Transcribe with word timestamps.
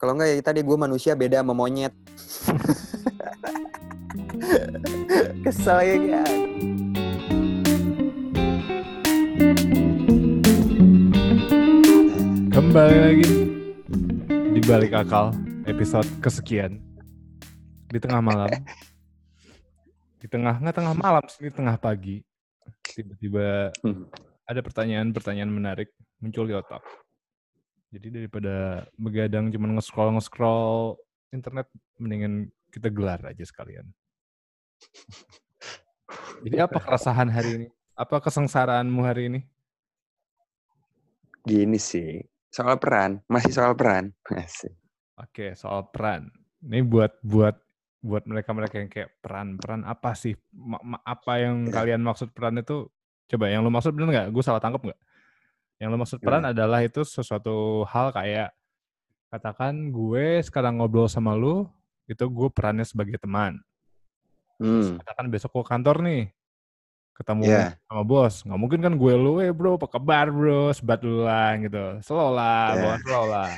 Kalau 0.00 0.16
enggak 0.16 0.32
ya 0.32 0.40
tadi 0.40 0.64
gue 0.64 0.78
manusia 0.80 1.12
beda 1.12 1.44
sama 1.44 1.52
monyet. 1.52 1.92
Kesel 5.44 5.78
ya 5.84 5.96
kan. 6.00 6.36
Kembali 12.48 12.96
lagi 12.96 13.32
di 14.56 14.60
balik 14.64 14.96
akal 14.96 15.36
episode 15.68 16.08
kesekian 16.24 16.80
di 17.92 18.00
tengah 18.00 18.24
malam. 18.24 18.48
Di 20.16 20.32
tengah 20.32 20.64
nggak 20.64 20.80
tengah 20.80 20.96
malam 20.96 21.28
sih, 21.28 21.44
di 21.44 21.52
tengah 21.52 21.76
pagi. 21.76 22.24
Tiba-tiba 22.80 23.68
Hmm. 23.84 24.08
ada 24.48 24.64
pertanyaan-pertanyaan 24.64 25.52
menarik 25.52 25.92
muncul 26.24 26.48
di 26.48 26.56
otak. 26.56 26.80
Jadi 27.90 28.06
daripada 28.22 28.86
begadang 28.94 29.50
cuman 29.50 29.74
nge-scroll 29.74 30.14
nge-scroll 30.14 30.94
internet, 31.34 31.66
mendingan 31.98 32.46
kita 32.70 32.86
gelar 32.86 33.18
aja 33.26 33.42
sekalian. 33.42 33.90
Jadi 36.46 36.56
apa 36.62 36.78
keresahan 36.78 37.26
hari 37.26 37.50
ini? 37.58 37.66
Apa 37.98 38.22
kesengsaraanmu 38.22 39.02
hari 39.02 39.26
ini? 39.26 39.40
Gini 41.42 41.82
sih, 41.82 42.22
soal 42.46 42.78
peran, 42.78 43.26
masih 43.26 43.50
soal 43.50 43.74
peran. 43.74 44.14
Asik. 44.38 44.70
Oke, 45.18 45.58
soal 45.58 45.90
peran. 45.90 46.30
Ini 46.62 46.86
buat 46.86 47.18
buat 47.26 47.58
buat 48.00 48.24
mereka-mereka 48.24 48.80
yang 48.80 48.88
kayak 48.88 49.18
peran-peran 49.20 49.82
apa 49.84 50.14
sih? 50.14 50.38
Ma- 50.54 50.80
ma- 50.80 51.02
apa 51.04 51.42
yang 51.42 51.66
Ya. 51.68 51.72
kalian 51.82 52.06
maksud 52.06 52.30
peran 52.30 52.60
itu? 52.62 52.86
Coba 53.26 53.50
yang 53.50 53.66
lu 53.66 53.70
maksud 53.74 53.92
bener 53.98 54.08
nggak? 54.14 54.26
Gue 54.30 54.42
salah 54.46 54.62
tangkap 54.62 54.80
nggak? 54.86 55.00
Yang 55.80 55.88
lu 55.88 55.96
maksud 55.96 56.18
peran 56.20 56.44
adalah 56.44 56.84
itu 56.84 57.00
sesuatu 57.02 57.88
hal 57.88 58.12
kayak 58.12 58.52
katakan 59.32 59.88
gue 59.88 60.44
sekarang 60.44 60.76
ngobrol 60.76 61.08
sama 61.08 61.32
lu, 61.32 61.64
itu 62.04 62.20
gue 62.28 62.48
perannya 62.52 62.84
sebagai 62.84 63.16
teman. 63.16 63.56
Hmm, 64.60 65.00
Katakan 65.00 65.32
besok 65.32 65.56
gue 65.56 65.64
kantor 65.64 65.96
nih, 66.04 66.22
ketemu 67.16 67.42
ya, 67.48 67.64
sama 67.88 68.04
bos. 68.04 68.44
Nggak 68.44 68.60
mungkin 68.60 68.80
kan 68.84 68.92
gue 68.92 69.14
lu, 69.16 69.40
eh 69.40 69.56
bro, 69.56 69.80
apa 69.80 69.88
kabar 69.88 70.28
bro, 70.28 70.68
sebat 70.76 71.00
duluan 71.00 71.64
gitu. 71.64 71.96
Slow 72.04 72.28
lah, 72.36 72.76
Ya. 72.76 72.80
bawa 72.84 72.96
slow 73.00 73.24
lah. 73.24 73.52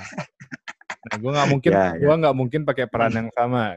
Nah, 1.03 1.17
gue 1.19 1.31
nggak 1.35 1.49
mungkin, 1.51 1.71
Ya, 1.75 1.85
ya. 1.99 2.07
gue 2.07 2.15
nggak 2.23 2.37
mungkin 2.39 2.61
pakai 2.63 2.87
peran 2.87 3.11
yang 3.19 3.29
sama. 3.35 3.75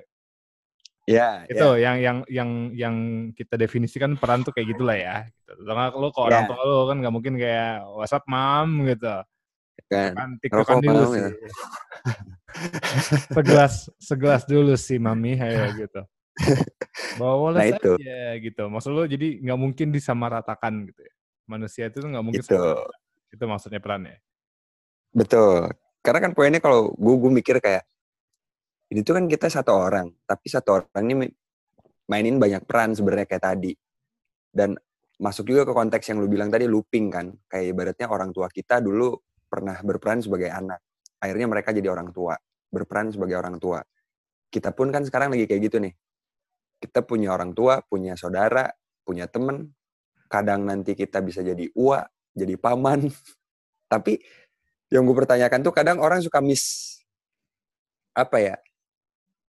Ya, 1.05 1.45
Itu 1.45 1.77
ya. 1.77 1.89
yang 1.93 1.97
yang 2.01 2.17
yang 2.27 2.49
yang 2.73 2.95
kita 3.31 3.55
definisikan 3.55 4.17
peran 4.17 4.41
tuh 4.41 4.51
kayak 4.51 4.73
gitulah 4.73 4.97
ya. 4.97 5.15
Gitu. 5.29 5.51
Lo 5.61 5.71
nggak- 5.71 5.95
lo 5.95 6.07
ke 6.09 6.19
orang 6.19 6.43
Ya. 6.43 6.49
tua 6.49 6.61
lo 6.61 6.77
kan 6.89 6.97
nggak 7.01 7.13
mungkin 7.13 7.33
kayak 7.37 7.85
WhatsApp 7.93 8.25
mam 8.25 8.69
gitu. 8.85 9.15
Kan. 9.85 10.11
Kan 10.17 10.29
Rokok 10.35 10.41
tiktokan 10.41 10.77
dulu 10.81 11.03
sih. 11.13 11.21
ya? 11.21 11.29
segelas 13.31 13.73
segelas 13.99 14.43
dulu 14.47 14.73
sih 14.75 14.97
mami, 14.97 15.35
ayo 15.35 15.69
gitu. 15.77 16.01
Bawa 17.15 17.55
Nah, 17.55 17.63
itu. 17.67 17.95
aja 17.95 18.35
gitu. 18.39 18.63
Maksud 18.67 18.91
lo 18.91 19.03
jadi 19.07 19.39
nggak 19.39 19.59
mungkin 19.59 19.87
disamaratakan 19.91 20.89
gitu 20.89 21.01
ya. 21.01 21.13
Manusia 21.45 21.83
itu 21.87 22.01
nggak 22.01 22.23
mungkin 22.25 22.41
sama. 22.43 22.81
Itu 23.31 23.43
maksudnya 23.45 23.79
perannya. 23.79 24.17
Betul. 25.11 25.69
Karena 26.01 26.19
kan 26.21 26.31
poinnya 26.33 26.59
kalau 26.59 26.91
gue 26.93 27.15
gue 27.17 27.31
mikir 27.33 27.55
kayak 27.59 27.83
ini 28.95 29.03
tuh 29.03 29.19
kan 29.19 29.27
kita 29.27 29.51
satu 29.51 29.75
orang, 29.75 30.07
tapi 30.23 30.47
satu 30.47 30.79
orang 30.79 31.03
ini 31.03 31.27
mainin 32.07 32.39
banyak 32.39 32.63
peran 32.63 32.95
sebenarnya 32.95 33.27
kayak 33.27 33.43
tadi. 33.43 33.75
Dan 34.47 34.71
masuk 35.19 35.51
juga 35.51 35.67
ke 35.67 35.75
konteks 35.75 36.15
yang 36.15 36.23
lu 36.23 36.31
bilang 36.31 36.47
tadi 36.47 36.63
looping 36.63 37.11
kan. 37.11 37.27
Kayak 37.43 37.75
ibaratnya 37.75 38.07
orang 38.07 38.31
tua 38.31 38.47
kita 38.47 38.79
dulu 38.79 39.11
pernah 39.51 39.75
berperan 39.83 40.23
sebagai 40.23 40.47
anak. 40.47 40.79
Akhirnya 41.19 41.43
mereka 41.51 41.75
jadi 41.75 41.91
orang 41.91 42.15
tua, 42.15 42.39
berperan 42.71 43.11
sebagai 43.11 43.35
orang 43.35 43.59
tua. 43.59 43.83
Kita 44.47 44.71
pun 44.71 44.95
kan 44.95 45.03
sekarang 45.03 45.35
lagi 45.35 45.43
kayak 45.43 45.61
gitu 45.67 45.83
nih. 45.83 45.91
Kita 46.79 47.03
punya 47.03 47.35
orang 47.35 47.51
tua, 47.51 47.83
punya 47.83 48.15
saudara, 48.15 48.71
punya 49.03 49.27
temen. 49.27 49.75
Kadang 50.31 50.63
nanti 50.63 50.95
kita 50.95 51.19
bisa 51.19 51.43
jadi 51.43 51.67
ua, 51.75 51.99
jadi 52.31 52.55
paman. 52.55 53.11
Tapi 53.91 54.23
yang 54.87 55.03
gue 55.03 55.15
pertanyakan 55.19 55.59
tuh 55.67 55.75
kadang 55.75 55.99
orang 55.99 56.23
suka 56.23 56.39
miss 56.39 56.95
apa 58.15 58.39
ya 58.39 58.55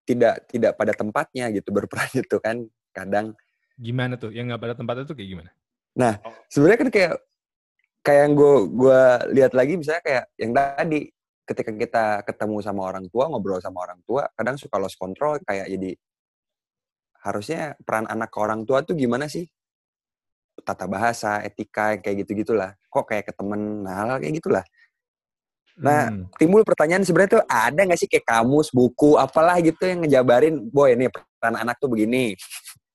tidak 0.06 0.47
tidak 0.49 0.72
pada 0.78 0.94
tempatnya 0.94 1.50
gitu 1.50 1.75
berperan 1.75 2.09
itu 2.22 2.39
kan 2.39 2.62
kadang 2.94 3.37
Gimana 3.77 4.17
tuh? 4.17 4.33
Yang 4.33 4.56
nggak 4.56 4.62
pada 4.65 4.75
tempatnya 4.75 5.05
tuh 5.05 5.17
kayak 5.17 5.31
gimana? 5.37 5.50
sebenarnya 6.49 6.78
kan 6.81 6.91
kayak 6.93 7.15
kayak 8.05 8.21
yang 8.28 8.34
gue 8.37 8.55
gue 8.72 9.00
lihat 9.37 9.53
lagi 9.56 9.72
misalnya 9.81 10.03
kayak 10.05 10.25
yang 10.37 10.53
tadi 10.53 11.00
ketika 11.47 11.71
kita 11.72 12.05
ketemu 12.27 12.56
sama 12.61 12.81
orang 12.84 13.06
tua 13.09 13.25
ngobrol 13.33 13.59
sama 13.59 13.83
orang 13.83 14.00
tua 14.05 14.28
kadang 14.37 14.61
suka 14.61 14.77
lost 14.77 15.00
control 15.00 15.41
kayak 15.43 15.67
jadi 15.72 15.91
harusnya 17.25 17.75
peran 17.83 18.06
anak 18.06 18.28
ke 18.28 18.38
orang 18.38 18.62
tua 18.69 18.84
tuh 18.84 18.94
gimana 18.94 19.27
sih 19.27 19.49
tata 20.62 20.87
bahasa 20.87 21.43
etika 21.43 21.99
kayak 21.99 22.23
gitu 22.23 22.44
gitulah 22.44 22.77
kok 22.87 23.05
kayak 23.09 23.27
ke 23.27 23.33
temen 23.34 23.83
nah 23.83 24.06
hal 24.06 24.21
kayak 24.23 24.38
gitulah 24.38 24.65
Nah, 25.76 26.09
Hmm. 26.09 26.25
timbul 26.41 26.64
pertanyaan 26.64 27.04
sebenarnya 27.04 27.41
tuh 27.41 27.44
ada 27.44 27.81
nggak 27.84 28.00
sih 28.00 28.09
kayak 28.09 28.25
kamus, 28.25 28.72
buku, 28.72 29.20
apalah 29.20 29.60
gitu 29.60 29.84
yang 29.84 30.00
ngejabarin, 30.04 30.72
boy 30.72 30.97
ini 30.97 31.12
peran 31.12 31.60
anak 31.60 31.76
tuh 31.76 31.92
begini, 31.92 32.32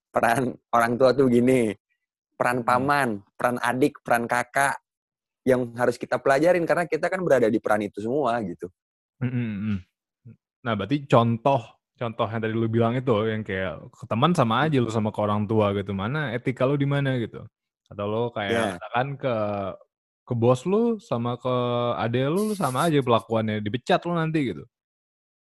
peran 0.10 0.58
orang 0.74 0.98
tua 0.98 1.14
tuh 1.14 1.30
begini, 1.30 1.78
peran 2.34 2.66
Hmm. 2.66 2.68
paman, 2.68 3.10
peran 3.38 3.62
adik, 3.62 4.02
peran 4.02 4.26
kakak, 4.26 4.82
yang 5.46 5.74
harus 5.78 5.98
kita 5.98 6.18
pelajarin 6.22 6.66
karena 6.66 6.86
kita 6.86 7.10
kan 7.10 7.22
berada 7.22 7.50
di 7.50 7.58
peran 7.62 7.82
itu 7.86 8.02
semua 8.02 8.38
gitu. 8.46 8.70
Mm, 9.22 9.30
mm, 9.30 9.54
mm. 9.58 9.78
Nah, 10.66 10.74
berarti 10.78 11.06
contoh 11.10 11.62
contoh 12.02 12.26
yang 12.26 12.42
tadi 12.42 12.54
lu 12.58 12.66
bilang 12.66 12.98
itu 12.98 13.14
yang 13.30 13.46
kayak 13.46 13.78
ke 13.94 14.06
teman 14.10 14.34
sama 14.34 14.66
aja 14.66 14.82
lu 14.82 14.90
sama 14.90 15.14
ke 15.14 15.22
orang 15.22 15.46
tua 15.46 15.70
gitu. 15.78 15.94
Mana 15.94 16.34
etika 16.34 16.66
lu 16.66 16.78
di 16.78 16.90
mana 16.90 17.18
gitu. 17.22 17.46
Atau 17.90 18.10
Ya. 18.10 18.34
kayak 18.34 18.66
katakan 18.82 19.08
ke 19.22 19.34
ke 20.32 20.34
bos 20.40 20.64
lu 20.64 20.96
sama 21.04 21.36
ke 21.36 21.56
ade 22.00 22.24
lu, 22.32 22.48
lu 22.48 22.56
sama 22.56 22.88
aja 22.88 23.04
pelakuannya 23.04 23.60
dipecat 23.60 24.00
lu 24.08 24.16
nanti 24.16 24.56
gitu. 24.56 24.64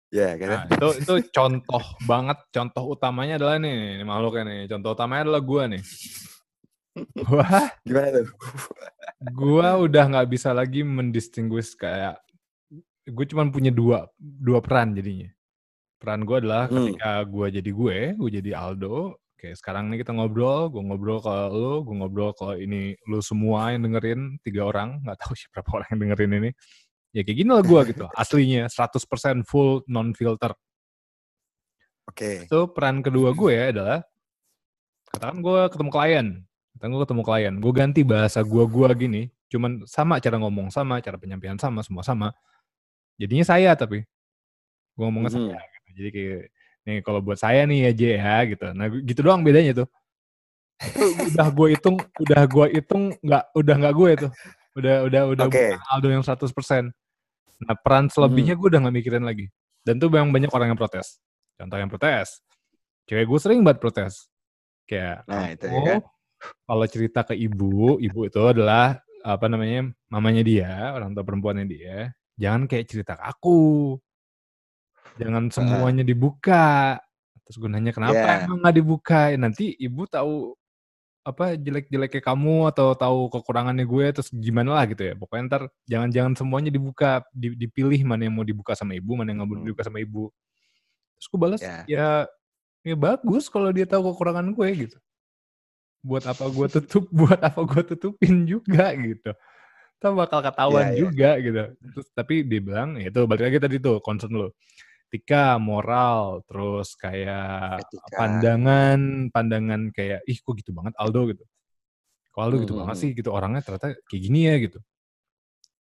Ya, 0.09 0.33
kan? 0.33 0.49
Nah, 0.49 0.63
itu 0.73 0.87
itu 1.05 1.13
contoh 1.29 1.85
banget 2.09 2.41
contoh 2.49 2.97
utamanya 2.97 3.37
adalah 3.37 3.61
nih, 3.61 4.01
nih 4.01 4.05
makhluknya 4.09 4.43
nih. 4.49 4.61
Contoh 4.65 4.97
utamanya 4.97 5.21
adalah 5.29 5.41
gua 5.45 5.63
nih. 5.69 5.83
Wah, 7.29 7.69
Gimana 7.85 8.09
tuh? 8.17 8.27
gua 9.37 9.77
udah 9.77 10.03
nggak 10.09 10.29
bisa 10.33 10.49
lagi 10.57 10.81
mendistinguish 10.81 11.77
kayak 11.77 12.17
gue 13.09 13.25
cuman 13.29 13.53
punya 13.53 13.69
dua 13.73 14.09
dua 14.17 14.61
peran 14.61 14.93
jadinya 14.97 15.29
peran 16.01 16.23
gue 16.23 16.37
adalah 16.39 16.69
Hmm. 16.69 16.93
ketika 16.93 17.11
gue 17.25 17.47
jadi 17.61 17.71
gue 17.73 17.97
gue 18.15 18.29
jadi 18.41 18.51
Aldo 18.57 19.17
kayak 19.39 19.55
sekarang 19.55 19.87
nih 19.87 20.03
kita 20.03 20.11
ngobrol 20.11 20.67
gue 20.67 20.83
ngobrol 20.83 21.23
ke 21.23 21.31
lo 21.31 21.81
gue 21.87 21.95
ngobrol 21.95 22.31
ke 22.35 22.59
ini 22.59 22.93
lo 23.07 23.23
semua 23.23 23.71
yang 23.71 23.87
dengerin 23.87 24.35
tiga 24.43 24.67
orang 24.67 24.99
nggak 25.01 25.15
tahu 25.15 25.31
siapa 25.39 25.63
berapa 25.63 25.69
orang 25.79 25.87
yang 25.95 25.99
dengerin 26.03 26.31
ini 26.43 26.49
ya 27.15 27.21
kayak 27.23 27.37
gini 27.39 27.49
lah 27.49 27.63
gue 27.63 27.79
gitu 27.95 28.05
aslinya 28.21 28.67
100% 28.67 29.47
full 29.47 29.87
non 29.87 30.11
filter 30.11 30.51
Oke. 32.09 32.49
itu 32.49 32.59
peran 32.73 32.99
kedua 32.99 33.31
gue 33.31 33.51
ya 33.53 33.65
adalah 33.71 33.99
katakan 35.13 35.39
gue 35.39 35.59
ketemu 35.69 35.89
klien 35.89 36.27
katakan 36.75 36.89
gue 36.91 37.01
ketemu 37.05 37.21
klien 37.23 37.53
gue 37.57 37.71
ganti 37.73 38.01
bahasa 38.03 38.39
gue 38.41 38.63
gue 38.65 38.87
gini 38.97 39.21
cuman 39.49 39.85
sama 39.85 40.17
cara 40.21 40.37
ngomong 40.37 40.69
sama 40.69 41.01
cara 41.01 41.17
penyampaian 41.17 41.57
sama 41.57 41.81
semua 41.81 42.01
sama 42.05 42.29
jadinya 43.17 43.45
saya 43.45 43.73
tapi 43.73 44.05
gue 44.97 45.03
ngomongnya 45.05 45.31
Mhm. 45.31 45.37
saya 45.53 45.59
gitu. 45.63 45.89
jadi 45.97 46.09
kayak 46.11 46.43
nih 46.89 46.97
kalau 47.05 47.21
buat 47.21 47.37
saya 47.37 47.69
nih 47.69 47.85
ya 47.85 47.91
J 47.93 48.01
ya 48.17 48.35
gitu. 48.49 48.65
Nah 48.73 48.89
gitu 48.89 49.21
doang 49.21 49.45
bedanya 49.45 49.85
tuh. 49.85 49.87
Itu 50.81 51.05
udah 51.35 51.47
gue 51.53 51.67
hitung 51.77 51.95
udah 52.17 52.41
gue 52.49 52.65
hitung 52.73 53.03
nggak 53.21 53.43
udah 53.53 53.75
nggak 53.77 53.93
gue 53.93 54.09
itu. 54.17 54.27
Udah 54.73 54.95
udah 55.05 55.21
udah 55.29 55.45
bukan 55.45 55.77
Aldo 55.93 56.07
yang 56.09 56.23
100% 56.25 56.89
nah 57.59 57.75
peran 57.75 58.07
selebihnya 58.07 58.55
Mhm. 58.55 58.59
gue 58.63 58.67
udah 58.71 58.79
nggak 58.87 58.95
mikirin 58.95 59.23
lagi. 59.27 59.45
Dan 59.83 59.99
tuh 59.99 60.07
memang 60.07 60.31
banyak 60.31 60.49
orang 60.49 60.71
yang 60.73 60.79
protes. 60.79 61.19
Contoh 61.59 61.75
yang 61.75 61.91
protes. 61.91 62.39
Cewek 63.05 63.27
gue 63.27 63.39
sering 63.39 63.59
banget 63.61 63.83
protes. 63.83 64.31
Kayak 64.87 65.27
Nah, 65.27 65.51
itu 65.51 65.67
ya 65.67 65.79
kan. 65.83 66.01
kalau 66.63 66.85
cerita 66.87 67.21
ke 67.21 67.35
ibu 67.35 67.99
ibu 67.99 68.19
itu 68.23 68.41
adalah 68.41 68.97
apa 69.19 69.45
namanya 69.51 69.91
mamanya 70.07 70.39
dia 70.39 70.71
orang 70.95 71.11
tua 71.11 71.27
perempuannya 71.27 71.67
dia 71.67 72.15
jangan 72.39 72.63
kayak 72.71 72.87
cerita 72.87 73.19
ke 73.19 73.23
aku 73.27 73.59
jangan 75.19 75.43
semuanya 75.51 76.03
dibuka 76.03 76.97
terus 77.43 77.57
gue 77.57 77.67
nanya 77.67 77.91
kenapa 77.91 78.15
Ya. 78.15 78.45
emang 78.45 78.59
nggak 78.61 78.75
dibuka 78.75 79.19
nanti 79.35 79.75
ibu 79.75 80.05
tahu 80.05 80.55
apa 81.19 81.53
jelek-jeleknya 81.53 82.23
kamu 82.23 82.71
atau 82.71 82.95
tahu 82.95 83.27
kekurangannya 83.29 83.83
gue 83.83 84.05
terus 84.15 84.29
gimana 84.31 84.73
lah 84.73 84.85
gitu 84.87 85.03
ya 85.03 85.13
pokoknya 85.13 85.43
ntar 85.45 85.61
jangan-jangan 85.85 86.33
semuanya 86.33 86.71
dibuka 86.71 87.21
di- 87.29 87.53
dipilih 87.53 88.01
mana 88.07 88.25
yang 88.25 88.33
mau 88.33 88.47
dibuka 88.47 88.73
sama 88.73 88.95
ibu 88.95 89.13
mana 89.13 89.29
yang 89.29 89.43
nggak 89.43 89.49
mau 89.49 89.57
Hmm. 89.59 89.67
dibuka 89.67 89.83
sama 89.83 89.99
ibu 89.99 90.31
terus 91.19 91.27
gue 91.27 91.39
balas 91.39 91.61
Ya. 91.61 91.77
ya 91.85 92.09
ya 92.81 92.95
bagus 92.95 93.51
kalau 93.51 93.69
dia 93.69 93.83
tahu 93.83 94.09
kekurangan 94.09 94.47
gue 94.55 94.69
gitu 94.87 94.97
buat 95.99 96.23
apa 96.23 96.47
gue 96.47 96.67
tutup 96.71 97.05
buat 97.19 97.37
apa 97.37 97.59
gue 97.59 97.81
tutupin 97.93 98.47
juga 98.47 98.95
gitu 98.95 99.35
kita 99.99 100.15
bakal 100.15 100.39
ketahuan 100.39 100.79
yeah, 100.79 100.95
yeah. 100.95 100.99
juga 101.03 101.29
gitu. 101.43 101.63
Terus 101.91 102.07
tapi 102.15 102.47
dia 102.47 102.63
bilang 102.63 102.95
ya 102.95 103.11
itu 103.11 103.19
balik 103.27 103.51
lagi 103.51 103.59
tadi 103.59 103.83
tuh 103.83 103.99
concern 103.99 104.31
lo. 104.31 104.55
Etika, 105.09 105.57
moral, 105.57 106.45
terus 106.45 106.93
kayak 106.93 107.81
Etika. 107.81 108.13
pandangan, 108.13 109.33
pandangan 109.33 109.89
kayak 109.89 110.21
ih 110.29 110.37
kok 110.37 110.53
gitu 110.61 110.69
banget 110.69 110.93
Aldo 111.01 111.33
gitu. 111.33 111.43
Kok 112.29 112.41
Aldo 112.45 112.55
hmm. 112.55 112.63
gitu 112.69 112.73
banget 112.77 112.95
sih 113.01 113.09
gitu 113.17 113.29
orangnya 113.33 113.65
ternyata 113.65 113.97
kayak 114.05 114.21
gini 114.21 114.39
ya 114.45 114.55
gitu. 114.61 114.79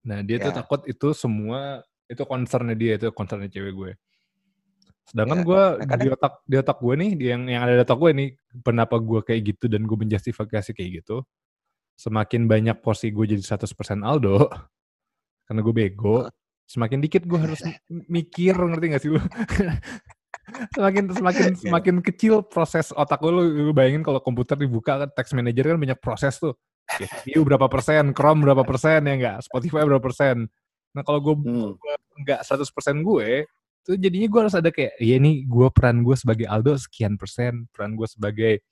Nah 0.09 0.25
dia 0.25 0.41
yeah. 0.41 0.45
tuh 0.49 0.53
ya. 0.53 0.57
takut 0.65 0.81
itu 0.89 1.09
semua 1.13 1.85
itu 2.09 2.25
concernnya 2.25 2.73
dia 2.73 2.97
itu 2.97 3.13
concernnya 3.13 3.53
cewek 3.53 3.73
gue. 3.77 3.93
Sedangkan 5.09 5.41
ya, 5.41 5.45
gue 5.45 5.63
nah, 5.85 5.97
di 6.01 6.09
otak 6.09 6.35
di 6.45 6.57
otak 6.57 6.79
gue 6.81 6.95
nih, 6.97 7.11
yang 7.21 7.43
yang 7.49 7.61
ada 7.65 7.73
di 7.77 7.83
otak 7.85 7.97
gue 8.01 8.11
nih, 8.17 8.29
kenapa 8.65 8.97
gue 8.97 9.21
kayak 9.25 9.41
gitu 9.45 9.65
dan 9.69 9.85
gue 9.85 9.97
menjustifikasi 9.97 10.71
kayak 10.73 10.91
gitu, 11.05 11.25
semakin 11.97 12.45
banyak 12.45 12.77
porsi 12.85 13.09
gue 13.09 13.25
jadi 13.25 13.41
100% 13.41 14.05
Aldo, 14.05 14.49
karena 15.49 15.61
gue 15.65 15.75
bego, 15.77 16.29
semakin 16.69 17.01
dikit 17.01 17.25
gue 17.25 17.41
harus 17.41 17.65
mikir, 17.89 18.53
ngerti 18.53 18.87
gak 18.93 19.03
sih 19.03 19.11
lu? 19.17 19.21
semakin 20.77 21.05
semakin 21.13 21.45
iya. 21.53 21.61
semakin 21.61 21.97
kecil 22.05 22.45
proses 22.45 22.93
otak 22.93 23.21
lu, 23.25 23.41
lu 23.41 23.73
bayangin 23.73 24.05
kalau 24.05 24.21
komputer 24.21 24.57
dibuka 24.57 25.05
kan 25.05 25.11
text 25.17 25.33
manager 25.33 25.75
kan 25.75 25.79
banyak 25.81 25.99
proses 25.99 26.37
tuh. 26.37 26.55
CPU 26.89 27.45
berapa 27.45 27.69
persen, 27.69 28.17
Chrome 28.17 28.49
berapa 28.49 28.65
persen 28.65 29.05
ya 29.05 29.13
enggak, 29.13 29.37
Spotify 29.45 29.85
berapa 29.85 30.01
persen. 30.01 30.49
Nah 30.97 31.03
kalau 31.05 31.21
gue 31.21 31.35
hmm. 31.37 31.73
enggak 32.25 32.41
100% 32.49 32.65
gue, 33.05 33.45
itu 33.85 33.93
jadinya 34.01 34.29
gue 34.29 34.41
harus 34.41 34.57
ada 34.57 34.73
kayak, 34.73 34.97
ya 34.97 35.15
ini 35.21 35.45
gue 35.45 35.69
peran 35.69 36.01
gue 36.01 36.17
sebagai 36.17 36.49
Aldo 36.49 36.81
sekian 36.81 37.21
persen, 37.21 37.69
peran 37.77 37.93
gue 37.93 38.09
sebagai 38.09 38.65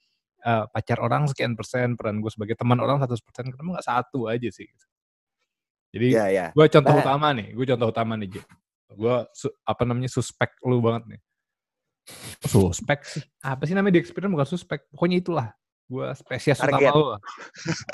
uh, 0.45 0.65
pacar 0.65 0.97
orang 0.97 1.29
sekian 1.29 1.53
persen, 1.53 1.93
peran 1.93 2.17
gue 2.17 2.31
sebagai 2.33 2.57
teman 2.57 2.81
orang 2.81 2.97
100 3.05 3.21
persen, 3.21 3.45
kenapa 3.53 3.77
nggak 3.77 3.85
satu 3.85 4.25
aja 4.25 4.49
sih? 4.49 4.65
Jadi 5.91 6.07
yeah, 6.13 6.27
yeah. 6.29 6.49
gue 6.51 6.65
contoh 6.67 6.93
nah. 6.93 7.01
utama 7.01 7.27
nih, 7.31 7.47
gue 7.55 7.65
contoh 7.73 7.87
utama 7.89 8.13
nih, 8.19 8.27
J. 8.27 8.35
Gue 8.97 9.15
apa 9.63 9.81
namanya 9.87 10.09
suspek 10.11 10.55
lu 10.67 10.83
banget 10.83 11.15
nih. 11.15 11.19
Suspek 12.43 12.99
sih? 13.03 13.23
Apa 13.43 13.67
sih 13.67 13.75
namanya 13.75 13.99
di 13.99 14.01
eksperimen 14.03 14.35
bukan 14.35 14.47
suspek? 14.47 14.87
Pokoknya 14.91 15.17
itulah. 15.19 15.47
Gue 15.87 16.07
spesies 16.19 16.59
Target. 16.59 16.91
utama 16.91 16.99
lu. 16.99 17.05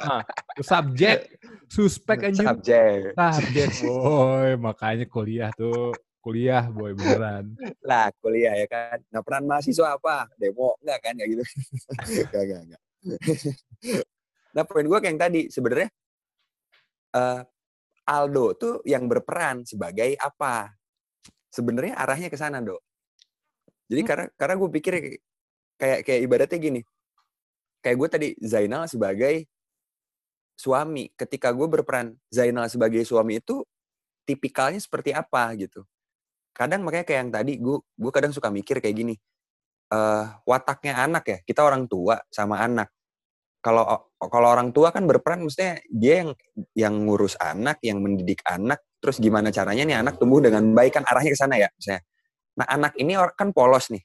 Nah, 0.02 0.22
subjek, 0.58 1.38
suspek 1.70 2.34
aja. 2.34 2.54
Subjek. 2.54 3.14
Subjek, 3.14 3.70
boy. 3.86 4.50
Makanya 4.58 5.06
kuliah 5.06 5.54
tuh 5.54 5.94
kuliah 6.24 6.72
boy 6.72 6.96
beneran 6.96 7.52
lah 7.84 8.08
kuliah 8.24 8.56
ya 8.56 8.64
kan 8.72 8.96
nah 9.12 9.20
peran 9.20 9.44
mahasiswa 9.44 10.00
apa 10.00 10.32
demo 10.40 10.80
enggak 10.80 11.00
kan 11.04 11.14
kayak 11.20 11.30
gitu 11.36 11.44
enggak 12.32 12.44
enggak 12.48 12.62
enggak 12.64 12.82
nah 14.56 14.64
poin 14.64 14.88
gue 14.88 15.00
kayak 15.04 15.12
yang 15.12 15.20
tadi 15.20 15.42
sebenarnya 15.52 15.92
uh, 17.12 17.44
Aldo 18.04 18.46
tuh 18.56 18.74
yang 18.84 19.08
berperan 19.08 19.64
sebagai 19.64 20.16
apa? 20.20 20.76
Sebenarnya 21.48 21.96
arahnya 21.96 22.28
ke 22.28 22.38
sana 22.38 22.60
dok. 22.60 22.82
Jadi 23.88 24.02
hmm. 24.04 24.10
karena 24.10 24.26
karena 24.36 24.56
gue 24.60 24.70
pikir 24.80 24.94
kayak 25.80 26.00
kayak 26.08 26.20
ibaratnya 26.24 26.60
gini. 26.60 26.82
Kayak 27.84 27.98
gue 28.00 28.08
tadi 28.10 28.28
Zainal 28.44 28.88
sebagai 28.88 29.48
suami. 30.56 31.12
Ketika 31.16 31.52
gue 31.52 31.68
berperan 31.68 32.16
Zainal 32.32 32.68
sebagai 32.72 33.04
suami 33.04 33.40
itu 33.40 33.64
tipikalnya 34.28 34.80
seperti 34.80 35.12
apa 35.12 35.52
gitu. 35.60 35.84
Kadang 36.56 36.86
makanya 36.86 37.06
kayak 37.08 37.20
yang 37.28 37.32
tadi 37.34 37.54
gue 37.60 37.78
gue 37.82 38.12
kadang 38.14 38.32
suka 38.32 38.54
mikir 38.54 38.80
kayak 38.80 38.96
gini 38.96 39.16
uh, 39.94 40.26
wataknya 40.48 40.98
anak 40.98 41.24
ya? 41.28 41.38
Kita 41.46 41.62
orang 41.66 41.86
tua 41.86 42.18
sama 42.32 42.60
anak 42.60 42.90
kalau 43.64 44.12
kalau 44.20 44.48
orang 44.52 44.76
tua 44.76 44.92
kan 44.92 45.08
berperan 45.08 45.48
mestinya 45.48 45.80
dia 45.88 46.28
yang 46.28 46.32
yang 46.76 46.94
ngurus 47.08 47.40
anak 47.40 47.80
yang 47.82 48.04
mendidik 48.04 48.44
anak 48.46 48.84
terus 49.00 49.18
gimana 49.24 49.50
caranya 49.56 49.84
nih 49.88 49.98
anak 50.04 50.20
tumbuh 50.20 50.44
dengan 50.44 50.76
baik 50.76 51.00
kan 51.00 51.04
arahnya 51.08 51.32
ke 51.34 51.40
sana 51.40 51.56
ya 51.58 51.70
misalnya 51.80 52.04
nah 52.54 52.68
anak 52.70 52.94
ini 53.02 53.18
kan 53.34 53.50
polos 53.56 53.90
nih. 53.90 54.04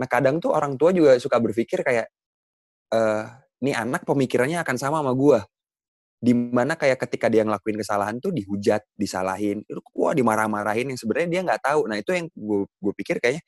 Nah 0.00 0.08
kadang 0.10 0.42
tuh 0.42 0.50
orang 0.54 0.74
tua 0.74 0.90
juga 0.90 1.14
suka 1.22 1.38
berpikir 1.38 1.84
kayak 1.86 2.06
eh 2.94 3.24
nih 3.64 3.74
anak 3.76 4.04
pemikirannya 4.08 4.60
akan 4.62 4.76
sama 4.80 5.00
sama 5.02 5.12
gue 5.16 5.40
di 6.24 6.32
mana 6.34 6.74
kayak 6.80 6.98
ketika 7.04 7.28
dia 7.28 7.44
ngelakuin 7.44 7.76
kesalahan 7.80 8.16
tuh 8.18 8.32
dihujat, 8.32 8.80
disalahin, 8.96 9.60
wah 9.92 10.16
dimarah-marahin 10.16 10.88
yang 10.94 10.98
sebenarnya 11.00 11.28
dia 11.30 11.42
nggak 11.44 11.62
tahu. 11.64 11.84
Nah 11.90 12.00
itu 12.00 12.10
yang 12.16 12.26
gue 12.34 12.94
pikir 12.96 13.20
kayaknya 13.20 13.44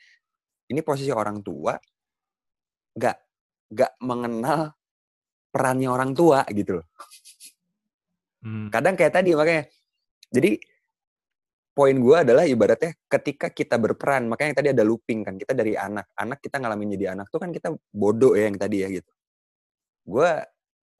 ini 0.72 0.80
posisi 0.84 1.10
orang 1.14 1.40
tua 1.44 1.76
nggak 2.96 3.16
nggak 3.72 3.92
mengenal 4.04 4.75
perannya 5.56 5.88
orang 5.88 6.12
tua 6.12 6.44
gitu 6.52 6.84
loh. 6.84 6.86
Hmm. 8.44 8.68
Kadang 8.68 8.92
kayak 8.92 9.16
tadi 9.16 9.32
makanya. 9.32 9.64
Jadi 10.28 10.60
poin 11.72 11.96
gue 11.96 12.16
adalah 12.16 12.44
ibaratnya 12.44 12.92
ketika 13.08 13.48
kita 13.48 13.80
berperan, 13.80 14.28
makanya 14.28 14.52
yang 14.52 14.58
tadi 14.60 14.70
ada 14.76 14.84
looping 14.84 15.24
kan, 15.24 15.34
kita 15.40 15.56
dari 15.56 15.72
anak, 15.72 16.12
anak 16.12 16.44
kita 16.44 16.60
ngalamin 16.60 16.92
jadi 16.92 17.16
anak 17.16 17.32
tuh 17.32 17.40
kan 17.40 17.48
kita 17.48 17.72
bodoh 17.88 18.36
ya 18.36 18.52
yang 18.52 18.60
tadi 18.60 18.84
ya 18.84 18.88
gitu. 18.92 19.12
Gue 20.04 20.28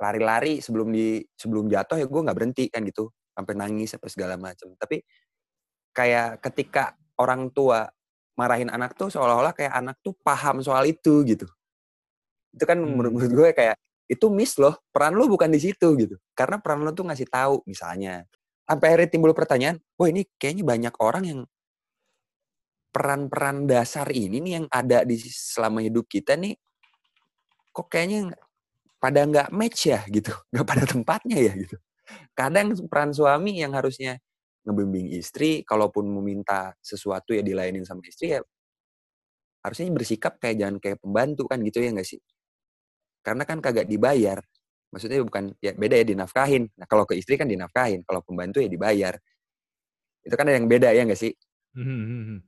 lari-lari 0.00 0.60
sebelum 0.64 0.88
di 0.92 1.20
sebelum 1.36 1.68
jatuh 1.68 2.00
ya 2.00 2.06
gue 2.08 2.20
nggak 2.20 2.36
berhenti 2.36 2.64
kan 2.68 2.84
gitu 2.84 3.08
sampai 3.32 3.52
nangis 3.56 3.92
sampai 3.96 4.08
segala 4.12 4.34
macam 4.36 4.72
tapi 4.76 5.00
kayak 5.96 6.40
ketika 6.44 6.96
orang 7.16 7.48
tua 7.52 7.88
marahin 8.36 8.68
anak 8.68 8.92
tuh 8.92 9.08
seolah-olah 9.08 9.56
kayak 9.56 9.72
anak 9.72 9.96
tuh 10.04 10.12
paham 10.20 10.60
soal 10.60 10.84
itu 10.84 11.24
gitu 11.24 11.48
itu 12.52 12.64
kan 12.64 12.76
hmm. 12.76 12.92
menurut 12.92 13.32
gue 13.32 13.48
kayak 13.56 13.76
itu 14.06 14.26
miss 14.30 14.58
loh 14.58 14.78
peran 14.94 15.18
lo 15.18 15.26
bukan 15.26 15.50
di 15.50 15.58
situ 15.58 15.94
gitu 15.98 16.14
karena 16.32 16.62
peran 16.62 16.86
lo 16.86 16.94
tuh 16.94 17.06
ngasih 17.10 17.26
tahu 17.26 17.62
misalnya 17.66 18.26
sampai 18.66 18.86
akhirnya 18.94 19.10
timbul 19.10 19.34
pertanyaan 19.34 19.76
oh 19.98 20.06
ini 20.06 20.26
kayaknya 20.38 20.64
banyak 20.66 20.94
orang 21.02 21.24
yang 21.26 21.40
peran-peran 22.94 23.68
dasar 23.68 24.08
ini 24.08 24.40
nih 24.40 24.52
yang 24.62 24.66
ada 24.72 25.04
di 25.04 25.20
selama 25.20 25.84
hidup 25.84 26.08
kita 26.08 26.32
nih 26.38 26.56
kok 27.76 27.92
kayaknya 27.92 28.32
pada 28.96 29.20
nggak 29.28 29.48
match 29.52 29.92
ya 29.92 30.00
gitu, 30.08 30.32
nggak 30.52 30.66
pada 30.66 30.84
tempatnya 30.88 31.38
ya 31.38 31.52
gitu. 31.54 31.76
Kadang 32.32 32.72
peran 32.88 33.12
suami 33.12 33.60
yang 33.60 33.76
harusnya 33.76 34.16
ngebimbing 34.64 35.14
istri, 35.14 35.62
kalaupun 35.62 36.08
meminta 36.08 36.74
sesuatu 36.82 37.36
ya 37.36 37.42
dilayanin 37.44 37.86
sama 37.86 38.02
istri 38.08 38.34
ya 38.34 38.40
harusnya 39.62 39.90
bersikap 39.90 40.38
kayak 40.38 40.62
jangan 40.62 40.76
kayak 40.78 40.98
pembantu 41.02 41.42
kan 41.50 41.58
gitu 41.58 41.82
ya 41.82 41.90
nggak 41.90 42.06
sih? 42.06 42.22
Karena 43.26 43.42
kan 43.42 43.58
kagak 43.58 43.90
dibayar. 43.90 44.38
Maksudnya 44.94 45.18
bukan 45.26 45.50
ya 45.58 45.74
beda 45.74 45.98
ya 45.98 46.06
dinafkahin. 46.06 46.70
Nah 46.78 46.86
kalau 46.86 47.02
ke 47.02 47.18
istri 47.18 47.34
kan 47.34 47.50
dinafkahin, 47.50 48.06
kalau 48.06 48.22
pembantu 48.22 48.62
ya 48.62 48.70
dibayar. 48.70 49.18
Itu 50.22 50.34
kan 50.38 50.46
ada 50.46 50.54
yang 50.54 50.70
beda 50.70 50.94
ya 50.94 51.02
nggak 51.02 51.18
sih? 51.18 51.34
Hmm, 51.74 51.82
hmm, 51.82 52.22
hmm. 52.30 52.40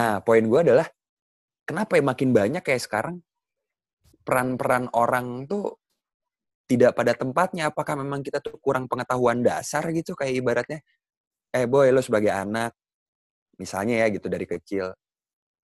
Nah 0.00 0.24
poin 0.24 0.44
gue 0.48 0.60
adalah 0.64 0.88
kenapa 1.68 2.00
ya 2.00 2.04
makin 2.08 2.32
banyak 2.32 2.64
kayak 2.64 2.80
sekarang 2.80 3.20
peran-peran 4.24 4.88
orang 4.96 5.44
tuh 5.44 5.76
tidak 6.64 6.96
pada 6.96 7.12
tempatnya 7.12 7.68
apakah 7.68 8.00
memang 8.00 8.24
kita 8.24 8.40
tuh 8.40 8.56
kurang 8.56 8.88
pengetahuan 8.88 9.44
dasar 9.44 9.84
gitu 9.92 10.16
kayak 10.16 10.40
ibaratnya 10.40 10.80
eh 11.52 11.68
boy 11.68 11.92
lo 11.92 12.00
sebagai 12.00 12.32
anak 12.32 12.72
misalnya 13.60 14.00
ya 14.04 14.06
gitu 14.08 14.26
dari 14.32 14.48
kecil 14.48 14.96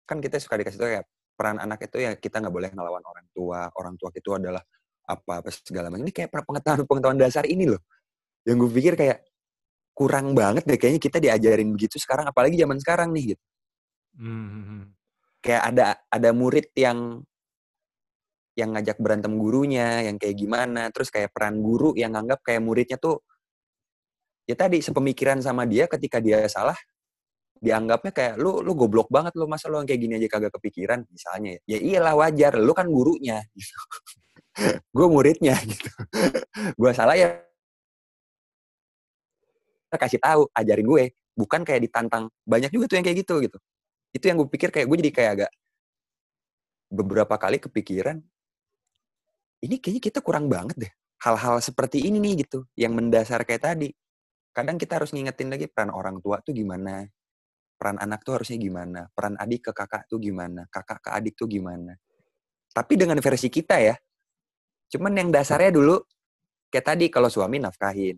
kan 0.07 0.23
kita 0.23 0.39
suka 0.39 0.55
dikasih 0.61 0.79
tau 0.79 0.91
ya 0.91 1.03
peran 1.35 1.59
anak 1.59 1.91
itu 1.91 2.03
ya 2.03 2.17
kita 2.17 2.41
nggak 2.41 2.55
boleh 2.55 2.71
ngelawan 2.73 3.05
orang 3.05 3.27
tua 3.35 3.61
orang 3.75 3.95
tua 3.99 4.11
itu 4.15 4.31
adalah 4.33 4.63
apa 5.05 5.33
apa 5.45 5.49
segala 5.53 5.93
macam 5.93 6.09
ini 6.09 6.15
kayak 6.15 6.33
pengetahuan 6.33 6.87
pengetahuan 6.89 7.19
dasar 7.21 7.45
ini 7.45 7.69
loh 7.69 7.83
yang 8.49 8.57
gue 8.57 8.71
pikir 8.73 8.95
kayak 8.97 9.27
kurang 9.93 10.33
banget 10.33 10.65
deh 10.65 10.79
kayaknya 10.81 11.01
kita 11.03 11.19
diajarin 11.21 11.71
begitu 11.75 12.01
sekarang 12.01 12.27
apalagi 12.31 12.57
zaman 12.57 12.79
sekarang 12.81 13.13
nih 13.13 13.37
gitu 13.37 13.45
hmm. 14.19 14.47
hmm, 14.49 14.65
hmm. 14.65 14.83
kayak 15.45 15.63
ada 15.75 15.87
ada 16.09 16.31
murid 16.33 16.73
yang 16.75 17.21
yang 18.55 18.71
ngajak 18.71 19.03
berantem 19.03 19.35
gurunya, 19.35 20.07
yang 20.07 20.15
kayak 20.15 20.39
gimana, 20.39 20.87
terus 20.95 21.11
kayak 21.11 21.35
peran 21.35 21.59
guru 21.59 21.91
yang 21.99 22.15
nganggap 22.15 22.39
kayak 22.47 22.63
muridnya 22.63 22.95
tuh 23.03 23.19
ya 24.47 24.55
tadi 24.55 24.79
sepemikiran 24.79 25.43
sama 25.43 25.67
dia 25.67 25.91
ketika 25.91 26.23
dia 26.23 26.47
salah 26.47 26.77
dianggapnya 27.65 28.13
kayak 28.13 28.35
lu 28.37 28.61
lu 28.61 28.77
goblok 28.77 29.09
banget 29.09 29.33
lu 29.41 29.49
masa 29.49 29.73
lu 29.73 29.81
kayak 29.81 29.97
gini 29.97 30.21
aja 30.21 30.29
kagak 30.29 30.53
kepikiran? 30.61 31.09
Misalnya 31.09 31.57
ya 31.65 31.79
iyalah 31.81 32.15
wajar 32.21 32.61
lu 32.61 32.73
kan 32.77 32.87
gurunya. 32.93 33.41
Gitu. 33.57 33.77
Gue 34.93 35.07
muridnya. 35.09 35.57
Gitu. 35.71 35.91
Gue 36.77 36.93
salah 36.93 37.17
ya. 37.17 37.41
Kasih 39.97 40.21
tahu 40.21 40.47
ajarin 40.53 40.87
gue. 40.87 41.05
Bukan 41.35 41.67
kayak 41.67 41.89
ditantang 41.91 42.31
banyak 42.47 42.71
juga 42.71 42.87
tuh 42.93 42.97
yang 43.01 43.07
kayak 43.09 43.19
gitu. 43.25 43.35
Gitu. 43.43 43.59
Itu 44.15 44.25
yang 44.29 44.37
gue 44.39 44.49
pikir 44.53 44.71
kayak 44.71 44.87
gue 44.87 44.97
jadi 45.03 45.13
kayak 45.17 45.31
agak 45.41 45.51
beberapa 46.95 47.35
kali 47.35 47.59
kepikiran 47.59 48.23
ini 49.65 49.81
kayaknya 49.81 50.03
kita 50.05 50.21
kurang 50.21 50.53
banget 50.53 50.77
deh. 50.77 50.93
Hal-hal 51.25 51.57
seperti 51.65 52.05
ini 52.05 52.21
nih 52.21 52.45
gitu, 52.45 52.69
yang 52.77 52.93
mendasar 52.93 53.49
kayak 53.49 53.65
tadi. 53.65 53.89
Kadang 54.53 54.77
kita 54.77 55.01
harus 55.01 55.17
ngingetin 55.17 55.49
lagi 55.49 55.67
peran 55.73 55.89
orang 55.89 56.21
tua 56.21 56.39
tuh 56.45 56.53
gimana. 56.53 57.09
Peran 57.85 58.01
anak 58.01 58.25
tuh 58.25 58.41
harusnya 58.41 58.57
gimana. 58.57 59.13
Peran 59.13 59.37
adik 59.37 59.69
ke 59.69 59.73
kakak 59.77 60.09
tuh 60.09 60.17
gimana. 60.17 60.65
Kakak 60.73 61.05
ke 61.05 61.11
adik 61.13 61.37
tuh 61.37 61.45
gimana. 61.45 61.93
Tapi 62.73 62.97
dengan 62.97 63.21
versi 63.21 63.53
kita 63.53 63.77
ya. 63.77 63.93
Cuman 64.89 65.13
yang 65.13 65.29
dasarnya 65.29 65.69
dulu, 65.69 66.01
kayak 66.73 66.97
tadi 66.97 67.13
kalau 67.13 67.29
suami 67.29 67.61
nafkahin. 67.61 68.17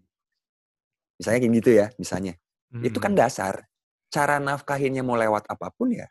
Misalnya 1.18 1.38
kayak 1.42 1.54
gitu 1.58 1.70
ya, 1.74 1.86
misalnya. 1.98 2.38
Itu 2.78 3.02
kan 3.02 3.18
Hmm. 3.18 3.26
dasar. 3.26 3.66
Cara 4.06 4.38
nafkahinnya 4.38 5.02
mau 5.02 5.18
lewat 5.18 5.50
apa 5.50 5.66
pun 5.74 5.90
ya. 5.90 6.06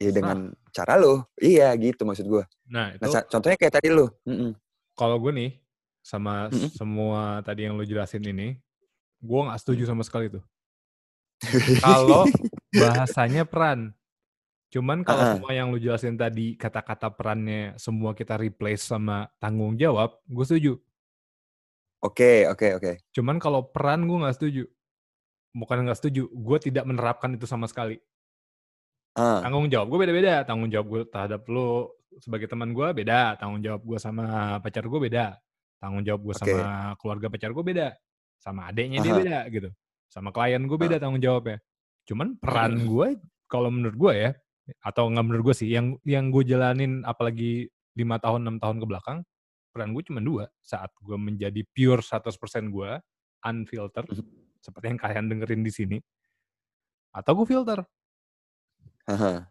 Ya 0.00 0.08
dengan 0.08 0.56
cara 0.72 0.96
lo. 0.96 1.28
Iya 1.36 1.68
gitu 1.76 2.08
maksud 2.08 2.24
gue. 2.24 2.48
Nah, 2.64 2.96
Nah, 2.96 2.96
itu 2.96 3.12
ca- 3.12 3.28
contohnya 3.28 3.60
kayak 3.60 3.76
tadi 3.76 3.92
lo. 3.92 4.16
Mm-mm. 4.24 4.56
kalau 4.96 5.20
gue 5.20 5.32
nih 5.36 5.52
sama 6.00 6.48
Mm-mm. 6.48 6.72
semua 6.72 7.44
tadi 7.44 7.68
yang 7.68 7.76
lo 7.76 7.84
jelasin 7.84 8.24
ini, 8.24 8.56
gue 9.20 9.40
nggak 9.44 9.60
setuju 9.60 9.84
Hmm. 9.84 9.92
sama 9.92 10.02
sekali 10.08 10.32
tuh. 10.32 10.40
Kalau 11.80 12.24
bahasanya 12.82 13.44
peran. 13.44 13.92
Cuman 14.70 15.02
kalau 15.02 15.18
Ah. 15.20 15.32
semua 15.34 15.50
yang 15.50 15.74
lu 15.74 15.78
jelasin 15.78 16.14
tadi 16.14 16.54
kata-kata 16.54 17.10
perannya 17.10 17.74
semua 17.74 18.14
kita 18.14 18.38
replace 18.38 18.86
sama 18.86 19.26
tanggung 19.36 19.74
jawab, 19.74 20.22
gue 20.24 20.44
setuju. 20.46 20.72
Oke, 22.00 22.46
oke, 22.46 22.78
oke. 22.78 22.92
Cuman 23.10 23.36
kalau 23.36 23.66
peran 23.66 24.06
gue 24.06 24.16
nggak 24.16 24.36
setuju. 24.36 24.64
Bukan 25.50 25.82
nggak 25.82 25.98
setuju, 25.98 26.30
gue 26.30 26.58
tidak 26.62 26.86
menerapkan 26.86 27.34
itu 27.34 27.44
sama 27.44 27.66
sekali. 27.66 27.98
Ah, 29.18 29.42
Tanggung 29.42 29.66
jawab 29.66 29.90
gue 29.90 29.98
beda-beda. 29.98 30.46
Tanggung 30.46 30.70
jawab 30.70 30.86
gue 30.86 31.00
terhadap 31.04 31.42
lu 31.50 31.90
sebagai 32.22 32.46
teman 32.46 32.70
gue 32.70 32.86
beda. 32.94 33.34
Tanggung 33.36 33.58
jawab 33.58 33.82
gue 33.82 33.98
sama 33.98 34.22
pacar 34.62 34.86
gue 34.86 35.00
beda. 35.02 35.34
Tanggung 35.82 36.06
jawab 36.06 36.22
gue 36.22 36.34
Oke. 36.36 36.46
sama 36.46 36.94
keluarga 36.94 37.26
pacar 37.26 37.50
gue 37.50 37.64
beda. 37.66 37.88
Sama 38.38 38.70
adeknya 38.70 39.02
dia 39.02 39.10
Aha. 39.10 39.18
beda 39.18 39.38
gitu. 39.50 39.68
Sama 40.10 40.34
klien 40.34 40.58
gue 40.66 40.74
beda 40.74 40.98
tanggung 40.98 41.22
jawabnya. 41.22 41.62
Cuman 42.02 42.34
peran 42.42 42.82
gue 42.82 43.14
kalau 43.46 43.70
menurut 43.70 43.94
gue 43.94 44.12
ya, 44.18 44.30
atau 44.82 45.06
nggak 45.06 45.24
menurut 45.24 45.44
gue 45.50 45.56
sih, 45.62 45.70
yang 45.70 45.94
yang 46.02 46.34
gue 46.34 46.42
jalanin 46.42 47.06
apalagi 47.06 47.70
lima 47.94 48.18
tahun 48.18 48.42
enam 48.46 48.56
tahun 48.58 48.82
ke 48.82 48.86
belakang, 48.90 49.18
peran 49.70 49.94
gue 49.94 50.02
cuma 50.02 50.18
dua. 50.18 50.44
Saat 50.60 50.90
gue 50.98 51.14
menjadi 51.14 51.62
pure 51.70 52.02
100% 52.02 52.74
gue, 52.74 52.90
unfiltered, 53.46 54.10
Mhm. 54.10 54.58
seperti 54.58 54.86
yang 54.90 54.98
kalian 54.98 55.24
dengerin 55.30 55.62
di 55.62 55.72
sini, 55.72 55.96
atau 57.14 57.32
gue 57.38 57.46
filter. 57.46 57.78
Aha. 59.06 59.46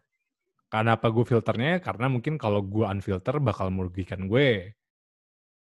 Kenapa 0.70 1.10
gue 1.10 1.24
filternya? 1.26 1.82
Karena 1.82 2.06
mungkin 2.06 2.38
kalau 2.38 2.62
gue 2.62 2.86
unfilter 2.86 3.42
bakal 3.42 3.72
merugikan 3.74 4.28
gue. 4.30 4.76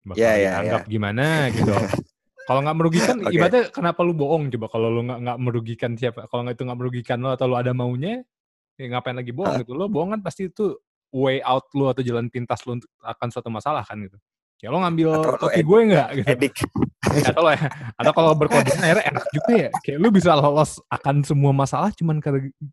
Bakal 0.03 0.19
Ya, 0.19 0.33
ya, 0.35 0.49
dianggap 0.59 0.83
gimana 0.89 1.47
gitu. 1.53 1.71
kalau 2.49 2.65
nggak 2.65 2.77
merugikan, 2.81 3.15
Oke. 3.29 3.37
ibaratnya 3.37 3.63
kenapa 3.69 4.01
lu 4.01 4.17
bohong 4.17 4.49
coba 4.49 4.67
kalau 4.73 4.89
lu 4.89 5.05
nggak 5.05 5.19
nggak 5.21 5.37
merugikan 5.37 5.91
siapa? 5.93 6.25
Kalau 6.25 6.41
nggak 6.41 6.57
itu 6.57 6.63
nggak 6.65 6.79
merugikan 6.81 7.17
lo 7.21 7.29
atau 7.37 7.45
lu 7.45 7.55
ada 7.61 7.77
maunya, 7.77 8.25
ya 8.73 8.85
ngapain 8.89 9.13
lagi 9.13 9.29
bohong 9.29 9.61
gitu? 9.61 9.77
Lo 9.77 9.85
bohong 9.85 10.17
kan 10.17 10.21
pasti 10.25 10.49
itu 10.49 10.73
way 11.13 11.45
out 11.45 11.69
lu 11.77 11.85
atau 11.93 12.01
jalan 12.01 12.25
pintas 12.33 12.65
lu 12.65 12.81
untuk 12.81 12.89
akan 13.05 13.29
suatu 13.29 13.53
masalah 13.53 13.85
kan 13.85 14.01
gitu. 14.01 14.17
Ya 14.59 14.73
lo 14.73 14.81
ngambil 14.81 15.21
Atau 15.21 15.37
kopi 15.45 15.61
gue 15.61 15.79
nggak 15.93 16.09
gitu. 16.17 16.27
Edik. 16.33 16.55
atau 17.29 17.41
lo 17.41 17.49
atau 17.95 18.11
kalau 18.13 18.31
berkode 18.37 18.69
akhirnya 18.75 19.05
enak 19.07 19.25
juga 19.33 19.51
ya 19.55 19.69
kayak 19.81 19.97
lu 19.97 20.09
bisa 20.13 20.35
lolos 20.37 20.77
akan 20.93 21.25
semua 21.25 21.49
masalah 21.55 21.89
cuman 21.95 22.21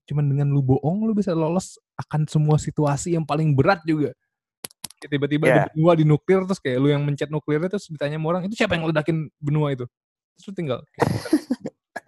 cuman 0.05 0.25
dengan 0.29 0.49
lu 0.53 0.61
bohong 0.61 1.09
lu 1.09 1.17
bisa 1.17 1.33
lolos 1.33 1.81
akan 1.97 2.29
semua 2.29 2.61
situasi 2.61 3.17
yang 3.17 3.25
paling 3.25 3.57
berat 3.57 3.81
juga 3.89 4.13
Tiba-tiba 4.97 5.45
ada 5.45 5.61
Ya. 5.61 5.67
benua 5.77 5.93
di 5.93 6.05
nuklir 6.09 6.41
terus 6.49 6.57
kayak 6.57 6.79
lu 6.81 6.89
yang 6.89 7.05
mencet 7.05 7.29
nuklirnya 7.29 7.69
terus 7.69 7.85
ditanya 7.93 8.17
sama 8.17 8.27
orang 8.33 8.43
itu 8.49 8.57
siapa 8.57 8.81
yang 8.81 8.89
ledakin 8.89 9.29
benua 9.37 9.69
itu 9.77 9.85
terus 10.37 10.45
lu 10.49 10.53
tinggal 10.57 10.81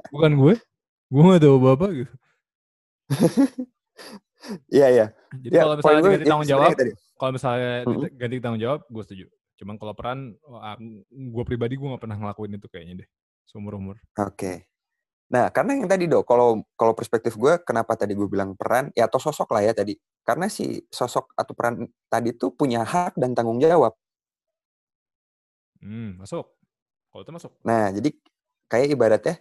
bukan, 0.08 0.32
gue 0.34 0.54
gue 1.08 1.22
gak 1.22 1.40
tahu 1.44 1.54
apa 1.60 1.68
apa 1.76 1.86
gitu 1.92 2.14
Iya, 4.72 4.86
iya. 4.88 5.06
jadi 5.34 5.52
Ya, 5.52 5.62
kalau 5.66 5.76
misalnya 5.76 6.00
ganti 6.08 6.24
tanggung 6.24 6.48
jawab 6.48 6.70
kalau 7.18 7.30
misalnya 7.34 7.72
ganti 8.16 8.36
tanggung 8.40 8.62
jawab 8.62 8.80
gue 8.88 9.02
setuju 9.04 9.26
cuman 9.58 9.74
kalau 9.76 9.92
peran 9.92 10.18
gue 11.10 11.44
pribadi 11.44 11.74
gue 11.76 11.88
gak 11.92 12.02
pernah 12.02 12.16
ngelakuin 12.16 12.56
itu 12.56 12.68
kayaknya 12.70 13.04
deh 13.04 13.08
seumur 13.44 13.76
umur 13.76 13.96
Oke. 14.16 14.64
Nah, 15.28 15.52
karena 15.52 15.76
yang 15.76 15.88
tadi 15.92 16.08
dok, 16.08 16.24
kalau 16.24 16.64
kalau 16.72 16.96
perspektif 16.96 17.36
gue, 17.36 17.60
kenapa 17.60 17.92
tadi 18.00 18.16
gue 18.16 18.24
bilang 18.24 18.56
peran, 18.56 18.88
ya 18.96 19.04
atau 19.04 19.20
sosok 19.20 19.52
lah 19.52 19.62
ya 19.68 19.72
tadi. 19.76 19.92
Karena 20.24 20.48
si 20.48 20.80
sosok 20.88 21.36
atau 21.36 21.52
peran 21.52 21.84
tadi 22.08 22.32
tuh 22.32 22.56
punya 22.56 22.80
hak 22.84 23.16
dan 23.20 23.36
tanggung 23.36 23.60
jawab. 23.60 23.92
hmm 25.78 26.18
masuk 26.18 26.42
kalau 27.14 27.22
itu 27.22 27.32
masuk 27.32 27.52
Nah, 27.62 27.94
jadi 27.94 28.10
kayak 28.66 28.88
ibaratnya 28.98 29.36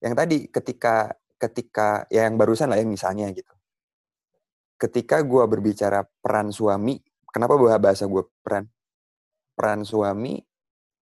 yang 0.00 0.14
tadi 0.16 0.48
ketika 0.48 1.12
ketika 1.36 2.08
ya 2.08 2.24
yang 2.28 2.40
barusan 2.40 2.70
lah 2.72 2.78
ya 2.80 2.86
misalnya 2.88 3.28
gitu. 3.34 3.52
Ketika 4.76 5.24
gue 5.24 5.44
berbicara 5.48 6.04
peran 6.20 6.52
suami, 6.52 7.00
kenapa 7.32 7.56
bah- 7.56 7.80
bahasa 7.80 8.04
gue 8.04 8.22
peran? 8.44 8.68
Peran 9.56 9.84
suami 9.88 10.36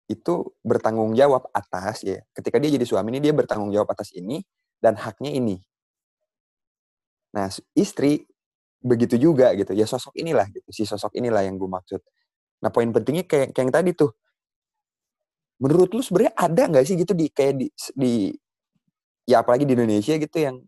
itu 0.09 0.49
bertanggung 0.65 1.13
jawab 1.13 1.45
atas 1.53 2.01
ya. 2.01 2.25
Ketika 2.33 2.57
dia 2.57 2.73
jadi 2.73 2.83
suami 2.83 3.13
ini 3.13 3.21
dia 3.21 3.31
bertanggung 3.31 3.69
jawab 3.69 3.93
atas 3.93 4.09
ini 4.17 4.41
dan 4.81 4.97
haknya 4.97 5.29
ini. 5.29 5.61
Nah, 7.29 7.45
istri 7.77 8.25
begitu 8.81 9.21
juga 9.21 9.53
gitu. 9.53 9.77
Ya 9.77 9.85
sosok 9.85 10.17
inilah 10.17 10.49
gitu. 10.49 10.65
Si 10.73 10.89
sosok 10.89 11.13
inilah 11.13 11.45
yang 11.45 11.61
gue 11.61 11.69
maksud. 11.69 12.01
Nah, 12.65 12.73
poin 12.73 12.89
pentingnya 12.89 13.29
kayak, 13.29 13.53
kayak 13.53 13.65
yang 13.69 13.73
tadi 13.73 13.91
tuh. 13.93 14.11
Menurut 15.61 15.93
lu 15.93 16.01
sebenarnya 16.01 16.33
ada 16.33 16.63
nggak 16.71 16.85
sih 16.87 16.95
gitu 16.97 17.13
di 17.13 17.27
kayak 17.29 17.53
di, 17.59 17.67
di 17.93 18.13
ya 19.29 19.45
apalagi 19.45 19.67
di 19.67 19.75
Indonesia 19.77 20.15
gitu 20.15 20.37
yang 20.39 20.63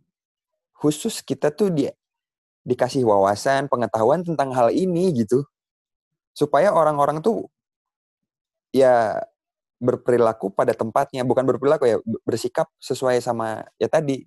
khusus 0.76 1.24
kita 1.26 1.50
tuh 1.50 1.74
dia 1.74 1.96
dikasih 2.62 3.02
wawasan, 3.08 3.66
pengetahuan 3.72 4.22
tentang 4.22 4.54
hal 4.54 4.70
ini 4.70 5.10
gitu. 5.18 5.42
Supaya 6.38 6.70
orang-orang 6.76 7.26
tuh 7.26 7.50
ya 8.76 9.18
berperilaku 9.82 10.54
pada 10.54 10.78
tempatnya, 10.78 11.26
bukan 11.26 11.42
berperilaku 11.42 11.90
ya, 11.90 11.98
bersikap 12.22 12.70
sesuai 12.78 13.18
sama 13.18 13.66
ya 13.82 13.90
tadi 13.90 14.22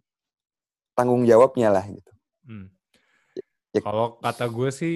tanggung 0.99 1.23
jawabnya 1.23 1.71
lah 1.71 1.87
gitu. 1.87 2.13
Hmm. 2.45 2.67
Ya. 3.71 3.83
Kalau 3.83 4.19
kata 4.19 4.51
gue 4.51 4.71
sih 4.75 4.95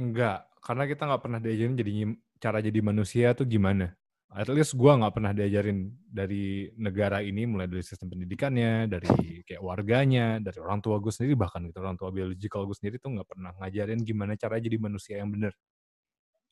enggak, 0.00 0.48
karena 0.64 0.84
kita 0.88 1.02
nggak 1.04 1.22
pernah 1.22 1.40
diajarin 1.40 1.76
jadi 1.76 1.92
cara 2.40 2.58
jadi 2.64 2.80
manusia 2.80 3.36
tuh 3.36 3.44
gimana. 3.44 3.92
At 4.30 4.46
least 4.46 4.78
gue 4.78 4.86
nggak 4.88 5.10
pernah 5.10 5.34
diajarin 5.34 5.90
dari 6.06 6.70
negara 6.78 7.18
ini, 7.18 7.50
mulai 7.50 7.66
dari 7.66 7.82
sistem 7.82 8.14
pendidikannya, 8.14 8.86
dari 8.86 9.42
kayak 9.42 9.58
warganya, 9.58 10.38
dari 10.38 10.56
orang 10.62 10.78
tua 10.78 11.02
gue 11.02 11.10
sendiri 11.10 11.34
bahkan 11.34 11.66
gitu 11.66 11.82
orang 11.82 11.98
tua 11.98 12.14
biologikal 12.14 12.62
gue 12.62 12.76
sendiri 12.78 13.02
tuh 13.02 13.10
nggak 13.18 13.26
pernah 13.26 13.52
ngajarin 13.58 14.00
gimana 14.06 14.38
cara 14.38 14.56
jadi 14.62 14.78
manusia 14.78 15.18
yang 15.20 15.34
bener. 15.34 15.52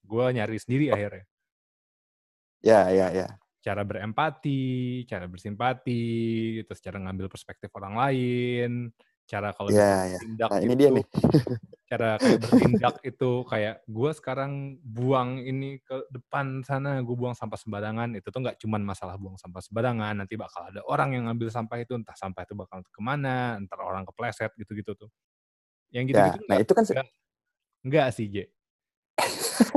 Gue 0.02 0.26
nyari 0.34 0.58
sendiri 0.58 0.90
akhirnya. 0.90 1.24
Ya, 2.58 2.90
ya, 2.90 3.06
ya. 3.14 3.26
cara 3.62 3.82
berempati, 3.84 5.02
cara 5.06 5.26
bersimpati, 5.30 6.02
terus 6.66 6.80
cara 6.82 6.98
ngambil 6.98 7.28
perspektif 7.30 7.68
orang 7.76 7.94
lain, 7.94 8.70
cara 9.28 9.52
kalau 9.52 9.70
Ya, 9.70 10.08
ya. 10.08 10.18
bertindak 10.18 10.50
Nah, 10.50 10.58
ini 10.62 10.72
itu, 10.74 10.80
dia 10.80 10.88
nih. 10.90 11.06
cara 11.88 12.20
kayak 12.20 12.40
bertindak 12.44 12.94
itu 13.00 13.30
kayak 13.48 13.80
gue 13.88 14.10
sekarang 14.12 14.76
buang 14.84 15.40
ini 15.40 15.80
ke 15.80 16.04
depan 16.12 16.60
sana, 16.60 17.00
gue 17.00 17.16
buang 17.16 17.32
sampah 17.32 17.56
sembarangan, 17.56 18.12
itu 18.12 18.28
tuh 18.28 18.40
nggak 18.44 18.60
cuman 18.60 18.82
masalah 18.84 19.16
buang 19.16 19.40
sampah 19.40 19.60
sembarangan, 19.64 20.20
nanti 20.20 20.36
bakal 20.36 20.68
ada 20.68 20.84
orang 20.84 21.16
yang 21.16 21.24
ngambil 21.32 21.48
sampah 21.48 21.80
itu, 21.80 21.96
entah 21.96 22.12
sampah 22.12 22.44
itu 22.44 22.52
bakal 22.52 22.84
ke 22.84 23.00
mana, 23.00 23.56
entar 23.56 23.80
orang 23.80 24.04
kepleset 24.04 24.52
gitu-gitu 24.60 24.92
tuh. 24.96 25.08
Yang 25.92 26.04
Ya, 26.04 26.12
gitu-gitu 26.12 26.38
nah 26.44 26.56
nggak, 26.56 26.64
itu 26.68 26.72
kan 26.76 26.84
se- 26.84 26.94
nggak, 26.96 27.08
nggak 27.88 28.08
sih, 28.12 28.26
J. 28.28 28.36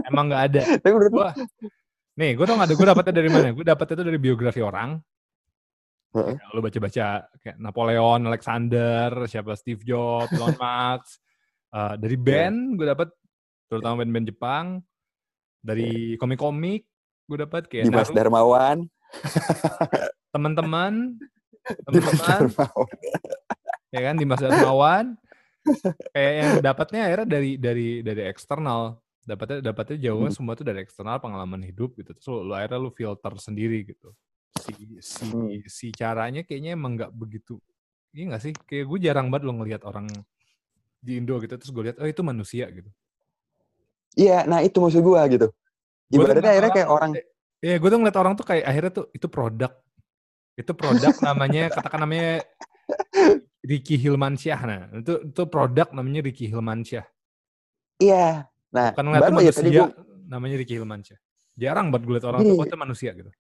Emang 0.07 0.25
nggak 0.27 0.43
ada. 0.51 0.61
tapi 0.83 0.91
menurut 0.91 1.11
Gua, 1.15 1.29
nih, 2.17 2.31
gue 2.35 2.45
tau 2.45 2.55
gak 2.59 2.67
ada, 2.67 2.75
gue 2.75 2.87
dapetnya 2.87 3.13
dari 3.15 3.29
mana? 3.29 3.47
Gue 3.55 3.65
dapetnya 3.65 3.95
itu 3.99 4.05
dari 4.07 4.19
biografi 4.19 4.61
orang. 4.63 4.99
Kayak 6.11 6.51
lo 6.51 6.59
baca-baca 6.59 7.05
kayak 7.39 7.55
Napoleon, 7.55 8.21
Alexander, 8.27 9.07
siapa 9.31 9.55
Steve 9.55 9.81
Jobs, 9.83 10.31
Elon 10.35 10.55
Musk. 10.55 11.19
Eh, 11.71 11.95
dari 12.03 12.19
band 12.19 12.75
gue 12.75 12.83
dapat 12.83 13.07
terutama 13.71 14.03
band-band 14.03 14.27
Jepang. 14.27 14.83
Dari 15.63 16.19
komik-komik 16.19 16.83
gue 17.31 17.37
dapat 17.47 17.63
kayak 17.71 17.87
Dimas 17.87 18.11
Naruto, 18.11 18.17
Darmawan, 18.19 18.77
teman-teman, 20.35 21.15
teman-teman, 21.87 22.41
ya 23.87 23.99
kan 24.03 24.15
Dimas 24.19 24.43
Darmawan. 24.43 25.15
kayak 26.11 26.33
yang 26.35 26.51
dapatnya 26.59 27.01
akhirnya 27.07 27.27
dari 27.39 27.51
dari 27.55 27.89
dari 28.03 28.21
eksternal. 28.27 28.99
Dapatnya 29.21 29.61
dapatnya 29.61 29.97
jauhnya 30.09 30.33
Hmm. 30.33 30.37
semua 30.37 30.53
tuh 30.57 30.65
dari 30.65 30.81
eksternal 30.81 31.21
pengalaman 31.21 31.61
hidup 31.61 31.93
gitu. 31.97 32.11
Terus 32.17 32.27
lo, 32.27 32.41
lo 32.41 32.53
akhirnya 32.57 32.79
lo 32.81 32.89
filter 32.89 33.33
sendiri 33.37 33.85
gitu. 33.85 34.09
Si 34.57 34.71
si 34.99 35.25
Hmm. 35.29 35.61
si 35.69 35.87
caranya 35.93 36.41
kayaknya 36.41 36.73
emang 36.73 36.97
nggak 36.97 37.11
begitu. 37.13 37.61
Iya 38.11 38.33
nggak 38.33 38.41
sih? 38.41 38.53
Kayak 38.65 38.85
gue 38.89 38.99
jarang 38.99 39.27
banget 39.29 39.43
lo 39.47 39.53
ngelihat 39.61 39.83
orang 39.85 40.09
di 41.01 41.17
Indo 41.17 41.37
gitu 41.41 41.53
terus 41.57 41.71
gue 41.73 41.83
lihat 41.89 41.97
oh 41.97 42.05
itu 42.09 42.21
manusia 42.21 42.69
gitu. 42.69 42.89
Iya, 44.11 44.43
nah 44.43 44.59
itu 44.59 44.75
maksud 44.77 45.01
gua 45.01 45.23
gitu. 45.31 45.47
Ibaratnya 46.11 46.51
akhirnya 46.51 46.73
kayak 46.75 46.89
orang 46.91 47.11
Iya, 47.61 47.77
gue 47.77 47.89
tuh 47.93 47.99
ngeliat 48.01 48.17
orang 48.17 48.33
tuh 48.33 48.45
kayak 48.45 48.65
akhirnya 48.65 48.91
tuh 48.91 49.05
itu 49.13 49.27
produk. 49.29 49.71
Itu 50.57 50.73
produk 50.73 51.13
namanya 51.21 51.69
katakan 51.69 52.03
namanya 52.03 52.41
Ricky 53.61 53.95
Hilmansyah. 54.01 54.59
Nah, 54.65 54.81
itu 54.97 55.13
itu 55.29 55.41
produk 55.45 55.87
namanya 55.93 56.25
Ricky 56.25 56.49
Hilmansyah. 56.49 57.05
iya. 58.01 58.50
Nah, 58.71 58.95
Bukan 58.95 59.05
baru 59.11 59.43
ya 59.43 59.51
tadi 59.51 59.67
manusia 59.67 59.83
gua 59.83 59.87
namanya 60.31 60.55
Ricky 60.55 60.73
Hilmansyah. 60.79 61.19
Jarang 61.59 61.91
banget 61.91 62.03
gue 62.07 62.15
liat 62.15 62.25
orang 62.25 62.39
tuh 62.39 62.55
Gini. 62.55 62.61
oh 62.63 62.65
itu 62.65 62.79
manusia 62.79 63.11
gitu. 63.11 63.31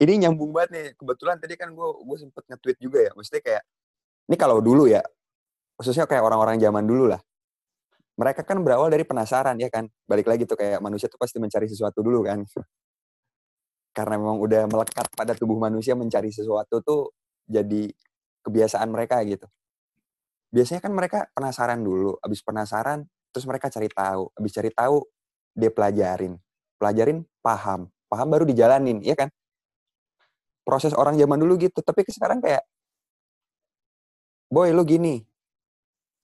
ini 0.00 0.12
nyambung 0.24 0.54
banget 0.54 0.70
nih. 0.72 0.86
Kebetulan 0.96 1.36
tadi 1.42 1.54
kan 1.58 1.68
gue 1.74 1.88
gue 2.06 2.16
sempet 2.16 2.42
nge-tweet 2.46 2.78
juga 2.78 2.98
ya. 3.04 3.12
Maksudnya 3.12 3.42
kayak 3.42 3.62
ini 4.30 4.36
kalau 4.38 4.62
dulu 4.62 4.86
ya, 4.88 5.02
khususnya 5.76 6.06
kayak 6.06 6.24
orang-orang 6.24 6.56
zaman 6.62 6.86
dulu 6.86 7.10
lah. 7.10 7.20
Mereka 8.16 8.46
kan 8.46 8.62
berawal 8.64 8.88
dari 8.88 9.04
penasaran 9.04 9.58
ya 9.60 9.68
kan. 9.68 9.90
Balik 10.06 10.30
lagi 10.30 10.46
tuh 10.48 10.56
kayak 10.56 10.78
manusia 10.80 11.10
tuh 11.10 11.20
pasti 11.20 11.36
mencari 11.36 11.66
sesuatu 11.68 12.00
dulu 12.00 12.24
kan. 12.24 12.40
Karena 13.96 14.14
memang 14.16 14.38
udah 14.40 14.70
melekat 14.70 15.10
pada 15.12 15.34
tubuh 15.34 15.58
manusia 15.58 15.98
mencari 15.98 16.30
sesuatu 16.30 16.80
tuh 16.80 17.12
jadi 17.44 17.90
kebiasaan 18.46 18.88
mereka 18.88 19.20
gitu. 19.26 19.50
Biasanya 20.54 20.80
kan 20.80 20.92
mereka 20.94 21.18
penasaran 21.36 21.82
dulu, 21.82 22.16
abis 22.22 22.40
penasaran 22.40 23.04
terus 23.30 23.46
mereka 23.46 23.70
cari 23.70 23.88
tahu, 23.90 24.30
abis 24.34 24.52
cari 24.54 24.70
tahu 24.74 25.02
dia 25.54 25.70
pelajarin, 25.70 26.38
pelajarin 26.78 27.26
paham, 27.42 27.90
paham 28.06 28.28
baru 28.30 28.44
dijalanin, 28.46 29.02
ya 29.02 29.14
kan? 29.18 29.30
Proses 30.66 30.94
orang 30.94 31.16
zaman 31.18 31.40
dulu 31.40 31.58
gitu, 31.58 31.80
tapi 31.82 32.06
sekarang 32.06 32.38
kayak, 32.38 32.62
boy 34.50 34.70
lu 34.74 34.82
gini, 34.86 35.22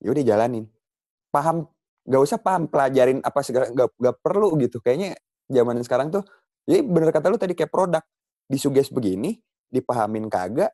ya 0.03 0.13
udah 0.13 0.23
jalanin, 0.23 0.67
paham, 1.33 1.65
gak 2.05 2.21
usah 2.21 2.39
paham 2.39 2.69
pelajarin 2.69 3.19
apa 3.25 3.39
segala, 3.43 3.67
gak, 3.73 3.89
gak 3.97 4.15
perlu 4.21 4.55
gitu, 4.61 4.77
kayaknya 4.79 5.17
zaman 5.49 5.81
sekarang 5.83 6.07
tuh, 6.13 6.23
ya 6.69 6.83
bener 6.83 7.09
kata 7.11 7.31
lu 7.31 7.39
tadi 7.39 7.57
kayak 7.57 7.71
produk, 7.71 8.03
disuges 8.47 8.93
begini, 8.93 9.39
dipahamin 9.67 10.29
kagak, 10.31 10.71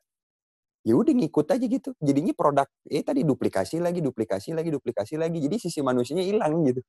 ya 0.84 0.94
udah 0.94 1.12
ngikut 1.16 1.46
aja 1.48 1.66
gitu. 1.66 1.90
Jadinya 1.98 2.32
produk 2.36 2.68
eh 2.92 3.00
tadi 3.00 3.24
duplikasi 3.24 3.80
lagi, 3.80 4.04
duplikasi 4.04 4.52
lagi, 4.52 4.68
duplikasi 4.70 5.14
lagi. 5.16 5.38
Jadi 5.40 5.56
sisi 5.58 5.80
manusianya 5.80 6.24
hilang 6.24 6.60
gitu. 6.68 6.80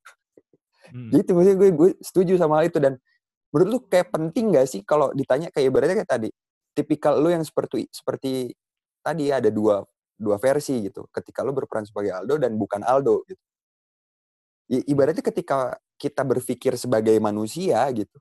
Hmm. 0.92 1.10
Gitu 1.14 1.32
maksudnya 1.34 1.58
gue 1.58 1.70
gue 1.74 1.90
setuju 2.04 2.34
sama 2.38 2.62
hal 2.62 2.70
itu 2.70 2.78
dan 2.84 3.00
menurut 3.54 3.70
lu 3.72 3.80
kayak 3.90 4.12
penting 4.14 4.54
gak 4.56 4.68
sih 4.70 4.82
kalau 4.86 5.12
ditanya 5.16 5.50
kayak 5.54 5.72
ibaratnya 5.72 5.98
kayak 6.04 6.12
tadi 6.12 6.30
tipikal 6.76 7.18
lu 7.22 7.32
yang 7.34 7.44
seperti 7.46 7.88
seperti 7.90 8.54
tadi 9.02 9.32
ada 9.34 9.50
dua 9.50 9.82
dua 10.20 10.38
versi 10.42 10.84
gitu. 10.86 11.08
Ketika 11.12 11.42
lu 11.48 11.54
berperan 11.56 11.86
sebagai 11.88 12.14
Aldo 12.16 12.36
dan 12.42 12.56
bukan 12.60 12.84
Aldo 12.86 13.24
gitu. 13.30 13.42
I, 14.70 14.82
ibaratnya 14.90 15.22
ketika 15.22 15.78
kita 16.02 16.26
berpikir 16.26 16.74
sebagai 16.78 17.16
manusia 17.22 17.86
gitu. 17.94 18.18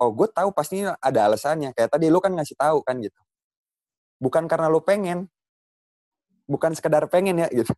Oh, 0.00 0.14
gue 0.14 0.30
tahu 0.30 0.54
pasti 0.54 0.86
ada 0.86 1.20
alasannya. 1.26 1.74
Kayak 1.74 1.90
tadi 1.90 2.06
lu 2.06 2.22
kan 2.22 2.30
ngasih 2.36 2.54
tahu 2.54 2.86
kan 2.86 3.02
gitu 3.02 3.18
bukan 4.18 4.50
karena 4.50 4.66
lu 4.70 4.82
pengen. 4.82 5.30
Bukan 6.48 6.72
sekedar 6.72 7.06
pengen 7.10 7.44
ya 7.44 7.48
gitu. 7.52 7.72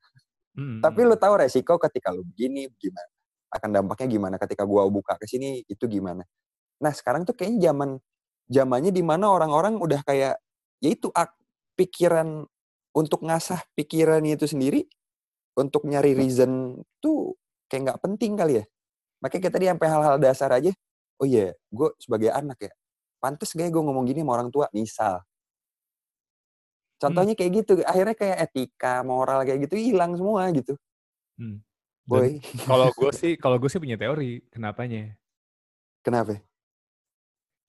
Hmm. 0.51 0.83
tapi 0.83 1.07
lu 1.07 1.15
tahu 1.15 1.47
resiko 1.47 1.79
ketika 1.79 2.11
lu 2.11 2.27
begini 2.27 2.67
gimana? 2.75 3.11
Akan 3.55 3.71
dampaknya 3.71 4.07
gimana 4.11 4.35
ketika 4.35 4.67
gua 4.67 4.87
buka 4.91 5.15
ke 5.15 5.27
sini 5.31 5.63
itu 5.67 5.87
gimana? 5.87 6.27
Nah 6.83 6.91
sekarang 6.91 7.23
tuh 7.23 7.39
kayaknya 7.39 7.71
zaman 7.71 8.03
zamannya 8.51 8.91
di 8.91 9.03
mana 9.03 9.31
orang-orang 9.31 9.79
udah 9.79 10.03
kayak 10.03 10.43
yaitu 10.83 11.07
pikiran 11.79 12.51
untuk 12.91 13.23
ngasah 13.23 13.63
pikiran 13.79 14.27
itu 14.27 14.51
sendiri 14.51 14.91
untuk 15.55 15.87
nyari 15.87 16.19
reason 16.19 16.83
tuh 16.99 17.39
kayak 17.71 17.95
nggak 17.95 18.01
penting 18.03 18.35
kali 18.35 18.59
ya. 18.59 18.65
Makanya 19.23 19.43
kita 19.47 19.55
tadi 19.55 19.67
sampai 19.71 19.87
hal-hal 19.87 20.17
dasar 20.19 20.51
aja 20.51 20.75
oh 21.21 21.27
iya 21.29 21.53
yeah, 21.53 21.53
gue 21.71 21.89
sebagai 22.01 22.33
anak 22.33 22.59
ya 22.65 22.73
pantas 23.21 23.53
gak 23.53 23.69
ya 23.69 23.71
gue 23.71 23.83
ngomong 23.85 24.09
gini 24.09 24.25
sama 24.25 24.33
orang 24.41 24.49
tua? 24.49 24.67
Misal 24.73 25.21
Hmm. 27.01 27.09
Contohnya 27.09 27.33
kayak 27.33 27.65
gitu, 27.65 27.73
akhirnya 27.81 28.13
kayak 28.13 28.39
etika, 28.45 29.01
moral 29.01 29.41
kayak 29.49 29.65
gitu 29.65 29.81
hilang 29.81 30.13
semua 30.21 30.53
gitu. 30.53 30.77
Hmm. 31.41 31.65
Boy. 32.05 32.45
Kalau 32.69 32.93
gue 32.93 33.13
sih, 33.25 33.33
kalau 33.41 33.57
gue 33.57 33.73
sih 33.73 33.81
punya 33.81 33.97
teori, 33.97 34.45
kenapanya? 34.53 35.17
Kenapa? 36.05 36.37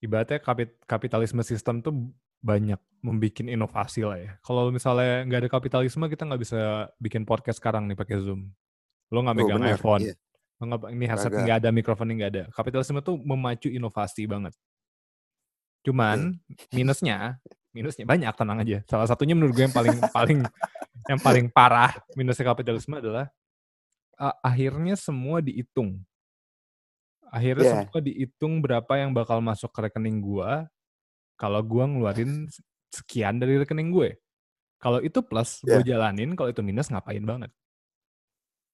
Ibaratnya 0.04 0.44
kapit 0.44 0.76
kapitalisme 0.84 1.40
sistem 1.48 1.80
tuh 1.80 2.12
banyak 2.44 2.80
membuat 3.00 3.40
inovasi 3.48 4.02
lah 4.04 4.18
ya. 4.20 4.32
Kalau 4.44 4.68
misalnya 4.68 5.24
nggak 5.30 5.40
ada 5.46 5.50
kapitalisme, 5.50 6.04
kita 6.12 6.28
nggak 6.28 6.42
bisa 6.42 6.92
bikin 7.00 7.24
podcast 7.24 7.64
sekarang 7.64 7.88
nih 7.88 7.96
pakai 7.96 8.20
Zoom. 8.20 8.52
Lo 9.14 9.24
nggak 9.24 9.38
oh, 9.38 9.40
megang 9.40 9.62
oh, 9.64 9.72
iPhone. 9.72 10.04
Iya. 10.04 10.16
Lo 10.58 10.64
gak, 10.74 10.90
ini 10.94 11.06
headset 11.06 11.32
nggak 11.32 11.58
ada, 11.64 11.70
mikrofon 11.70 12.10
nggak 12.12 12.32
ada. 12.34 12.44
Kapitalisme 12.52 13.00
tuh 13.00 13.16
memacu 13.22 13.70
inovasi 13.70 14.26
banget. 14.26 14.58
Cuman 15.86 16.42
iya. 16.50 16.74
minusnya 16.74 17.18
minusnya 17.72 18.06
banyak 18.08 18.32
tenang 18.36 18.60
aja. 18.64 18.78
Salah 18.88 19.08
satunya 19.08 19.36
menurut 19.36 19.56
gue 19.56 19.66
yang 19.68 19.76
paling 19.76 19.98
paling 20.16 20.40
yang 21.10 21.20
paling 21.20 21.46
parah 21.50 21.92
minusnya 22.14 22.46
kapitalisme 22.52 23.00
adalah 23.00 23.28
uh, 24.20 24.36
akhirnya 24.44 24.96
semua 25.00 25.40
dihitung. 25.40 26.00
Akhirnya 27.32 27.64
yeah. 27.64 27.74
semua 27.88 28.00
dihitung 28.04 28.60
berapa 28.60 28.94
yang 29.00 29.16
bakal 29.16 29.40
masuk 29.40 29.72
ke 29.72 29.88
rekening 29.88 30.20
gue 30.20 30.68
kalau 31.40 31.64
gue 31.64 31.84
ngeluarin 31.84 32.46
sekian 32.92 33.40
dari 33.40 33.58
rekening 33.58 33.90
gue. 33.90 34.20
Kalau 34.78 35.00
itu 35.00 35.24
plus 35.24 35.64
yeah. 35.64 35.80
gue 35.80 35.96
jalanin, 35.96 36.36
kalau 36.36 36.52
itu 36.52 36.62
minus 36.62 36.92
ngapain 36.92 37.24
banget. 37.24 37.50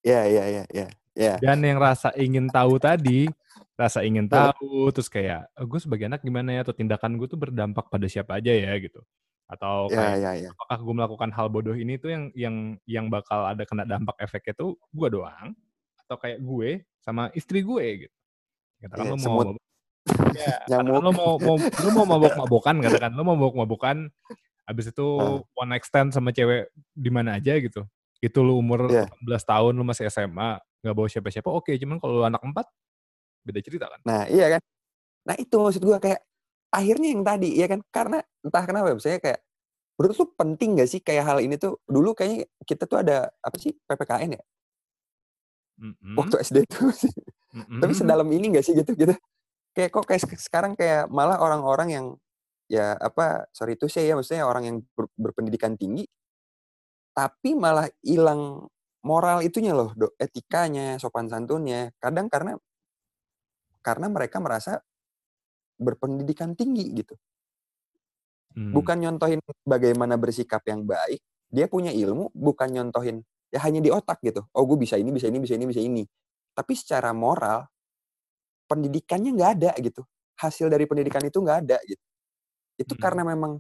Iya, 0.06 0.14
yeah, 0.14 0.24
iya, 0.26 0.38
yeah, 0.38 0.50
iya, 0.52 0.66
yeah, 0.86 0.90
Yeah. 1.18 1.42
Dan 1.42 1.66
yang 1.66 1.82
rasa 1.82 2.14
ingin 2.14 2.46
tahu 2.46 2.78
tadi, 2.78 3.26
rasa 3.74 4.06
ingin 4.06 4.30
tahu, 4.30 4.94
terus 4.94 5.10
kayak 5.10 5.50
oh, 5.58 5.66
gue 5.66 5.82
sebagai 5.82 6.06
anak 6.06 6.22
gimana 6.22 6.54
ya, 6.54 6.62
atau 6.62 6.78
tindakan 6.78 7.18
gue 7.18 7.26
tuh 7.26 7.42
berdampak 7.42 7.90
pada 7.90 8.06
siapa 8.06 8.38
aja 8.38 8.54
ya 8.54 8.70
gitu. 8.78 9.02
Atau 9.50 9.90
kayak 9.90 9.98
yeah, 9.98 10.16
yeah, 10.22 10.34
yeah. 10.46 10.52
apakah 10.54 10.78
gue 10.78 10.94
melakukan 10.94 11.30
hal 11.34 11.50
bodoh 11.50 11.74
ini 11.74 11.98
tuh 11.98 12.14
yang 12.14 12.24
yang 12.38 12.56
yang 12.86 13.06
bakal 13.10 13.50
ada 13.50 13.66
kena 13.66 13.90
dampak 13.90 14.14
efeknya 14.22 14.54
tuh 14.54 14.78
gue 14.94 15.08
doang, 15.10 15.58
atau 16.06 16.16
kayak 16.22 16.38
gue 16.38 16.86
sama 17.02 17.34
istri 17.34 17.66
gue 17.66 18.06
gitu. 18.06 18.16
Katakan 18.86 19.06
yeah, 19.10 19.14
lo 19.18 19.18
mau 19.18 19.42
ya, 20.38 20.56
katakan 20.70 20.86
lo 20.86 21.12
mau 21.12 21.32
mau 21.42 21.58
lo 21.58 21.90
mau 21.98 22.06
mabok-mabokan 22.06 22.76
katakan 22.86 23.12
lo 23.18 23.26
mau 23.26 23.36
mabok-mabokan 23.36 23.98
habis 24.70 24.92
itu 24.92 25.08
one 25.58 25.70
night 25.74 25.84
stand 25.84 26.14
sama 26.14 26.30
cewek 26.30 26.70
di 26.94 27.10
mana 27.10 27.42
aja 27.42 27.58
gitu. 27.58 27.82
Itu 28.18 28.42
lo 28.42 28.58
umur 28.58 28.90
yeah. 28.90 29.10
18 29.24 29.44
tahun 29.46 29.74
lo 29.78 29.84
masih 29.86 30.10
SMA, 30.10 30.58
nggak 30.88 30.96
bawa 30.96 31.08
siapa-siapa 31.10 31.50
oke 31.50 31.72
cuman 31.76 31.98
kalau 31.98 32.24
anak 32.24 32.40
empat 32.40 32.66
beda 33.44 33.60
cerita 33.60 33.86
kan 33.90 34.00
nah 34.06 34.24
iya 34.30 34.58
kan 34.58 34.62
nah 35.28 35.36
itu 35.36 35.56
maksud 35.58 35.84
gue 35.84 35.98
kayak 36.00 36.22
akhirnya 36.72 37.08
yang 37.12 37.24
tadi 37.28 37.50
ya 37.58 37.68
kan 37.68 37.80
karena 37.92 38.24
entah 38.44 38.64
kenapa 38.64 38.96
misalnya 38.96 39.20
kayak 39.20 39.40
menurut 39.98 40.16
tuh 40.16 40.30
penting 40.38 40.70
gak 40.78 40.90
sih 40.92 41.02
kayak 41.02 41.26
hal 41.26 41.42
ini 41.42 41.58
tuh 41.58 41.82
dulu 41.90 42.14
kayaknya 42.14 42.46
kita 42.64 42.86
tuh 42.86 43.02
ada 43.02 43.28
apa 43.42 43.58
sih 43.58 43.74
ppkn 43.74 44.38
ya 44.38 44.44
mm-hmm. 45.82 46.16
waktu 46.16 46.36
sd 46.46 46.58
tuh 46.70 46.94
mm-hmm. 47.52 47.80
tapi 47.82 47.94
sedalam 47.98 48.30
ini 48.30 48.56
gak 48.56 48.66
sih 48.68 48.78
gitu 48.78 48.94
gitu 48.94 49.16
kayak 49.74 49.90
kok 49.90 50.06
kayak 50.06 50.22
sekarang 50.38 50.74
kayak 50.78 51.10
malah 51.10 51.42
orang-orang 51.42 51.90
yang 51.92 52.06
ya 52.68 52.96
apa 53.00 53.48
sorry 53.56 53.80
itu 53.80 53.88
sih 53.88 54.04
ya 54.06 54.14
maksudnya 54.16 54.44
orang 54.44 54.64
yang 54.68 54.78
ber, 54.92 55.08
berpendidikan 55.16 55.80
tinggi 55.80 56.04
tapi 57.18 57.58
malah 57.58 57.90
hilang 58.06 58.70
moral 59.02 59.42
itunya 59.42 59.74
loh, 59.74 59.90
do, 59.98 60.14
etikanya, 60.22 61.02
sopan 61.02 61.26
santunnya. 61.26 61.90
Kadang 61.98 62.30
karena 62.30 62.54
karena 63.82 64.06
mereka 64.06 64.38
merasa 64.38 64.78
berpendidikan 65.82 66.54
tinggi 66.54 66.94
gitu. 66.94 67.18
Hmm. 68.54 68.70
Bukan 68.70 69.02
nyontohin 69.02 69.42
bagaimana 69.66 70.14
bersikap 70.14 70.62
yang 70.70 70.86
baik, 70.86 71.18
dia 71.50 71.66
punya 71.66 71.90
ilmu, 71.90 72.30
bukan 72.38 72.70
nyontohin 72.70 73.26
ya 73.50 73.66
hanya 73.66 73.82
di 73.82 73.90
otak 73.90 74.22
gitu. 74.22 74.46
Oh, 74.54 74.70
gue 74.70 74.78
bisa 74.78 75.00
ini, 75.02 75.10
bisa 75.10 75.26
ini, 75.26 75.42
bisa 75.42 75.58
ini, 75.58 75.66
bisa 75.66 75.82
ini. 75.82 76.04
Tapi 76.54 76.74
secara 76.78 77.18
moral, 77.18 77.66
pendidikannya 78.70 79.34
nggak 79.34 79.52
ada 79.58 79.72
gitu. 79.82 80.06
Hasil 80.38 80.70
dari 80.70 80.86
pendidikan 80.86 81.26
itu 81.26 81.42
nggak 81.42 81.58
ada 81.66 81.82
gitu. 81.82 82.04
Itu 82.78 82.94
hmm. 82.94 83.02
karena 83.02 83.24
memang 83.26 83.58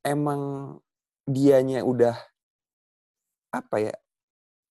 emang 0.00 0.40
dianya 1.28 1.84
udah 1.84 2.29
apa 3.50 3.76
ya 3.82 3.94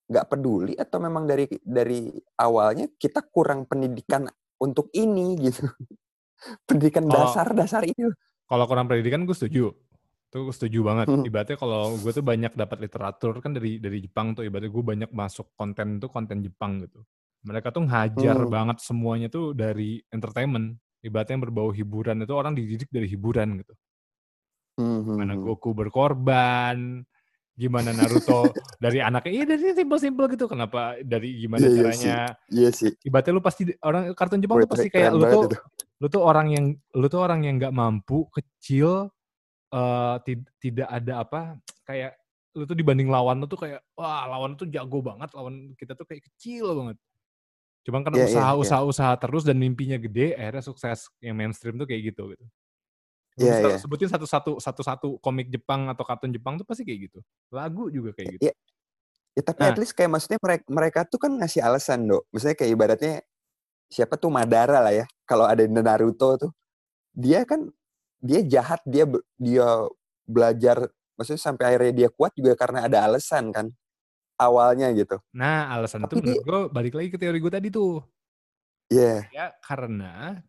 nggak 0.09 0.25
peduli 0.25 0.73
atau 0.73 0.97
memang 0.97 1.29
dari 1.29 1.45
dari 1.61 2.09
awalnya 2.41 2.89
kita 2.97 3.29
kurang 3.29 3.69
pendidikan 3.69 4.25
untuk 4.57 4.89
ini 4.97 5.37
gitu 5.37 5.69
pendidikan 6.67 7.05
dasar 7.05 7.53
dasar 7.53 7.85
ini 7.85 8.09
kalau 8.49 8.65
kurang 8.65 8.89
pendidikan 8.89 9.27
gue 9.27 9.37
setuju 9.37 9.69
tuh 10.29 10.49
gue 10.49 10.55
setuju 10.55 10.85
banget 10.85 11.07
hmm. 11.09 11.25
ibaratnya 11.25 11.57
kalau 11.57 11.97
gue 11.97 12.11
tuh 12.13 12.25
banyak 12.25 12.53
dapat 12.53 12.77
literatur 12.85 13.37
kan 13.41 13.53
dari 13.53 13.81
dari 13.81 14.01
Jepang 14.01 14.37
tuh 14.37 14.45
ibaratnya 14.45 14.69
gue 14.69 14.83
banyak 14.85 15.11
masuk 15.13 15.53
konten 15.57 15.97
tuh 15.97 16.09
konten 16.09 16.41
Jepang 16.41 16.85
gitu 16.85 17.01
mereka 17.45 17.73
tuh 17.73 17.85
ngajar 17.85 18.37
hmm. 18.37 18.49
banget 18.49 18.77
semuanya 18.81 19.27
tuh 19.29 19.57
dari 19.57 20.01
entertainment 20.13 20.77
ibaratnya 21.01 21.37
yang 21.37 21.43
berbau 21.49 21.69
hiburan 21.73 22.21
itu 22.21 22.33
orang 22.33 22.53
dididik 22.53 22.89
dari 22.93 23.09
hiburan 23.09 23.61
gitu 23.61 23.73
hmm. 24.81 24.99
hmm 25.05 25.15
mana 25.17 25.33
hmm. 25.33 25.43
Goku 25.45 25.73
berkorban 25.73 27.05
gimana 27.59 27.91
Naruto 27.91 28.47
dari 28.83 29.03
anaknya 29.03 29.31
iya 29.35 29.43
dari 29.43 29.75
simple-simple 29.75 30.25
gitu 30.31 30.47
kenapa 30.47 30.95
dari 31.03 31.43
gimana 31.43 31.67
yeah, 31.67 31.71
iya 31.71 31.79
caranya 31.83 32.19
iya 32.47 32.69
sih, 32.71 32.87
yeah, 32.87 33.07
ibaratnya 33.07 33.33
lu 33.35 33.43
pasti 33.43 33.67
orang 33.83 34.15
kartun 34.15 34.39
Jepang 34.39 34.63
tuh 34.63 34.71
pasti 34.71 34.87
kayak 34.87 35.11
lu 35.11 35.23
tuh 35.27 35.43
itu. 35.51 35.57
lu 35.99 36.07
tuh 36.07 36.21
orang 36.23 36.47
yang 36.55 36.65
lu 36.95 37.07
tuh 37.11 37.19
orang 37.19 37.43
yang 37.43 37.59
nggak 37.59 37.75
mampu 37.75 38.31
kecil 38.31 39.11
uh, 39.75 40.15
tidak 40.63 40.87
ada 40.87 41.27
apa 41.27 41.59
kayak 41.83 42.15
lu 42.55 42.63
tuh 42.63 42.79
dibanding 42.79 43.11
lawan 43.11 43.43
lu 43.43 43.51
tuh 43.51 43.59
kayak 43.59 43.83
wah 43.99 44.23
lawan 44.31 44.55
tuh 44.55 44.71
jago 44.71 45.03
banget 45.03 45.27
lawan 45.35 45.75
kita 45.75 45.91
tuh 45.99 46.07
kayak 46.07 46.23
kecil 46.31 46.71
banget 46.79 46.95
Cuman 47.89 48.05
karena 48.05 48.21
Iya, 48.21 48.25
iya, 48.25 48.29
iya. 48.29 48.37
usaha-usaha-usaha 48.37 49.13
terus 49.17 49.43
dan 49.47 49.57
mimpinya 49.57 49.97
gede, 49.97 50.37
akhirnya 50.37 50.61
sukses. 50.61 51.09
Yang 51.23 51.35
mainstream 51.35 51.75
tuh 51.79 51.87
kayak 51.89 52.13
gitu 52.13 52.35
gitu. 52.35 52.45
Bisa 53.39 53.55
iya. 53.63 53.77
sebutin 53.79 54.11
satu-satu 54.11 54.59
satu-satu 54.59 55.07
komik 55.23 55.47
Jepang 55.47 55.87
atau 55.87 56.03
kartun 56.03 56.35
Jepang 56.35 56.59
tuh 56.59 56.67
pasti 56.67 56.83
kayak 56.83 57.09
gitu. 57.09 57.19
Lagu 57.55 57.87
juga 57.87 58.11
kayak 58.11 58.35
gitu. 58.35 58.41
Iya. 58.51 58.53
Ya 59.37 59.41
tapi 59.47 59.61
Nah. 59.63 59.71
at 59.71 59.77
least 59.79 59.95
kayak 59.95 60.11
maksudnya 60.11 60.39
mereka, 60.43 60.65
mereka 60.67 60.99
tuh 61.07 61.19
kan 61.21 61.31
ngasih 61.31 61.63
alasan, 61.63 62.03
Dok. 62.03 62.27
Misalnya 62.35 62.57
kayak 62.59 62.71
ibaratnya 62.75 63.13
siapa 63.87 64.19
tuh 64.19 64.29
Madara 64.29 64.83
lah 64.83 64.91
ya. 64.91 65.05
Kalau 65.23 65.47
ada 65.47 65.63
di 65.63 65.71
Naruto 65.71 66.35
tuh. 66.35 66.51
Dia 67.15 67.47
kan 67.47 67.71
dia 68.19 68.43
jahat, 68.43 68.83
dia 68.83 69.07
dia 69.39 69.87
belajar 70.27 70.91
maksudnya 71.19 71.41
sampai 71.41 71.63
akhirnya 71.75 71.93
dia 72.05 72.09
kuat 72.11 72.31
juga 72.31 72.55
karena 72.55 72.87
ada 72.87 73.03
alasan 73.03 73.51
kan 73.51 73.67
awalnya 74.39 74.87
gitu. 74.95 75.19
Nah, 75.35 75.67
alasan 75.75 76.07
itu 76.07 76.15
Tapi 76.15 76.23
dia 76.23 76.39
menurut 76.39 76.47
gue 76.47 76.61
balik 76.71 76.93
lagi 76.95 77.09
ke 77.11 77.17
teori 77.19 77.37
gue 77.43 77.51
tadi 77.51 77.67
tuh. 77.67 77.99
Iya. 78.89 79.21
Ya 79.29 79.45
karena 79.61 80.41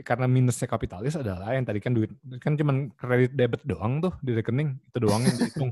karena 0.00 0.24
minusnya 0.24 0.64
kapitalis 0.64 1.12
adalah 1.12 1.52
yang 1.52 1.68
tadi 1.68 1.76
kan 1.76 1.92
duit 1.92 2.08
kan 2.40 2.56
cuman 2.56 2.88
kredit 2.96 3.36
debit 3.36 3.62
doang 3.68 4.00
tuh 4.00 4.16
di 4.24 4.32
rekening 4.32 4.80
itu 4.80 4.98
doang 4.98 5.20
yang 5.20 5.36
dihitung. 5.36 5.70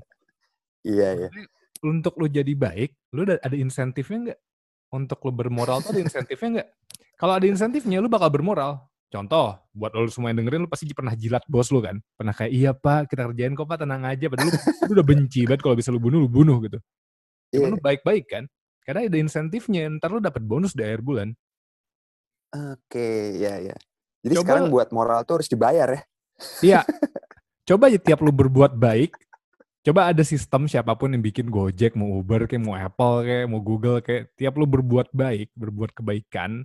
Iya, 0.85 1.09
iya. 1.17 1.29
Maksudnya, 1.33 1.49
untuk 1.85 2.13
lu 2.21 2.29
jadi 2.29 2.53
baik, 2.53 2.93
lu 3.17 3.25
ada, 3.25 3.57
insentifnya 3.57 4.19
nggak? 4.21 4.41
Untuk 4.93 5.19
lu 5.25 5.33
bermoral 5.33 5.81
tuh 5.81 5.97
ada 5.97 6.01
insentifnya 6.05 6.49
nggak? 6.61 6.69
Kalau 7.17 7.33
ada 7.41 7.47
insentifnya, 7.49 8.05
lu 8.05 8.13
bakal 8.13 8.29
bermoral. 8.29 8.85
Contoh, 9.09 9.57
buat 9.73 9.97
lu 9.97 10.11
semua 10.13 10.29
yang 10.29 10.45
dengerin, 10.45 10.67
lu 10.67 10.69
pasti 10.69 10.91
pernah 10.93 11.17
jilat 11.17 11.41
bos 11.49 11.73
lu 11.73 11.81
kan? 11.81 12.03
Pernah 12.21 12.37
kayak, 12.37 12.53
iya 12.53 12.71
pak, 12.77 13.09
kita 13.09 13.31
kerjain 13.33 13.57
kok 13.57 13.65
pak, 13.65 13.81
tenang 13.81 14.05
aja. 14.05 14.27
Padahal 14.29 14.53
lu, 14.53 14.53
lu 14.61 14.93
udah 14.93 15.07
benci 15.07 15.41
banget 15.49 15.61
kalau 15.65 15.77
bisa 15.79 15.89
lu 15.89 16.01
bunuh, 16.03 16.21
lu 16.25 16.29
bunuh 16.29 16.59
gitu. 16.69 16.79
Cuma 17.49 17.71
Iya. 17.71 17.73
lu 17.73 17.79
baik-baik 17.81 18.25
kan? 18.29 18.45
Karena 18.85 19.01
ada 19.09 19.17
insentifnya, 19.17 19.89
ntar 19.97 20.13
lu 20.13 20.21
dapat 20.21 20.43
bonus 20.45 20.77
di 20.77 20.83
akhir 20.85 21.01
bulan. 21.01 21.33
Oke, 22.55 23.09
ya 23.37 23.59
ya. 23.59 23.77
Jadi 24.23 24.35
Coba- 24.39 24.43
sekarang 24.47 24.65
buat 24.71 24.89
moral 24.89 25.27
tuh 25.27 25.43
harus 25.43 25.51
dibayar 25.51 25.89
ya. 25.91 26.01
Iya. 26.63 26.81
Coba 27.69 27.89
aja 27.89 27.97
tiap 27.97 28.21
lu 28.21 28.29
berbuat 28.29 28.77
baik, 28.77 29.17
coba 29.81 30.13
ada 30.13 30.21
sistem 30.21 30.69
siapa 30.69 30.93
pun 30.93 31.09
yang 31.09 31.25
bikin 31.25 31.49
Gojek, 31.49 31.97
mau 31.97 32.21
Uber, 32.21 32.45
kayak 32.45 32.61
mau 32.61 32.77
Apple, 32.77 33.25
kayak 33.25 33.49
mau 33.49 33.57
Google, 33.65 34.05
kayak 34.05 34.37
tiap 34.37 34.61
lu 34.61 34.69
berbuat 34.69 35.09
baik, 35.17 35.49
berbuat 35.57 35.97
kebaikan, 35.97 36.61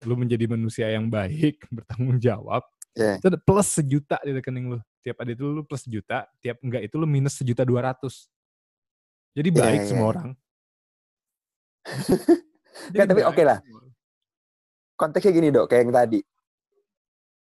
lu 0.00 0.14
menjadi 0.16 0.48
manusia 0.48 0.88
yang 0.88 1.12
baik, 1.12 1.60
bertanggung 1.76 2.16
jawab, 2.16 2.64
itu 2.96 3.26
ada 3.28 3.36
plus 3.36 3.68
sejuta 3.68 4.16
di 4.24 4.32
rekening 4.32 4.72
lu. 4.72 4.78
Tiap 5.04 5.20
ada 5.20 5.28
itu 5.28 5.44
lu 5.44 5.60
plus 5.60 5.84
sejuta, 5.84 6.24
tiap 6.40 6.56
enggak 6.64 6.88
itu 6.88 6.96
lu 6.96 7.04
minus 7.04 7.36
sejuta 7.36 7.60
dua 7.60 7.92
ratus. 7.92 8.24
Jadi 9.36 9.48
Iya, 9.52 9.60
baik 9.60 9.80
iya, 9.84 9.88
semua 9.92 10.00
iya. 10.08 10.12
orang. 10.16 10.28
Nggak, 12.96 13.06
tapi 13.12 13.22
oke 13.28 13.42
lah. 13.44 13.58
semua. 13.60 13.79
Konteksnya 15.00 15.32
gini 15.32 15.48
dok, 15.48 15.64
kayak 15.72 15.88
yang 15.88 15.94
tadi. 15.96 16.20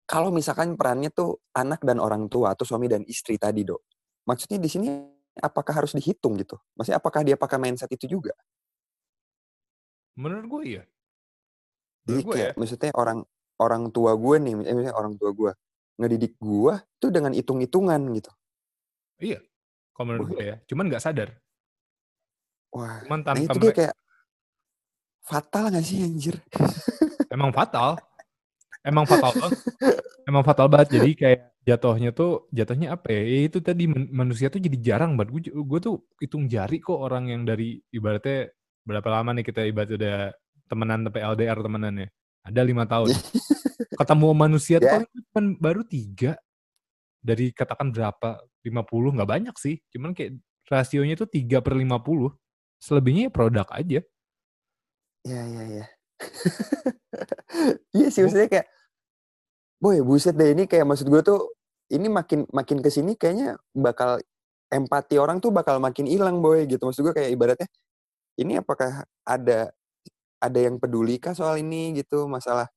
Kalau 0.03 0.27
misalkan 0.27 0.75
perannya 0.75 1.07
tuh 1.07 1.39
anak 1.55 1.79
dan 1.87 2.03
orang 2.03 2.27
tua 2.27 2.51
atau 2.51 2.67
suami 2.67 2.91
dan 2.91 3.07
istri 3.07 3.39
tadi 3.39 3.63
dok. 3.63 3.79
Maksudnya 4.27 4.59
di 4.59 4.67
sini 4.67 4.91
apakah 5.39 5.71
harus 5.71 5.95
dihitung 5.95 6.35
gitu? 6.35 6.59
Maksudnya 6.75 6.99
apakah 6.99 7.23
dia 7.23 7.39
pakai 7.39 7.55
mindset 7.55 7.87
itu 7.95 8.19
juga? 8.19 8.35
Menurut 10.19 10.45
gue 10.51 10.61
iya. 10.67 10.83
Jadi 12.03 12.21
gue 12.27 12.35
ya. 12.35 12.37
kayak 12.51 12.53
maksudnya 12.59 12.91
orang 12.91 13.19
orang 13.55 13.83
tua 13.95 14.11
gue 14.19 14.35
nih, 14.35 14.53
eh, 14.67 14.75
misalnya 14.75 14.95
orang 14.99 15.15
tua 15.15 15.31
gue 15.31 15.51
ngedidik 15.95 16.35
gue 16.35 16.73
tuh 16.99 17.09
dengan 17.09 17.31
hitung-hitungan 17.31 18.01
gitu. 18.19 18.31
Iya. 19.23 19.39
Kalau 19.95 20.05
menurut 20.11 20.27
gue 20.35 20.43
ya. 20.43 20.55
Cuman 20.67 20.91
nggak 20.91 21.03
sadar. 21.07 21.29
Wah, 22.75 22.99
Cuman 23.07 23.23
nah 23.23 23.31
tanpa 23.31 23.47
itu 23.47 23.57
dia 23.63 23.71
kayak 23.71 23.95
fatal 25.23 25.71
gak 25.71 25.85
sih 25.87 26.03
anjir? 26.03 26.35
emang 27.35 27.51
fatal. 27.51 27.99
Emang 28.85 29.05
fatal 29.09 29.31
banget. 29.35 29.59
Emang 30.29 30.43
fatal 30.45 30.67
banget. 30.69 30.89
Jadi 30.95 31.11
kayak 31.17 31.41
jatuhnya 31.65 32.09
tuh, 32.13 32.45
jatuhnya 32.53 32.93
apa 32.93 33.09
ya? 33.09 33.21
ya 33.25 33.39
itu 33.49 33.57
tadi 33.59 33.89
man- 33.89 34.09
manusia 34.13 34.47
tuh 34.53 34.61
jadi 34.61 34.77
jarang 34.77 35.17
banget. 35.17 35.33
Gue, 35.33 35.41
gue 35.51 35.79
tuh 35.81 35.95
hitung 36.21 36.45
jari 36.45 36.77
kok 36.77 36.95
orang 36.95 37.33
yang 37.33 37.41
dari 37.43 37.81
ibaratnya 37.89 38.53
berapa 38.85 39.09
lama 39.09 39.33
nih 39.33 39.45
kita 39.45 39.65
ibarat 39.65 39.89
udah 39.97 40.17
temenan 40.69 41.01
sampai 41.09 41.21
LDR 41.25 41.57
temenannya. 41.59 42.07
Ada 42.45 42.61
lima 42.61 42.85
tahun. 42.85 43.09
Ketemu 43.99 44.27
manusia 44.37 44.77
tuh 44.77 45.01
Ya. 45.01 45.01
cuma 45.33 45.41
baru 45.57 45.81
tiga. 45.81 46.37
Dari 47.25 47.49
katakan 47.49 47.89
berapa? 47.89 48.45
50, 48.61 49.13
nggak 49.17 49.29
banyak 49.29 49.55
sih. 49.57 49.81
Cuman 49.89 50.13
kayak 50.13 50.37
rasionya 50.69 51.17
tuh 51.17 51.25
3 51.25 51.57
per 51.61 51.73
50. 51.73 52.29
Selebihnya 52.77 53.29
ya 53.29 53.31
produk 53.33 53.65
aja. 53.73 53.99
Iya, 55.25 55.41
iya, 55.49 55.63
iya. 55.73 55.85
Iya 57.97 58.07
sih 58.11 58.21
maksudnya 58.23 58.47
kayak 58.51 58.67
boy 59.83 59.99
buset 60.01 60.35
deh 60.39 60.55
ini 60.55 60.63
kayak 60.65 60.87
maksud 60.87 61.07
gue 61.11 61.21
tuh 61.21 61.39
ini 61.93 62.07
makin 62.09 62.47
makin 62.49 62.79
ke 62.81 62.89
sini 62.89 63.13
kayaknya 63.19 63.59
bakal 63.75 64.17
empati 64.73 65.15
orang 65.21 65.37
tuh 65.43 65.53
bakal 65.53 65.77
makin 65.77 66.09
hilang 66.09 66.41
boy 66.41 66.65
gitu. 66.65 66.81
Maksud 66.89 67.05
gue 67.05 67.13
kayak 67.15 67.31
ibaratnya 67.35 67.67
ini 68.41 68.59
apakah 68.61 69.05
ada 69.27 69.71
ada 70.41 70.59
yang 70.59 70.77
peduli 70.81 71.17
kah 71.21 71.33
soal 71.37 71.59
ini? 71.61 71.95
Gitu 71.97 72.27
masalah 72.29 72.67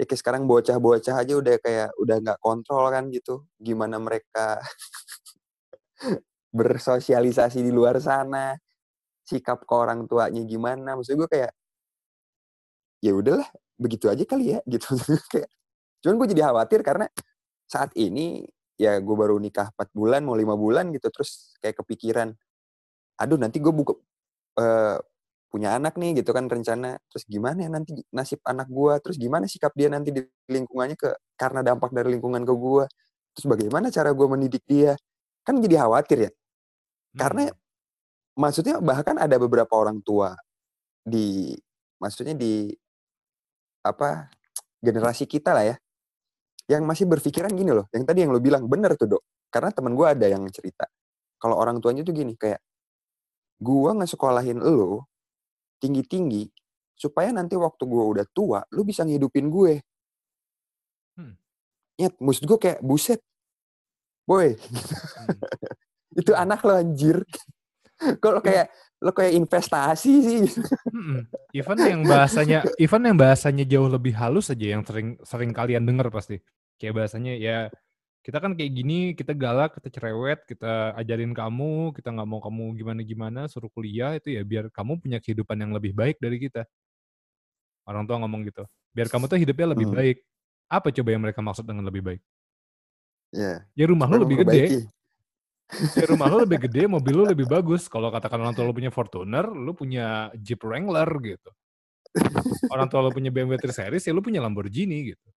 ya 0.00 0.04
kayak 0.08 0.20
sekarang 0.22 0.44
bocah-bocah 0.50 1.16
aja 1.22 1.34
udah 1.38 1.56
kayak 1.62 1.90
udah 2.00 2.16
nggak 2.24 2.40
kontrol 2.42 2.86
kan 2.92 3.08
gitu. 3.14 3.46
Gimana 3.60 3.96
mereka 4.02 4.60
bersosialisasi 6.58 7.62
di 7.62 7.70
luar 7.70 7.98
sana 8.02 8.58
sikap 9.26 9.64
ke 9.68 9.74
orang 9.74 10.06
tuanya 10.10 10.42
gimana? 10.46 10.98
Maksud 10.98 11.14
gue 11.18 11.28
kayak 11.30 11.52
ya 13.04 13.12
udahlah 13.16 13.48
begitu 13.80 14.06
aja 14.12 14.24
kali 14.28 14.56
ya 14.56 14.60
gitu. 14.68 14.96
Kayak 15.32 15.48
cuman 16.04 16.14
gue 16.22 16.28
jadi 16.36 16.42
khawatir 16.52 16.80
karena 16.86 17.06
saat 17.68 17.92
ini 17.98 18.44
ya 18.80 18.98
gue 19.00 19.16
baru 19.16 19.36
nikah 19.40 19.72
4 19.76 19.90
bulan 19.96 20.22
mau 20.26 20.36
lima 20.38 20.56
bulan 20.58 20.90
gitu 20.96 21.08
terus 21.12 21.54
kayak 21.62 21.80
kepikiran 21.84 22.32
aduh 23.20 23.36
nanti 23.40 23.58
gue 23.62 23.72
buka 23.74 23.94
eh, 24.60 24.98
punya 25.52 25.76
anak 25.78 25.96
nih 26.00 26.22
gitu 26.22 26.30
kan 26.36 26.46
rencana. 26.50 26.98
Terus 27.12 27.24
gimana 27.30 27.66
ya 27.66 27.70
nanti 27.72 27.92
nasib 28.14 28.40
anak 28.46 28.68
gue 28.70 28.94
terus 29.04 29.16
gimana 29.20 29.46
sikap 29.50 29.72
dia 29.78 29.88
nanti 29.92 30.10
di 30.14 30.22
lingkungannya 30.50 30.96
ke 30.98 31.10
karena 31.40 31.60
dampak 31.66 31.90
dari 31.94 32.14
lingkungan 32.16 32.44
ke 32.46 32.54
gue 32.54 32.84
terus 33.36 33.46
bagaimana 33.50 33.88
cara 33.94 34.10
gue 34.14 34.26
mendidik 34.30 34.64
dia? 34.68 34.94
Kan 35.46 35.60
jadi 35.64 35.86
khawatir 35.86 36.18
ya. 36.28 36.32
Karena 37.18 37.50
Hmm. 37.50 37.56
maksudnya 38.38 38.78
bahkan 38.82 39.16
ada 39.20 39.36
beberapa 39.40 39.74
orang 39.76 40.00
tua 40.04 40.34
di 41.04 41.54
maksudnya 42.02 42.34
di 42.38 42.72
apa 43.80 44.28
generasi 44.80 45.24
kita 45.24 45.52
lah 45.56 45.64
ya 45.72 45.76
yang 46.70 46.86
masih 46.86 47.08
berpikiran 47.08 47.50
gini 47.52 47.74
loh 47.74 47.90
yang 47.90 48.06
tadi 48.06 48.22
yang 48.22 48.30
lo 48.30 48.40
bilang 48.40 48.66
bener 48.70 48.94
tuh 48.94 49.18
dok. 49.18 49.22
Karena 49.50 49.74
teman 49.74 49.98
gue 49.98 50.06
ada 50.06 50.26
yang 50.30 50.46
cerita 50.54 50.86
kalau 51.40 51.56
orang 51.56 51.80
tuanya 51.80 52.04
tuh 52.04 52.12
gini 52.12 52.36
kayak 52.36 52.60
gua 53.56 53.96
ngesekolahin 53.96 54.60
lo 54.60 55.08
tinggi 55.80 56.04
tinggi 56.04 56.44
supaya 56.92 57.32
nanti 57.32 57.56
waktu 57.56 57.80
gue 57.88 58.04
udah 58.04 58.26
tua 58.36 58.60
lu 58.76 58.84
bisa 58.84 59.08
ngidupin 59.08 59.48
gue. 59.48 59.74
Hmm. 61.16 61.34
ya 61.96 62.12
maksud 62.20 62.44
gue 62.44 62.58
kayak 62.60 62.84
buset 62.84 63.24
boy. 64.28 64.52
Hmm. 64.52 65.36
itu 66.20 66.32
anak 66.36 66.60
lo 66.60 66.76
anjir. 66.76 67.24
Kalau 68.24 68.44
kayak 68.44 68.68
lo 69.00 69.10
kayak 69.16 69.32
investasi 69.32 70.12
sih 70.20 70.44
Mm-mm. 70.92 71.24
Even 71.56 71.76
yang 71.80 72.02
bahasanya, 72.04 72.62
even 72.76 73.00
yang 73.00 73.16
bahasanya 73.16 73.64
jauh 73.64 73.88
lebih 73.88 74.12
halus 74.12 74.52
aja 74.52 74.76
yang 74.76 74.84
sering 74.84 75.16
sering 75.24 75.50
kalian 75.56 75.82
dengar 75.88 76.12
pasti. 76.12 76.38
Kayak 76.76 77.00
bahasanya 77.00 77.34
ya 77.40 77.58
kita 78.20 78.36
kan 78.36 78.52
kayak 78.52 78.72
gini, 78.76 79.16
kita 79.16 79.32
galak, 79.32 79.72
kita 79.80 79.88
cerewet, 79.88 80.44
kita 80.44 80.92
ajarin 81.00 81.32
kamu, 81.32 81.96
kita 81.96 82.12
nggak 82.12 82.28
mau 82.28 82.40
kamu 82.44 82.76
gimana-gimana, 82.76 83.48
suruh 83.48 83.72
kuliah 83.72 84.12
itu 84.20 84.36
ya 84.36 84.44
biar 84.44 84.68
kamu 84.68 85.00
punya 85.00 85.18
kehidupan 85.24 85.56
yang 85.56 85.72
lebih 85.72 85.96
baik 85.96 86.20
dari 86.20 86.36
kita. 86.36 86.68
Orang 87.88 88.04
tua 88.04 88.20
ngomong 88.20 88.44
gitu. 88.44 88.68
Biar 88.92 89.08
kamu 89.08 89.24
tuh 89.26 89.40
hidupnya 89.40 89.72
lebih 89.72 89.88
Hmm. 89.88 89.96
baik. 89.96 90.16
Apa 90.68 90.92
coba 90.92 91.08
yang 91.08 91.22
mereka 91.24 91.40
maksud 91.40 91.64
dengan 91.64 91.88
lebih 91.88 92.04
baik? 92.04 92.20
ya 93.30 93.62
Ya 93.78 93.84
rumah 93.88 94.10
lu 94.10 94.20
supaya 94.20 94.22
lebih 94.26 94.36
gede. 94.44 94.62
Ya 95.96 96.04
rumah 96.10 96.26
lu 96.30 96.42
lebih 96.42 96.66
gede, 96.66 96.86
mobil 96.90 97.14
lu 97.14 97.24
lebih 97.26 97.46
bagus. 97.46 97.86
Kalau 97.86 98.10
katakan 98.10 98.42
orang 98.42 98.54
tua 98.56 98.66
lu 98.66 98.74
punya 98.74 98.90
Fortuner, 98.90 99.46
lu 99.46 99.72
punya 99.72 100.28
Jeep 100.38 100.60
Wrangler 100.62 101.08
gitu. 101.22 101.50
Orang 102.74 102.90
tua 102.90 103.06
lu 103.06 103.10
punya 103.14 103.30
BMW 103.30 103.54
3 103.58 103.70
Series, 103.70 104.02
ya 104.02 104.12
lu 104.14 104.22
punya 104.22 104.42
Lamborghini 104.42 105.14
gitu. 105.14 105.28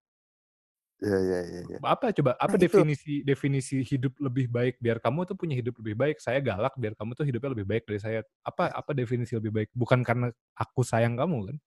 ya 1.03 1.19
ya 1.19 1.39
ya 1.43 1.61
ya 1.67 1.77
Apa 1.83 2.15
coba 2.15 2.31
apa 2.39 2.55
Nah, 2.55 2.63
itu. 2.63 2.63
definisi 2.63 3.13
definisi 3.27 3.77
hidup 3.83 4.15
lebih 4.23 4.47
baik 4.47 4.79
biar 4.79 5.03
kamu 5.03 5.27
tuh 5.27 5.35
punya 5.35 5.51
hidup 5.59 5.75
lebih 5.83 5.95
baik? 5.99 6.17
Saya 6.23 6.39
galak 6.39 6.73
biar 6.79 6.95
kamu 6.95 7.11
tuh 7.11 7.27
hidupnya 7.27 7.51
lebih 7.51 7.67
baik 7.67 7.83
dari 7.83 7.99
saya. 7.99 8.19
Apa 8.47 8.71
apa 8.71 8.95
definisi 8.95 9.35
lebih 9.35 9.51
baik? 9.51 9.69
Bukan 9.75 9.99
karena 10.07 10.31
aku 10.55 10.79
sayang 10.87 11.19
kamu 11.19 11.51
kan? 11.51 11.57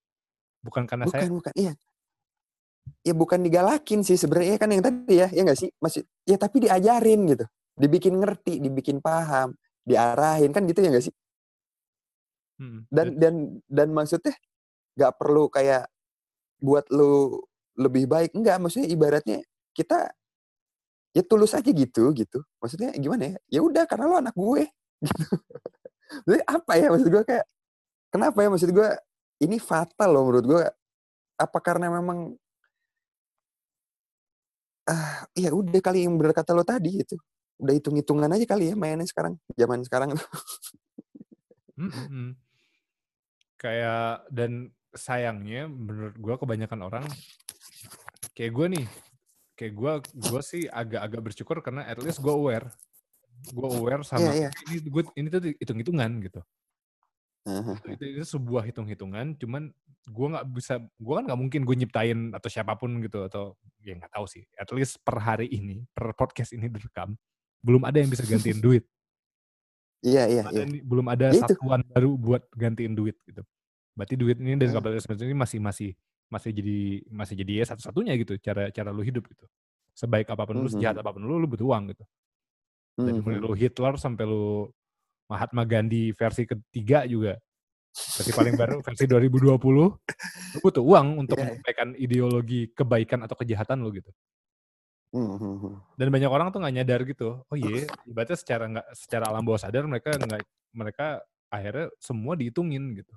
Bukan 0.64 0.82
karena 0.88 1.04
bukan 1.04 1.20
saya 1.20 1.28
bukan 1.28 1.52
iya 1.54 1.72
ya 3.02 3.12
bukan 3.14 3.42
digalakin 3.42 4.00
sih 4.06 4.14
sebenarnya 4.18 4.56
kan 4.58 4.70
yang 4.70 4.82
tadi 4.82 5.14
ya 5.18 5.26
ya 5.30 5.42
nggak 5.42 5.58
sih 5.58 5.70
masih 5.82 6.02
ya 6.26 6.38
tapi 6.38 6.62
diajarin 6.66 7.20
gitu 7.30 7.44
dibikin 7.76 8.16
ngerti 8.20 8.58
dibikin 8.64 8.98
paham 9.04 9.54
diarahin 9.86 10.50
kan 10.50 10.64
gitu 10.66 10.80
ya 10.82 10.90
nggak 10.92 11.06
sih? 11.06 11.14
Mm, 12.56 12.88
dan 12.88 13.08
dan 13.20 13.34
dan 13.68 13.88
maksudnya 13.92 14.32
nggak 14.96 15.12
perlu 15.20 15.48
kayak 15.52 15.88
buat 16.60 16.88
lu 16.92 17.42
lebih 17.76 18.08
baik 18.08 18.32
enggak 18.36 18.56
maksudnya 18.60 18.88
ibaratnya 18.88 19.38
kita 19.76 20.12
ya 21.16 21.22
tulus 21.24 21.52
aja 21.56 21.70
gitu 21.72 22.12
gitu. 22.12 22.38
Maksudnya 22.60 22.92
gimana 22.96 23.36
ya? 23.36 23.60
Ya 23.60 23.60
udah 23.64 23.84
karena 23.88 24.04
lo 24.10 24.16
anak 24.20 24.34
gue 24.36 24.68
gitu. 25.08 25.24
Jadi 26.28 26.42
apa 26.46 26.72
ya 26.78 26.86
maksud 26.92 27.08
gue 27.12 27.24
kayak 27.26 27.46
kenapa 28.12 28.38
ya 28.44 28.48
maksud 28.52 28.70
gue 28.72 28.90
ini 29.44 29.58
fatal 29.60 30.10
loh 30.14 30.24
menurut 30.28 30.46
gue 30.46 30.62
apa 31.36 31.58
karena 31.60 31.92
memang 31.92 32.34
ah 34.86 35.26
ya 35.34 35.50
udah 35.50 35.80
kali 35.82 36.06
yang 36.06 36.14
bener 36.18 36.32
kata 36.34 36.54
lo 36.54 36.62
tadi 36.62 37.02
gitu 37.02 37.16
udah 37.56 37.74
hitung 37.74 37.96
hitungan 37.96 38.28
aja 38.28 38.44
kali 38.44 38.72
ya 38.72 38.74
mainnya 38.76 39.08
sekarang 39.08 39.40
zaman 39.56 39.80
sekarang 39.84 40.12
tuh 40.14 40.28
Hmm, 41.76 41.92
hmm, 41.92 42.08
hmm. 42.08 42.30
Kayak 43.60 44.24
dan 44.32 44.72
sayangnya 44.96 45.68
menurut 45.68 46.16
gue 46.16 46.34
kebanyakan 46.40 46.80
orang 46.88 47.04
kayak 48.32 48.52
gue 48.52 48.66
nih, 48.80 48.86
kayak 49.56 49.74
gue 49.76 49.92
gue 50.28 50.40
sih 50.40 50.64
agak-agak 50.68 51.20
bersyukur 51.20 51.60
karena 51.60 51.84
at 51.84 52.00
least 52.00 52.20
gue 52.20 52.32
aware, 52.32 52.68
gue 53.52 53.68
aware 53.76 54.00
sama 54.04 54.32
Iya, 54.32 54.48
iya. 54.48 54.50
ini 54.72 54.88
gue 54.88 55.02
ini 55.16 55.28
tuh 55.28 55.40
hitung-hitungan 55.60 56.10
gitu. 56.24 56.40
Heeh. 57.46 57.76
Itu, 57.94 58.04
itu 58.04 58.24
sebuah 58.24 58.64
hitung-hitungan, 58.72 59.36
cuman 59.36 59.70
gue 60.08 60.26
nggak 60.32 60.46
bisa, 60.52 60.80
gue 60.80 61.14
kan 61.14 61.24
nggak 61.28 61.40
mungkin 61.40 61.60
gue 61.64 61.76
nyiptain 61.76 62.18
atau 62.32 62.48
siapa 62.48 62.74
pun 62.76 62.90
gitu 63.04 63.24
atau 63.28 63.54
ya 63.84 63.94
nggak 63.96 64.12
tahu 64.16 64.26
sih. 64.28 64.44
At 64.56 64.72
least 64.72 65.00
per 65.04 65.20
hari 65.20 65.48
ini, 65.52 65.84
per 65.92 66.12
podcast 66.16 66.56
ini 66.56 66.72
direkam, 66.72 67.14
belum 67.62 67.82
ada 67.84 67.98
yang 67.98 68.10
bisa 68.10 68.24
gantiin 68.24 68.60
duit. 68.60 68.84
iya 70.04 70.28
iya 70.28 70.42
Belum 70.44 70.54
iya 70.54 70.64
ada, 70.66 70.84
belum 70.86 71.06
ada 71.08 71.26
Ya 71.32 71.40
itu. 71.40 71.42
satuan 71.56 71.80
baru 71.90 72.10
buat 72.14 72.42
gantiin 72.54 72.94
duit 72.94 73.16
gitu. 73.26 73.42
Berarti 73.96 74.14
duit 74.14 74.36
ini 74.38 74.54
dari 74.54 74.68
Hmm. 74.70 74.78
kapitalisme 74.78 75.12
ini 75.18 75.34
masih 75.34 75.58
masih 75.58 75.90
masih 76.26 76.50
jadi 76.52 76.78
masih 77.08 77.34
jadi 77.38 77.52
ya 77.62 77.64
satu-satunya 77.70 78.12
gitu 78.18 78.34
cara 78.38 78.68
cara 78.70 78.90
lu 78.92 79.00
hidup 79.02 79.24
gitu. 79.26 79.46
Sebaik 79.96 80.28
apa 80.28 80.44
pun 80.44 80.60
lu, 80.60 80.68
Mhm. 80.68 80.74
sejahat 80.76 80.96
apa 81.00 81.10
pun 81.16 81.24
lu, 81.24 81.40
lu 81.40 81.48
butuh 81.48 81.64
uang 81.64 81.96
gitu. 81.96 82.04
Dari 82.96 83.18
mulai 83.20 83.40
Mhm. 83.40 83.44
lu 83.48 83.52
Hitler 83.56 83.94
sampai 83.96 84.24
lu 84.28 84.68
Mahatma 85.26 85.64
Gandhi 85.64 86.12
versi 86.12 86.44
ketiga 86.44 87.02
juga. 87.08 87.40
Versi 87.96 88.30
paling 88.30 88.54
baru 88.54 88.84
versi 88.84 89.08
2020 89.08 89.72
lu 89.72 89.86
butuh 90.60 90.84
uang 90.84 91.24
untuk 91.24 91.40
Iya. 91.40 91.56
menyampaikan 91.56 91.88
ideologi 91.96 92.68
kebaikan 92.70 93.24
atau 93.24 93.34
kejahatan 93.34 93.80
lu 93.80 93.90
gitu. 93.96 94.12
Mhm. 95.16 95.74
Dan 95.96 96.08
banyak 96.12 96.28
orang 96.28 96.52
tuh 96.52 96.60
nggak 96.60 96.74
nyadar 96.76 97.00
gitu. 97.08 97.40
Oh 97.48 97.56
iya, 97.56 97.64
ibaratnya 98.10 98.36
secara 98.36 98.64
nggak 98.68 98.86
secara 98.92 99.24
alam 99.32 99.42
bawah 99.42 99.60
sadar 99.60 99.88
mereka 99.88 100.12
nggak 100.20 100.44
mereka 100.76 101.06
akhirnya 101.48 101.88
semua 101.96 102.36
dihitungin 102.36 102.92
gitu. 103.00 103.14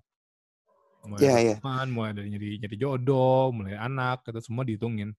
Mulai 1.04 1.20
Iya, 1.20 1.32
dari 1.32 1.44
iya. 1.44 1.56
teman, 1.60 1.88
mulai 1.92 2.12
dari 2.16 2.28
nyari, 2.32 2.50
nyari 2.60 2.76
jodoh, 2.80 3.52
mulai 3.56 3.76
anak, 3.76 4.24
itu 4.28 4.40
semua 4.44 4.64
dihitungin. 4.64 5.12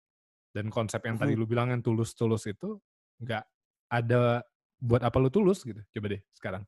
Dan 0.50 0.66
konsep 0.72 1.00
yang 1.06 1.14
tadi 1.20 1.38
lu 1.38 1.46
bilang 1.46 1.70
yang 1.70 1.80
tulus-tulus 1.84 2.48
itu 2.50 2.80
nggak 3.22 3.44
ada 3.92 4.42
buat 4.80 5.04
apa 5.04 5.16
lu 5.20 5.28
tulus 5.30 5.62
gitu. 5.62 5.78
Coba 5.94 6.06
deh 6.16 6.20
sekarang. 6.32 6.62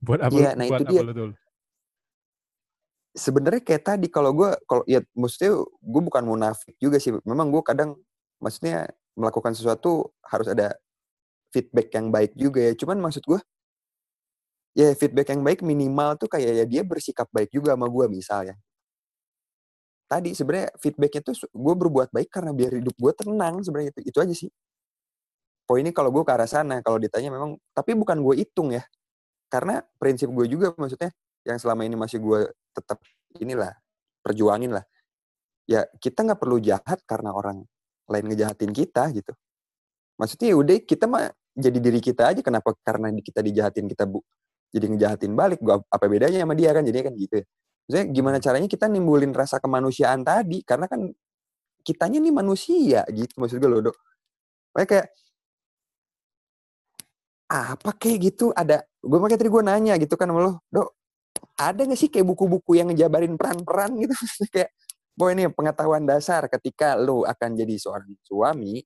Buat 0.00 0.20
apa 0.28 0.36
Iya, 0.36 0.50
lu, 0.52 0.58
nah 0.60 0.64
buat 0.68 0.80
itu 0.80 0.86
apa 0.86 0.92
dia. 0.92 1.02
lu 1.02 1.14
tulus? 1.16 1.38
Sebenarnya 3.16 3.62
kayak 3.64 3.82
tadi 3.84 4.06
kalau 4.12 4.30
gue 4.36 4.50
kalau 4.68 4.84
ya 4.84 5.00
maksudnya 5.16 5.56
gue 5.64 6.02
bukan 6.04 6.24
munafik 6.24 6.76
juga 6.76 7.00
sih. 7.00 7.16
Memang 7.24 7.48
gue 7.48 7.62
kadang 7.64 7.96
maksudnya 8.36 8.92
melakukan 9.16 9.56
sesuatu 9.56 10.12
harus 10.22 10.48
ada 10.52 10.76
feedback 11.50 11.88
yang 11.96 12.12
baik 12.12 12.32
juga 12.36 12.60
ya. 12.68 12.72
Cuman 12.76 13.00
maksud 13.00 13.24
gue 13.24 13.40
ya 14.76 14.92
feedback 14.92 15.32
yang 15.32 15.40
baik 15.40 15.64
minimal 15.64 16.20
tuh 16.20 16.28
kayak 16.28 16.52
ya 16.62 16.64
dia 16.68 16.82
bersikap 16.84 17.26
baik 17.32 17.48
juga 17.48 17.72
sama 17.74 17.88
gue 17.88 18.06
misalnya. 18.12 18.54
Tadi 20.06 20.36
sebenarnya 20.38 20.70
feedbacknya 20.78 21.22
tuh 21.24 21.34
gue 21.50 21.74
berbuat 21.74 22.14
baik 22.14 22.30
karena 22.30 22.54
biar 22.54 22.78
hidup 22.78 22.94
gue 22.94 23.12
tenang 23.16 23.64
sebenarnya 23.64 23.90
itu 23.96 24.00
itu 24.06 24.18
aja 24.22 24.34
sih. 24.36 24.50
Poinnya 25.66 25.90
kalau 25.90 26.14
gue 26.14 26.22
ke 26.22 26.30
arah 26.30 26.46
sana 26.46 26.78
kalau 26.84 27.00
ditanya 27.02 27.32
memang 27.34 27.58
tapi 27.74 27.96
bukan 27.98 28.22
gue 28.22 28.34
hitung 28.38 28.70
ya. 28.70 28.86
Karena 29.50 29.82
prinsip 29.98 30.30
gue 30.30 30.46
juga 30.46 30.70
maksudnya 30.78 31.10
yang 31.42 31.58
selama 31.58 31.82
ini 31.86 31.96
masih 31.98 32.22
gue 32.22 32.50
tetap 32.70 33.02
inilah 33.42 33.74
perjuangin 34.22 34.76
lah. 34.78 34.84
Ya 35.66 35.82
kita 35.98 36.22
nggak 36.22 36.38
perlu 36.38 36.62
jahat 36.62 37.02
karena 37.08 37.34
orang 37.34 37.66
lain 38.06 38.24
ngejahatin 38.32 38.70
kita 38.72 39.10
gitu. 39.14 39.32
Maksudnya 40.16 40.46
ya 40.54 40.56
udah 40.56 40.76
kita 40.82 41.04
mah 41.10 41.30
jadi 41.56 41.78
diri 41.80 42.00
kita 42.00 42.32
aja. 42.32 42.40
Kenapa? 42.40 42.72
Karena 42.80 43.12
kita 43.20 43.40
dijahatin 43.44 43.86
kita 43.90 44.08
bu. 44.08 44.22
Jadi 44.72 44.86
ngejahatin 44.92 45.32
balik 45.36 45.60
gua 45.62 45.80
apa 45.86 46.04
bedanya 46.08 46.42
sama 46.42 46.54
dia 46.56 46.70
kan? 46.72 46.82
Jadinya 46.82 47.12
kan 47.12 47.14
gitu 47.16 47.34
ya. 47.42 47.44
Maksudnya 47.86 48.04
gimana 48.10 48.36
caranya 48.42 48.68
kita 48.70 48.86
nimbulin 48.90 49.32
rasa 49.34 49.62
kemanusiaan 49.62 50.26
tadi? 50.26 50.62
Karena 50.66 50.90
kan 50.90 51.06
kitanya 51.86 52.18
nih 52.18 52.34
manusia 52.34 53.06
gitu 53.14 53.30
maksud 53.38 53.62
gue 53.62 53.70
loh 53.70 53.80
dok. 53.90 53.96
Makanya 54.74 54.88
kayak 54.90 55.06
apa 57.46 57.90
kayak 57.94 58.18
gitu. 58.32 58.50
Ada 58.50 58.82
gue 58.82 59.18
makanya 59.22 59.40
tadi 59.42 59.50
gue 59.54 59.62
nanya 59.62 59.94
gitu 60.02 60.14
kan 60.18 60.26
sama 60.26 60.40
lo 60.42 60.52
dok 60.66 60.96
ada 61.56 61.88
gak 61.88 61.98
sih 61.98 62.08
kayak 62.12 62.26
buku-buku 62.28 62.76
yang 62.76 62.92
ngejabarin 62.92 63.34
peran-peran? 63.40 63.96
gitu. 63.96 64.12
Kayak 64.54 64.70
Boy 65.16 65.32
ini 65.32 65.48
pengetahuan 65.48 66.04
dasar 66.04 66.44
ketika 66.52 66.92
lu 67.00 67.24
akan 67.24 67.56
jadi 67.56 67.74
seorang 67.80 68.12
suami, 68.20 68.84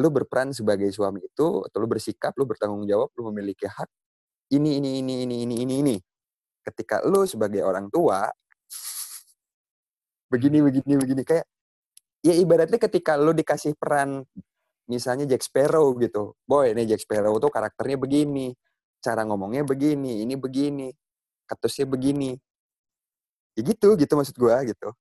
lu 0.00 0.08
berperan 0.08 0.56
sebagai 0.56 0.88
suami 0.88 1.20
itu, 1.28 1.60
atau 1.68 1.76
lu 1.76 1.84
bersikap, 1.84 2.32
lu 2.40 2.48
bertanggung 2.48 2.88
jawab, 2.88 3.12
lu 3.20 3.28
memiliki 3.28 3.68
hak 3.68 3.88
ini 4.56 4.80
ini 4.80 5.04
ini 5.04 5.14
ini 5.28 5.36
ini 5.44 5.56
ini 5.60 5.74
ini. 5.84 5.96
Ketika 6.64 7.04
lu 7.04 7.28
sebagai 7.28 7.60
orang 7.64 7.92
tua 7.92 8.32
begini 10.32 10.60
begini 10.60 10.96
begini 11.00 11.22
kayak 11.24 11.44
ya 12.20 12.36
ibaratnya 12.36 12.76
ketika 12.76 13.16
lu 13.16 13.32
dikasih 13.32 13.72
peran 13.76 14.24
misalnya 14.88 15.28
Jack 15.28 15.44
Sparrow 15.44 15.92
gitu. 16.00 16.32
Boy, 16.48 16.72
ini 16.72 16.88
Jack 16.88 17.04
Sparrow 17.04 17.36
tuh 17.36 17.52
karakternya 17.52 18.00
begini, 18.00 18.56
cara 19.04 19.22
ngomongnya 19.28 19.62
begini, 19.68 20.24
ini 20.24 20.34
begini, 20.34 20.88
katusnya 21.44 21.84
begini. 21.84 22.32
Ya 23.52 23.60
gitu, 23.68 23.94
gitu 24.00 24.12
maksud 24.16 24.36
gua 24.40 24.64
gitu. 24.64 24.96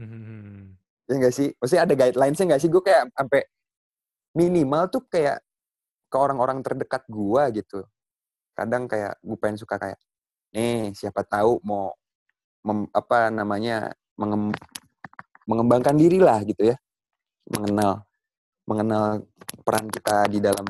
Hmm. 0.00 0.72
Ya 1.04 1.12
enggak 1.20 1.34
sih? 1.36 1.52
Maksudnya 1.60 1.84
ada 1.84 1.94
guidelines-nya 1.98 2.44
enggak 2.48 2.62
sih? 2.64 2.70
Gue 2.72 2.80
kayak 2.80 3.12
sampai 3.12 3.40
minimal 4.32 4.88
tuh 4.88 5.04
kayak 5.12 5.44
ke 6.08 6.16
orang-orang 6.16 6.64
terdekat 6.64 7.04
gua 7.12 7.52
gitu. 7.52 7.84
Kadang 8.56 8.88
kayak 8.88 9.20
gue 9.20 9.36
pengen 9.36 9.58
suka 9.60 9.76
kayak, 9.76 9.98
nih 10.56 10.96
siapa 10.96 11.22
tahu 11.26 11.60
mau 11.62 11.92
mem, 12.64 12.88
apa 12.96 13.28
namanya 13.28 13.92
mengem, 14.16 14.52
mengembangkan 15.48 15.96
diri 15.96 16.18
lah 16.22 16.40
gitu 16.44 16.72
ya, 16.74 16.76
mengenal 17.50 18.04
mengenal 18.68 19.26
peran 19.66 19.90
kita 19.90 20.30
di 20.30 20.38
dalam 20.38 20.62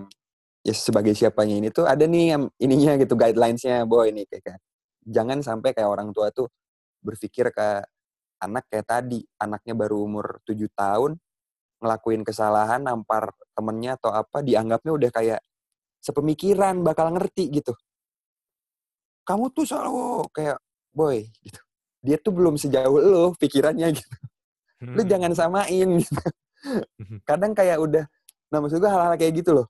ya 0.64 0.72
sebagai 0.72 1.12
siapanya 1.12 1.56
ini 1.60 1.68
tuh 1.68 1.84
ada 1.84 2.04
nih 2.08 2.36
yang 2.36 2.42
ininya 2.60 2.96
gitu 3.00 3.12
guidelines-nya 3.16 3.84
boy 3.84 4.08
ini 4.12 4.24
kayak, 4.24 4.44
kayak 4.44 4.60
jangan 5.04 5.44
sampai 5.44 5.76
kayak 5.76 5.88
orang 5.88 6.08
tua 6.16 6.32
tuh 6.32 6.48
berpikir 7.04 7.52
ke 7.52 7.68
anak 8.40 8.66
kayak 8.72 8.88
tadi 8.88 9.20
anaknya 9.36 9.74
baru 9.76 10.08
umur 10.08 10.40
7 10.48 10.66
tahun 10.72 11.20
ngelakuin 11.80 12.22
kesalahan 12.24 12.84
nampar 12.84 13.32
temennya 13.56 13.96
atau 13.96 14.12
apa 14.12 14.44
dianggapnya 14.44 14.92
udah 14.92 15.10
kayak 15.12 15.40
sepemikiran 16.00 16.80
bakal 16.84 17.12
ngerti 17.12 17.48
gitu. 17.52 17.72
Kamu 19.24 19.52
tuh 19.52 19.64
selalu 19.68 20.28
kayak 20.32 20.58
boy 20.92 21.28
gitu. 21.44 21.60
Dia 22.00 22.16
tuh 22.16 22.32
belum 22.32 22.56
sejauh 22.56 23.00
lo 23.00 23.32
pikirannya 23.36 23.88
gitu. 23.96 24.14
Lu 24.96 25.04
Hmm. 25.04 25.10
jangan 25.12 25.32
samain 25.36 25.88
gitu. 26.00 26.20
kadang 27.28 27.52
kayak 27.56 27.80
udah 27.80 28.04
nah 28.50 28.58
maksud 28.58 28.82
gue 28.82 28.90
hal-hal 28.90 29.14
kayak 29.20 29.44
gitu 29.44 29.56
loh. 29.56 29.66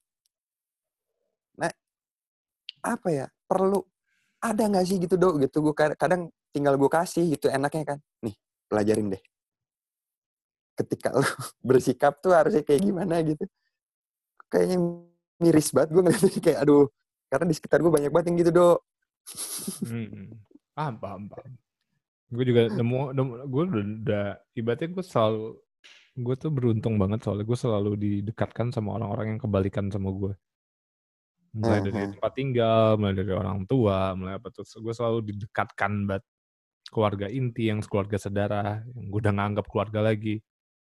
Nah 1.58 1.70
apa 2.80 3.08
ya 3.10 3.26
perlu 3.46 3.82
ada 4.40 4.62
nggak 4.70 4.86
sih 4.86 4.96
gitu 5.02 5.14
dok? 5.18 5.42
Gitu 5.42 5.58
gue 5.62 5.74
kadang 5.74 6.30
tinggal 6.54 6.74
gue 6.78 6.90
kasih 6.90 7.38
gitu 7.38 7.50
enaknya 7.50 7.94
kan. 7.94 7.98
Nih 8.22 8.34
pelajarin 8.70 9.18
deh 9.18 9.22
ketika 10.78 11.10
lu 11.18 11.26
bersikap 11.68 12.22
tuh 12.22 12.30
harusnya 12.30 12.62
kayak 12.62 12.86
gimana 12.86 13.18
gitu 13.26 13.42
kayaknya 14.46 14.78
miris 15.42 15.74
banget 15.74 15.90
gue 15.90 16.02
ngeliatnya 16.06 16.42
kayak 16.46 16.58
aduh 16.62 16.86
karena 17.26 17.44
di 17.50 17.54
sekitar 17.58 17.82
gue 17.82 17.92
banyak 17.92 18.10
banget 18.14 18.26
yang 18.30 18.38
gitu 18.46 18.52
dok 18.54 18.80
Hmm. 19.86 20.40
Paham, 20.74 20.94
paham, 20.98 21.22
paham. 21.28 21.52
Gue 22.30 22.44
juga 22.46 22.70
nemu, 22.70 23.10
nemu 23.10 23.32
gue 23.50 23.62
udah, 23.66 23.84
udah 24.06 24.26
ibaratnya 24.54 24.88
gue 24.94 25.04
selalu, 25.04 25.58
gue 26.14 26.34
tuh 26.38 26.50
beruntung 26.54 26.94
banget 26.94 27.26
soalnya 27.26 27.46
gue 27.46 27.58
selalu 27.58 27.90
didekatkan 27.98 28.70
sama 28.70 28.94
orang-orang 28.98 29.36
yang 29.36 29.40
kebalikan 29.42 29.90
sama 29.90 30.14
gue. 30.14 30.32
Mulai 31.50 31.80
dari 31.82 32.14
tempat 32.14 32.32
tinggal, 32.38 32.94
mulai 33.02 33.14
dari 33.18 33.32
orang 33.34 33.66
tua, 33.66 34.14
mulai 34.14 34.38
apa 34.38 34.54
tuh, 34.54 34.62
gue 34.62 34.94
selalu 34.94 35.18
didekatkan 35.34 36.06
banget 36.06 36.24
keluarga 36.90 37.30
inti 37.30 37.70
yang 37.70 37.80
keluarga 37.86 38.18
saudara, 38.18 38.82
yang 38.92 39.06
gue 39.08 39.20
udah 39.22 39.34
nganggap 39.34 39.66
keluarga 39.70 40.02
lagi. 40.02 40.42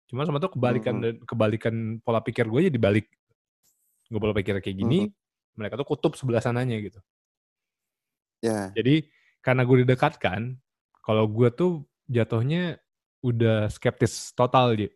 Cuma 0.10 0.26
sama 0.26 0.42
tuh 0.42 0.58
kebalikan 0.58 0.98
Mhm. 0.98 1.04
dan 1.06 1.14
kebalikan 1.24 1.76
pola 2.02 2.20
pikir 2.20 2.50
gue 2.50 2.68
jadi 2.70 2.80
balik. 2.82 3.08
Gue 4.10 4.20
pola 4.20 4.34
pikir 4.34 4.58
kayak 4.60 4.78
gini, 4.78 5.10
mereka 5.54 5.78
tuh 5.78 5.88
kutub 5.88 6.14
sebelah 6.14 6.42
sananya 6.42 6.76
gitu. 6.78 7.00
ya 8.44 8.76
Jadi 8.76 9.08
karena 9.40 9.64
gue 9.64 9.88
didekatkan, 9.88 10.60
kalau 11.00 11.24
gue 11.32 11.48
tuh 11.50 11.72
jatuhnya 12.12 12.76
udah 13.24 13.72
skeptis 13.72 14.36
total 14.36 14.76
dia. 14.76 14.92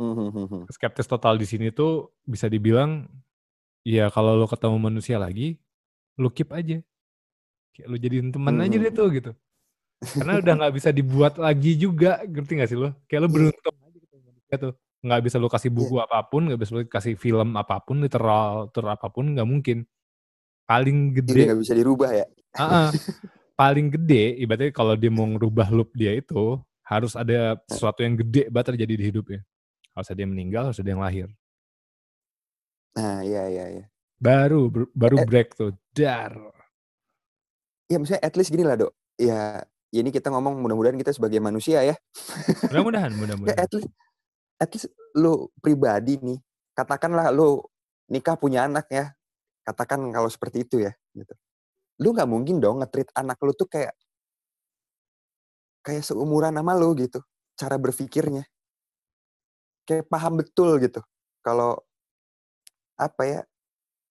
Hmm, 0.00 0.64
Skeptis 0.72 1.04
total 1.04 1.36
di 1.36 1.44
sini 1.44 1.68
tuh 1.68 2.16
bisa 2.24 2.48
dibilang 2.48 3.04
ya 3.84 4.08
kalau 4.08 4.32
lo 4.32 4.48
ketemu 4.48 4.80
manusia 4.80 5.20
lagi, 5.20 5.60
lu 6.16 6.32
keep 6.32 6.50
aja. 6.50 6.80
Kayak 7.76 7.86
lu 7.86 7.96
jadiin 8.00 8.28
teman 8.32 8.56
aja 8.58 8.74
deh 8.74 8.88
Hmm. 8.90 8.96
tuh 8.96 9.08
gitu. 9.12 9.30
Karena 10.00 10.40
udah 10.40 10.54
nggak 10.56 10.74
bisa 10.74 10.90
dibuat 10.90 11.36
lagi 11.36 11.76
juga, 11.76 12.24
ngerti 12.24 12.52
gak 12.56 12.70
sih 12.72 12.78
lo? 12.80 12.96
Kayak 13.04 13.20
lo 13.20 13.28
Iya. 13.28 13.34
beruntung 13.36 13.76
aja 13.76 13.98
manusia 14.16 14.56
tuh. 14.56 14.72
Nggak 15.00 15.20
bisa 15.24 15.36
lo 15.36 15.48
kasih 15.48 15.70
buku 15.72 15.96
apa 15.96 16.18
pun, 16.24 16.42
nggak 16.48 16.60
bisa 16.60 16.72
lo 16.72 16.80
kasih 16.84 17.14
film 17.16 17.48
apa 17.56 17.76
pun, 17.80 18.00
literatur 18.00 18.84
apa 18.88 19.06
pun, 19.12 19.36
nggak 19.36 19.48
mungkin. 19.48 19.84
Paling 20.64 21.12
Ini 21.12 21.16
gede 21.20 21.42
nggak 21.52 21.60
bisa 21.60 21.74
dirubah 21.76 22.10
ya. 22.12 22.26
Heeh. 22.56 22.88
Paling 23.60 23.92
gede, 23.92 24.40
ibaratnya 24.40 24.72
kalau 24.72 24.96
dia 24.96 25.12
mau 25.12 25.28
ngerubah 25.28 25.68
loop 25.68 25.92
dia 25.92 26.16
itu, 26.16 26.56
harus 26.80 27.12
ada 27.12 27.60
sesuatu 27.68 28.00
yang 28.00 28.16
gede 28.16 28.48
banget 28.48 28.72
terjadi 28.72 28.94
di 28.96 29.04
hidupnya. 29.04 29.40
Harus 29.92 30.08
ada 30.08 30.20
yang 30.24 30.32
meninggal, 30.32 30.72
harus 30.72 30.80
ada 30.80 30.88
yang 30.88 31.04
lahir. 31.04 31.28
Nah, 32.96 33.20
iya 33.20 33.44
iya 33.52 33.64
iya. 33.68 33.84
Baru 34.16 34.72
baru 34.96 35.16
Eh. 35.20 35.26
break 35.28 35.60
tuh. 35.60 35.76
Dar. 35.92 36.32
Ya 37.86 38.00
maksudnya 38.00 38.24
at 38.24 38.32
least 38.32 38.48
gini 38.48 38.64
lah, 38.64 38.80
Dok. 38.80 38.92
Ya, 39.20 39.60
ya 39.90 40.00
ini 40.06 40.10
kita 40.14 40.30
ngomong 40.30 40.62
mudah-mudahan 40.62 40.98
kita 40.98 41.10
sebagai 41.14 41.42
manusia 41.42 41.82
ya. 41.82 41.94
Mudah-mudahan, 42.70 43.10
Ya 43.12 43.18
mudah-mudahan. 43.22 43.58
at 43.58 43.70
least 43.74 43.90
at 44.62 44.70
least 44.70 44.88
lu 45.18 45.50
pribadi 45.58 46.18
nih, 46.22 46.38
katakanlah 46.74 47.34
lu 47.34 47.62
nikah 48.10 48.38
punya 48.38 48.66
anak 48.66 48.86
ya. 48.90 49.10
Katakan 49.66 50.02
kalau 50.14 50.30
seperti 50.30 50.66
itu 50.66 50.82
ya, 50.82 50.92
gitu. 51.14 51.34
Lu 52.00 52.14
nggak 52.16 52.30
mungkin 52.30 52.58
dong 52.62 52.80
nge-treat 52.80 53.10
anak 53.14 53.36
lu 53.44 53.52
tuh 53.52 53.68
kayak 53.68 53.92
kayak 55.84 56.02
seumuran 56.06 56.54
sama 56.54 56.72
lu 56.78 56.94
gitu. 56.96 57.20
Cara 57.58 57.76
berpikirnya. 57.76 58.46
Kayak 59.84 60.06
paham 60.08 60.40
betul 60.40 60.78
gitu. 60.80 61.02
Kalau 61.42 61.82
apa 62.96 63.22
ya? 63.26 63.40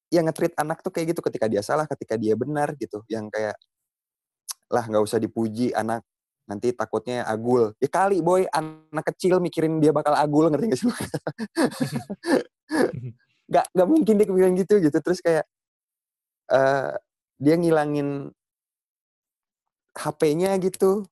yang 0.10 0.26
nge-treat 0.26 0.58
anak 0.58 0.82
tuh 0.82 0.89
kayak 0.89 1.13
gitu 1.13 1.22
ketika 1.22 1.46
dia 1.46 1.62
salah, 1.62 1.86
ketika 1.86 2.18
dia 2.18 2.34
benar 2.34 2.74
gitu. 2.82 3.06
Yang 3.06 3.30
kayak 3.30 3.56
lah 4.70 4.84
nggak 4.86 5.04
usah 5.04 5.18
dipuji 5.18 5.74
anak 5.74 6.06
nanti 6.50 6.74
takutnya 6.74 7.26
agul. 7.30 7.74
Ya 7.78 7.90
kali 7.90 8.22
boy 8.26 8.50
anak 8.50 9.06
kecil 9.14 9.38
mikirin 9.38 9.78
dia 9.78 9.94
bakal 9.94 10.18
agul 10.18 10.50
ngerti 10.50 10.66
gak 10.74 10.80
sih 10.82 10.88
lu? 10.90 10.96
Gak, 13.50 13.66
gak 13.70 13.88
mungkin 13.90 14.18
dia 14.18 14.26
kepikiran 14.26 14.54
gitu 14.58 14.82
gitu. 14.82 14.98
Terus 14.98 15.20
kayak 15.22 15.46
eh 16.50 16.90
dia 17.38 17.56
ngilangin 17.58 18.34
HP-nya 19.94 20.58
gitu. 20.58 21.06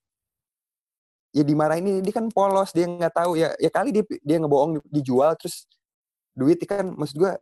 Ya 1.38 1.46
dimarahin 1.46 1.86
ini 1.86 2.00
dia 2.02 2.14
kan 2.18 2.34
polos 2.34 2.74
dia 2.74 2.90
nggak 2.90 3.14
tahu 3.14 3.38
ya 3.38 3.54
ya 3.62 3.70
kali 3.70 3.94
dia 3.94 4.02
dia 4.26 4.38
ngebohong 4.42 4.82
dijual 4.90 5.38
terus 5.38 5.70
duit 6.34 6.58
kan 6.66 6.98
maksud 6.98 7.14
gua 7.22 7.38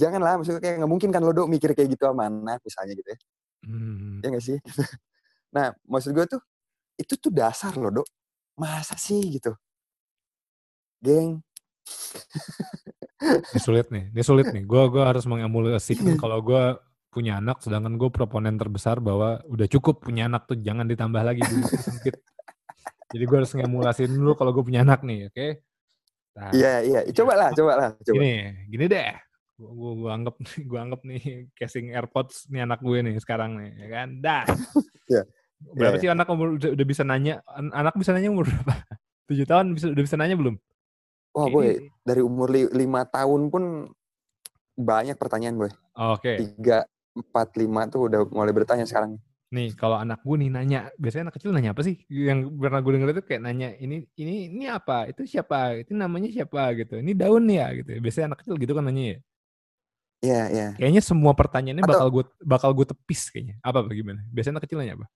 janganlah 0.00 0.40
maksudnya 0.40 0.64
kayak 0.64 0.80
nggak 0.80 0.92
mungkin 0.92 1.10
kan 1.12 1.20
lo 1.20 1.36
dok 1.36 1.44
mikir 1.50 1.76
kayak 1.76 1.92
gitu 1.92 2.08
sama 2.08 2.32
anak 2.32 2.60
misalnya 2.64 2.94
gitu 2.96 3.10
ya 3.12 3.18
Hmm. 3.62 4.18
ya 4.18 4.26
nggak 4.34 4.42
sih 4.42 4.58
nah 5.52 5.76
maksud 5.86 6.16
gue 6.16 6.24
tuh 6.26 6.40
itu 6.96 7.14
tuh 7.20 7.32
dasar 7.32 7.76
loh 7.76 8.02
dok 8.02 8.08
masa 8.56 8.96
sih 8.96 9.20
gitu 9.36 9.52
geng 11.04 11.40
Ini 13.22 13.60
sulit 13.62 13.86
nih, 13.94 14.10
ini 14.10 14.22
sulit 14.26 14.50
nih. 14.50 14.66
Gue 14.66 14.82
gua 14.90 15.14
harus 15.14 15.22
mengemulasikan 15.30 16.18
kalau 16.18 16.42
gue 16.42 16.74
punya 17.12 17.38
anak, 17.38 17.62
sedangkan 17.62 17.94
gue 17.94 18.10
proponen 18.10 18.58
terbesar 18.58 18.98
bahwa 18.98 19.38
udah 19.46 19.68
cukup 19.70 20.02
punya 20.02 20.26
anak 20.26 20.50
tuh 20.50 20.58
jangan 20.58 20.88
ditambah 20.90 21.22
lagi 21.22 21.38
dulu 21.44 21.62
sempit. 21.70 22.18
Jadi 23.12 23.22
gue 23.28 23.36
harus 23.36 23.52
ngemulasin 23.52 24.10
dulu 24.10 24.34
kalau 24.34 24.50
gue 24.50 24.64
punya 24.64 24.82
anak 24.82 25.04
nih, 25.04 25.30
oke? 25.30 25.48
Nah, 26.32 26.50
iya 26.56 26.80
iya 26.80 27.00
coba 27.12 27.32
lah 27.36 27.50
coba 27.52 27.72
lah 27.76 27.88
coba 28.00 28.16
Gini, 28.16 28.34
gini 28.72 28.84
deh. 28.88 29.12
Gue 29.60 29.70
gua, 29.70 29.92
gua 29.92 30.10
anggap 30.16 30.34
gua 30.70 30.80
anggap 30.88 31.00
nih 31.04 31.22
casing 31.52 31.92
AirPods 31.92 32.48
nih 32.48 32.64
anak 32.64 32.80
gue 32.80 32.98
nih 33.04 33.14
sekarang 33.20 33.60
nih, 33.60 33.70
ya 33.76 33.88
kan? 33.92 34.08
Dah. 34.18 34.44
Iya. 35.12 35.28
Berapa 35.72 35.96
Iya, 35.96 36.02
sih 36.02 36.10
anak 36.10 36.26
umur 36.26 36.48
udah, 36.56 36.70
udah 36.72 36.86
bisa 36.86 37.02
nanya? 37.02 37.40
An- 37.46 37.72
Anak 37.72 37.94
bisa 37.94 38.10
nanya 38.10 38.28
umur 38.28 38.46
berapa? 38.46 38.74
Tujuh 39.28 39.44
tahun 39.44 39.72
bisa 39.72 39.86
udah 39.88 40.02
bisa 40.02 40.16
nanya 40.16 40.34
belum? 40.34 40.56
wah 41.32 41.48
Kayak 41.48 41.54
boy 41.54 41.64
ini- 41.64 41.80
dari 42.02 42.20
umur 42.20 42.48
li- 42.48 42.72
lima 42.74 43.02
tahun 43.04 43.48
pun 43.48 43.88
banyak 44.74 45.16
pertanyaan 45.16 45.56
boy 45.56 45.70
Oke. 45.94 46.36
tiga 46.38 46.84
empat 47.12 47.56
lima 47.56 47.84
tuh 47.86 48.08
udah 48.08 48.24
mulai 48.26 48.50
bertanya 48.50 48.84
sekarang 48.84 49.16
Nih, 49.48 49.72
kalau 49.72 49.96
anak 49.96 50.20
gue 50.20 50.36
nih 50.38 50.48
nanya, 50.48 50.88
biasanya 50.96 51.28
anak 51.28 51.36
kecil 51.36 51.52
nanya 51.52 51.76
apa 51.76 51.80
sih? 51.80 52.00
Yang 52.08 52.48
pernah 52.56 52.80
gue 52.80 52.88
denger 52.90 53.08
itu 53.12 53.22
kayak 53.22 53.42
nanya, 53.42 53.68
ini 53.76 54.08
ini 54.14 54.48
ini 54.48 54.64
apa? 54.64 55.04
Itu 55.04 55.24
siapa? 55.24 55.76
Itu 55.76 55.92
namanya 55.92 56.32
siapa 56.32 56.72
gitu. 56.72 56.96
Ini 56.96 57.12
daun 57.12 57.44
ya 57.46 57.68
gitu. 57.76 57.92
Biasanya 58.00 58.32
anak 58.32 58.40
kecil 58.40 58.56
gitu 58.56 58.72
kan 58.72 58.88
nanya 58.88 59.04
ya. 59.04 59.18
iya 60.22 60.42
iya 60.48 60.66
Kayaknya 60.72 61.02
semua 61.04 61.36
pertanyaannya 61.36 61.84
Atau- 61.84 61.92
bakal 61.92 62.08
gue 62.08 62.24
bakal 62.40 62.70
gue 62.72 62.86
tepis 62.88 63.28
kayaknya. 63.28 63.60
Apa 63.60 63.84
bagaimana? 63.84 64.24
Biasanya 64.32 64.56
anak 64.56 64.64
kecil 64.64 64.80
nanya 64.80 64.94
apa? 64.96 65.06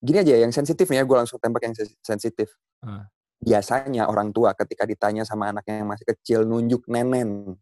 Gini 0.00 0.18
aja 0.24 0.34
yang 0.40 0.52
sensitif 0.52 0.88
nih 0.88 1.00
ya 1.00 1.04
gue 1.04 1.16
langsung 1.16 1.36
tembak 1.36 1.62
yang 1.64 1.76
sen- 1.76 1.96
sensitif. 2.00 2.56
Ah. 2.80 3.04
biasanya 3.40 4.04
orang 4.04 4.36
tua 4.36 4.52
ketika 4.52 4.84
ditanya 4.84 5.24
sama 5.24 5.48
anaknya 5.48 5.80
yang 5.80 5.88
masih 5.88 6.04
kecil 6.12 6.44
nunjuk 6.44 6.84
nenen. 6.92 7.56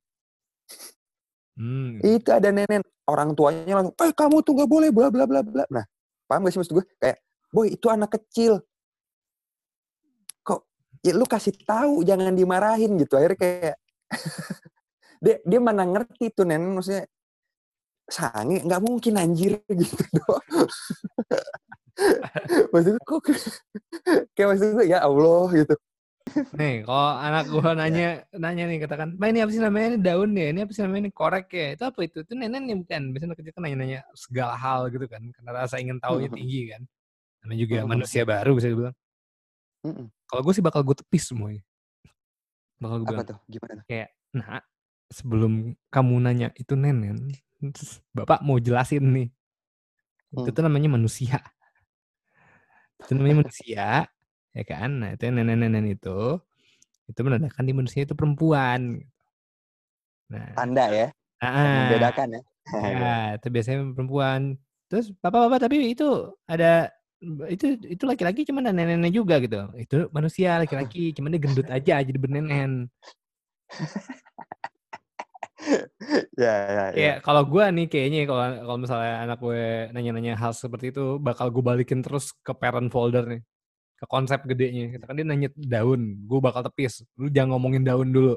Hmm. 1.59 2.03
itu 2.03 2.31
ada 2.35 2.51
nenen. 2.51 2.83
Orang 3.07 3.35
tuanya 3.38 3.83
langsung 3.83 3.94
eh 4.03 4.11
kamu 4.11 4.42
tuh 4.42 4.53
nggak 4.59 4.70
boleh 4.70 4.90
bla 4.90 5.07
bla 5.11 5.27
bla 5.27 5.42
bla. 5.42 5.64
Nah 5.70 5.87
paham 6.27 6.46
gak 6.46 6.53
sih 6.55 6.61
maksud 6.62 6.74
gue 6.83 6.87
kayak 6.98 7.18
boy 7.55 7.66
itu 7.70 7.87
anak 7.87 8.11
kecil. 8.11 8.59
Kok 10.42 10.61
ya 11.07 11.14
lu 11.14 11.27
kasih 11.27 11.55
tahu 11.62 12.03
jangan 12.03 12.35
dimarahin 12.35 12.98
gitu. 12.98 13.14
Akhirnya 13.14 13.38
kayak 13.38 13.77
dia 15.22 15.37
dia 15.46 15.61
mana 15.62 15.87
ngerti 15.87 16.35
tuh 16.35 16.42
nenen 16.42 16.74
maksudnya 16.74 17.07
sange 18.09 18.64
nggak 18.64 18.83
mungkin 18.83 19.20
anjir 19.20 19.61
gitu 19.68 20.03
doang 20.16 20.66
maksud 22.73 22.95
gue 22.97 23.05
kok 23.05 23.21
kayak 24.35 24.49
maksud 24.55 24.69
gue 24.79 24.87
ya 24.87 25.03
Allah 25.05 25.47
gitu 25.55 25.75
Nih, 26.29 26.85
kalau 26.85 27.09
anak 27.17 27.49
gue 27.49 27.71
nanya 27.73 28.09
nanya 28.37 28.69
nih 28.69 28.85
katakan, 28.85 29.17
"Ma 29.17 29.33
ini 29.33 29.41
apa 29.41 29.49
sih 29.49 29.65
namanya? 29.65 29.97
Ini 29.97 29.99
daun 30.05 30.31
ya? 30.37 30.53
Ini 30.53 30.61
apa 30.69 30.73
sih 30.77 30.85
namanya? 30.85 31.09
Ini 31.09 31.13
korek 31.17 31.49
ya? 31.57 31.67
Itu 31.73 31.85
apa 31.89 32.01
itu? 32.05 32.21
Itu 32.21 32.33
nenen 32.37 32.69
ya 32.69 32.77
bukan?" 32.77 33.03
Biasanya 33.17 33.33
kecil 33.33 33.53
kan 33.57 33.63
nanya-nanya 33.65 34.01
segala 34.13 34.53
hal 34.61 34.93
gitu 34.93 35.09
kan, 35.09 35.25
karena 35.33 35.51
rasa 35.57 35.81
ingin 35.81 35.97
tahunya 35.97 36.29
tinggi 36.37 36.69
kan. 36.69 36.85
Namanya 37.45 37.59
juga 37.65 37.77
Mhm. 37.81 37.89
manusia 37.89 38.23
baru 38.29 38.51
bisa 38.61 38.69
dibilang. 38.69 38.97
Kalau 40.29 40.41
gue 40.45 40.53
sih 40.53 40.65
bakal 40.65 40.81
gue 40.85 40.97
tepis 41.01 41.25
semuanya. 41.33 41.63
Bakal 42.77 42.97
gue 43.01 43.07
apa 43.09 43.13
bilang 43.17 43.29
tuh 43.29 43.39
gimana 43.49 43.81
kayak, 43.89 44.09
"Nah, 44.37 44.61
sebelum 45.09 45.53
kamu 45.89 46.15
nanya 46.21 46.49
itu 46.61 46.77
nenen, 46.77 47.33
terus 47.73 48.05
Bapak 48.13 48.45
mau 48.45 48.61
jelasin 48.61 49.05
nih. 49.05 49.29
Itu 50.37 50.45
Hmm. 50.45 50.53
tuh 50.53 50.63
namanya 50.69 50.93
manusia. 50.93 51.41
Itu 53.03 53.13
namanya 53.15 53.47
manusia, 53.47 53.87
ya 54.53 54.65
kan? 54.67 54.91
Nah, 54.99 55.09
itu 55.15 55.23
yang 55.31 55.37
nenen-nenen 55.39 55.87
itu, 55.95 56.43
itu 57.09 57.21
menandakan 57.25 57.65
di 57.65 57.75
manusia 57.75 58.03
itu 58.05 58.15
perempuan. 58.19 59.01
Nah, 60.29 60.53
tanda 60.53 60.93
ya 60.93 61.09
ah, 61.41 61.89
membedakan 61.89 62.37
ya 62.37 62.43
ya, 63.01 63.17
itu 63.41 63.49
biasanya 63.49 63.79
perempuan. 63.97 64.61
Terus 64.93 65.09
bapak-bapak 65.17 65.69
tapi 65.69 65.97
itu 65.97 66.37
ada 66.45 66.93
itu 67.49 67.81
itu 67.83 68.05
laki-laki 68.05 68.45
cuman 68.45 68.69
ada 68.69 68.77
nenek 68.85 69.17
juga 69.17 69.41
gitu. 69.41 69.73
Itu 69.75 70.13
manusia 70.13 70.61
laki-laki, 70.61 71.17
cuman 71.17 71.33
dia 71.33 71.41
gendut 71.41 71.69
aja 71.73 72.05
jadi 72.05 72.19
bernenen. 72.21 72.93
ya 76.43 76.55
ya 76.55 76.71
ya 76.73 76.85
Kayak 76.95 77.17
kalau 77.27 77.43
gue 77.45 77.65
nih 77.75 77.87
kayaknya 77.91 78.19
kalau 78.25 78.43
kalau 78.65 78.79
misalnya 78.81 79.15
anak 79.25 79.39
gue 79.43 79.63
nanya-nanya 79.93 80.35
hal 80.39 80.53
seperti 80.57 80.91
itu 80.95 81.21
bakal 81.21 81.53
gue 81.53 81.63
balikin 81.65 82.01
terus 82.01 82.33
ke 82.43 82.53
parent 82.57 82.89
folder 82.89 83.25
nih. 83.27 83.43
Ke 83.99 84.07
konsep 84.07 84.47
gedenya. 84.47 84.95
Kita 84.95 85.05
kan 85.11 85.15
dia 85.19 85.27
nanya 85.27 85.49
daun, 85.59 86.23
gue 86.25 86.39
bakal 86.39 86.63
tepis. 86.65 87.03
Lu 87.19 87.29
jangan 87.29 87.59
ngomongin 87.59 87.83
daun 87.83 88.09
dulu. 88.14 88.35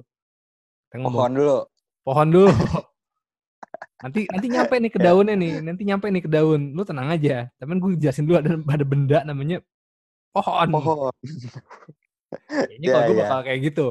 Kita 0.89 1.05
ngomong 1.05 1.19
pohon 1.21 1.33
dulu 1.37 1.57
pohon 2.01 2.27
dulu. 2.33 2.49
nanti 4.03 4.25
nanti 4.33 4.47
nyampe 4.49 4.75
nih 4.81 4.91
ke 4.91 4.99
daunnya 4.99 5.35
nih, 5.37 5.53
nanti 5.61 5.81
nyampe 5.85 6.09
nih 6.09 6.23
ke 6.25 6.29
daun. 6.29 6.73
Lu 6.73 6.81
tenang 6.81 7.13
aja. 7.13 7.47
Tapi 7.55 7.69
gue 7.77 7.91
jelasin 8.01 8.25
dulu 8.25 8.37
ada 8.41 8.57
ada 8.57 8.85
benda 8.85 9.19
namanya 9.21 9.61
pohon. 10.33 10.67
pohon 10.73 11.13
Kayaknya 12.31 12.87
Ya, 12.87 12.93
kalau 12.95 13.05
gue 13.11 13.15
ya. 13.15 13.21
bakal 13.27 13.39
kayak 13.43 13.59
gitu. 13.69 13.85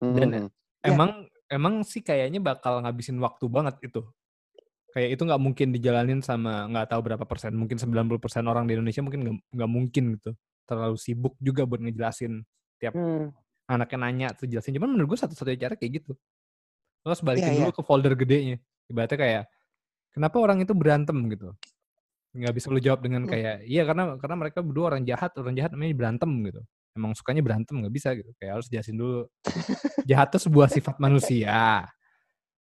Dan. 0.00 0.28
Ya. 0.32 0.40
emang 0.84 1.23
emang 1.50 1.84
sih 1.84 2.00
kayaknya 2.04 2.40
bakal 2.42 2.80
ngabisin 2.84 3.16
waktu 3.20 3.46
banget 3.48 3.76
itu. 3.84 4.02
Kayak 4.94 5.18
itu 5.18 5.22
nggak 5.26 5.42
mungkin 5.42 5.68
dijalanin 5.74 6.20
sama 6.22 6.70
nggak 6.70 6.94
tahu 6.94 7.00
berapa 7.02 7.24
persen, 7.26 7.52
mungkin 7.58 7.76
90% 7.82 8.46
orang 8.46 8.64
di 8.70 8.78
Indonesia 8.78 9.02
mungkin 9.02 9.42
nggak 9.50 9.70
mungkin 9.70 10.04
gitu. 10.18 10.32
Terlalu 10.64 10.96
sibuk 10.96 11.34
juga 11.42 11.66
buat 11.66 11.82
ngejelasin 11.82 12.40
tiap 12.78 12.94
Hmm. 12.94 13.34
anaknya 13.66 13.98
nanya 14.00 14.28
tuh 14.38 14.46
jelasin. 14.46 14.76
Cuman 14.76 14.94
menurut 14.94 15.16
gue 15.16 15.20
satu-satunya 15.24 15.58
cara 15.68 15.74
kayak 15.74 15.92
gitu. 16.04 16.12
Lo 17.04 17.12
harus 17.12 17.20
balikin 17.24 17.52
Iya, 17.58 17.68
dulu 17.68 17.72
ke 17.76 17.82
folder 17.84 18.14
gedenya. 18.16 18.56
Ibaratnya 18.88 19.18
kayak 19.18 19.44
kenapa 20.14 20.36
orang 20.40 20.58
itu 20.62 20.72
berantem 20.76 21.18
gitu. 21.32 21.52
nggak 22.34 22.50
bisa 22.50 22.66
lu 22.66 22.82
jawab 22.82 22.98
dengan 22.98 23.22
Hmm. 23.26 23.30
kayak 23.30 23.62
iya 23.62 23.86
karena 23.86 24.18
karena 24.18 24.34
mereka 24.34 24.58
berdua 24.58 24.90
orang 24.90 25.06
jahat 25.06 25.30
orang 25.38 25.54
jahat 25.54 25.70
namanya 25.70 25.94
berantem 25.94 26.30
gitu 26.50 26.66
emang 26.94 27.12
sukanya 27.12 27.42
berantem 27.42 27.74
nggak 27.74 27.90
bisa 27.92 28.14
gitu. 28.14 28.30
Kayak 28.36 28.52
harus 28.56 28.66
jelasin 28.68 28.94
dulu. 28.94 29.26
Jahat 30.04 30.30
itu 30.30 30.38
sebuah 30.40 30.68
sifat 30.68 30.96
manusia 30.98 31.84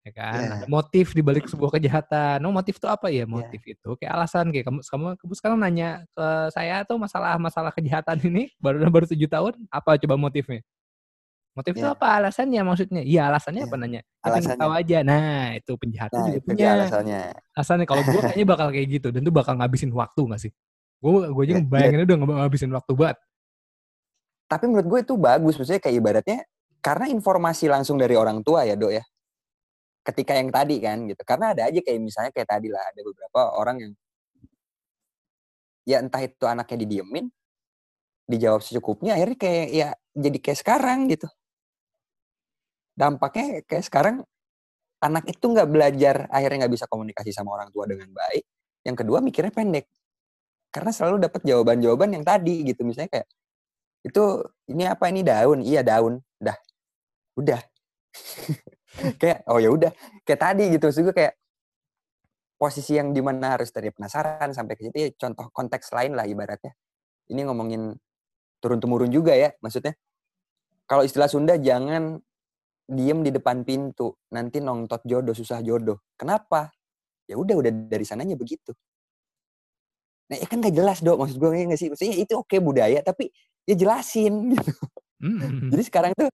ya 0.02 0.12
kan? 0.14 0.38
Iya. 0.38 0.54
ada 0.56 0.68
motif 0.68 1.12
di 1.12 1.22
balik 1.22 1.46
sebuah 1.46 1.72
kejahatan. 1.72 2.38
No 2.38 2.50
motif 2.50 2.78
itu 2.78 2.86
apa? 2.86 3.10
Ya 3.10 3.26
motif 3.26 3.60
itu 3.62 3.90
kayak 3.96 4.12
alasan. 4.14 4.50
Kayak 4.50 4.66
kamu 4.66 4.80
kamu 4.82 5.06
kamu 5.18 5.34
sekarang 5.34 5.58
nanya 5.58 5.90
ke 6.08 6.26
saya 6.50 6.82
tuh 6.84 6.96
masalah 6.96 7.36
masalah 7.38 7.70
kejahatan 7.70 8.18
ini 8.24 8.54
baru 8.58 8.86
baru 8.88 9.06
tujuh 9.06 9.26
tahun 9.26 9.54
apa 9.68 9.98
coba 9.98 10.16
motifnya? 10.16 10.62
Motif 11.56 11.72
itu 11.74 11.82
Iya. 11.82 11.96
apa 11.96 12.08
alasannya 12.14 12.62
maksudnya? 12.62 13.02
Iya 13.02 13.22
alasannya 13.28 13.64
apa? 13.64 13.74
Iya. 13.74 13.82
nanya 13.82 14.02
"Ya, 14.04 14.28
Alasannya. 14.28 14.60
tahu 14.60 14.72
aja. 14.76 14.98
Nah 15.02 15.26
itu 15.56 15.72
penjahat 15.74 16.10
Nah, 16.12 16.20
juga 16.22 16.32
itu 16.36 16.46
punya. 16.46 16.68
alasannya. 16.76 17.22
alasannya 17.50 17.86
kalau 17.88 18.02
gue 18.04 18.22
kayaknya 18.22 18.46
bakal 18.46 18.68
kayak 18.70 18.88
gitu 18.92 19.08
dan 19.10 19.20
itu 19.24 19.34
bakal 19.34 19.54
ngabisin 19.56 19.90
waktu 19.90 20.22
gak 20.28 20.42
sih? 20.42 20.52
Gue 21.00 21.12
gue 21.26 21.42
aja 21.42 21.50
Iya, 21.50 21.60
ngebayangin 21.60 22.00
udah 22.04 22.18
ngab- 22.20 22.38
ngabisin 22.46 22.72
waktu 22.72 22.92
banget 22.94 23.18
Tapi 24.46 24.64
menurut 24.70 24.88
gue 24.88 25.00
itu 25.06 25.16
bagus. 25.18 25.58
Maksudnya 25.58 25.82
kayak 25.82 25.96
ibaratnya 25.98 26.40
karena 26.82 27.10
informasi 27.10 27.66
langsung 27.66 27.98
dari 27.98 28.14
orang 28.14 28.46
tua 28.46 28.66
ya, 28.66 28.78
Dok 28.78 28.94
ya. 28.94 29.04
Ketika 30.06 30.38
yang 30.38 30.54
tadi 30.54 30.78
kan 30.82 31.02
gitu. 31.10 31.22
Karena 31.26 31.54
ada 31.58 31.66
aja 31.70 31.80
kayak 31.82 32.00
misalnya 32.02 32.32
kayak 32.34 32.50
tadi 32.50 32.68
lah 32.70 32.84
ada 32.86 33.02
beberapa 33.02 33.42
orang 33.58 33.78
yang 33.82 33.92
ya 35.86 36.02
entah 36.02 36.22
itu 36.22 36.46
anaknya 36.50 36.78
didiemin, 36.86 37.30
dijawab 38.26 38.62
secukupnya, 38.66 39.14
akhirnya 39.18 39.38
kayak 39.38 39.68
ya 39.70 39.88
jadi 40.18 40.38
kayak 40.42 40.60
sekarang 40.62 41.00
gitu. 41.14 41.30
Dampaknya 42.98 43.62
kayak 43.70 43.86
sekarang 43.86 44.16
anak 45.04 45.26
itu 45.30 45.46
nggak 45.46 45.70
belajar, 45.70 46.16
akhirnya 46.34 46.66
nggak 46.66 46.74
bisa 46.74 46.86
komunikasi 46.90 47.30
sama 47.36 47.54
orang 47.58 47.70
tua 47.70 47.86
dengan 47.86 48.10
baik. 48.10 48.44
Yang 48.86 48.96
kedua 49.06 49.20
mikirnya 49.22 49.54
pendek. 49.54 49.86
Karena 50.74 50.92
selalu 50.92 51.18
dapat 51.30 51.42
jawaban-jawaban 51.46 52.10
yang 52.20 52.26
tadi 52.26 52.66
gitu. 52.68 52.82
Misalnya 52.84 53.10
kayak 53.22 53.28
itu 54.06 54.24
ini 54.70 54.86
apa? 54.86 55.10
Ini 55.10 55.26
daun. 55.26 55.60
Iya 55.66 55.82
daun. 55.82 56.22
Dah 56.38 56.58
udah. 57.42 57.62
Kayak 59.22 59.44
oh 59.50 59.58
ya 59.58 59.70
udah. 59.74 59.92
Kayak 60.24 60.42
tadi 60.42 60.64
gitu 60.72 60.88
gue 60.88 61.12
kayak 61.12 61.36
posisi 62.56 62.96
yang 62.96 63.12
di 63.12 63.20
mana 63.20 63.60
harus 63.60 63.68
dari 63.76 63.92
penasaran 63.92 64.56
sampai 64.56 64.80
ke 64.80 64.88
situ 64.88 64.96
ya 64.96 65.10
contoh 65.20 65.52
konteks 65.52 65.92
lain 65.92 66.16
lah 66.16 66.24
ibaratnya. 66.24 66.72
Ini 67.28 67.44
ngomongin 67.44 67.92
turun 68.64 68.80
temurun 68.80 69.12
juga 69.12 69.36
ya 69.36 69.52
maksudnya. 69.60 69.98
Kalau 70.86 71.04
istilah 71.04 71.28
Sunda 71.28 71.60
jangan 71.60 72.22
diem 72.86 73.20
di 73.26 73.34
depan 73.34 73.66
pintu 73.66 74.16
nanti 74.32 74.62
nongtot 74.64 75.04
jodoh 75.04 75.36
susah 75.36 75.60
jodoh. 75.60 76.00
Kenapa? 76.16 76.72
Ya 77.26 77.36
udah 77.36 77.58
udah 77.58 77.72
dari 77.90 78.06
sananya 78.08 78.38
begitu 78.38 78.72
nah 80.26 80.36
ya 80.42 80.48
kan 80.50 80.58
gak 80.64 80.74
jelas 80.74 81.00
dok 81.06 81.18
maksud 81.22 81.38
gue 81.38 81.50
ya 81.54 81.66
nggak 81.70 81.80
sih 81.82 81.90
maksudnya 81.94 82.16
itu 82.18 82.34
oke 82.34 82.58
budaya 82.62 83.00
tapi 83.06 83.30
ya 83.66 83.76
jelasin 83.78 84.34
gitu. 84.58 84.74
Hmm. 85.22 85.72
Jadi 85.74 85.84
sekarang 85.86 86.12
tuh 86.18 86.30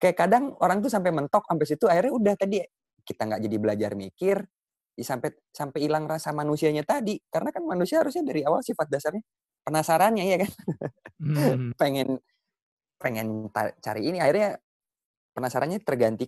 kayak 0.00 0.16
kadang 0.18 0.52
orang 0.60 0.80
tuh 0.84 0.90
sampai 0.92 1.10
mentok 1.14 1.44
sampai 1.48 1.66
situ 1.68 1.86
akhirnya 1.88 2.12
udah 2.12 2.34
tadi 2.36 2.60
kita 3.04 3.22
nggak 3.28 3.40
jadi 3.46 3.56
belajar 3.60 3.90
mikir 3.96 4.36
ya 4.94 5.04
sampai 5.04 5.34
sampai 5.50 5.78
hilang 5.84 6.04
rasa 6.06 6.30
manusianya 6.34 6.82
tadi 6.86 7.18
karena 7.30 7.50
kan 7.54 7.62
manusia 7.66 8.00
harusnya 8.02 8.22
dari 8.26 8.42
awal 8.46 8.60
sifat 8.62 8.86
dasarnya 8.90 9.22
penasarannya 9.64 10.24
ya 10.24 10.38
kan 10.44 10.52
Hmm. 11.24 11.72
pengen 11.80 12.18
pengen 12.98 13.48
cari 13.80 14.02
ini 14.10 14.18
akhirnya 14.18 14.58
penasarannya 15.34 15.78
terganti 15.82 16.26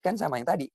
kan 0.00 0.16
sama 0.16 0.40
yang 0.40 0.48
tadi 0.48 0.66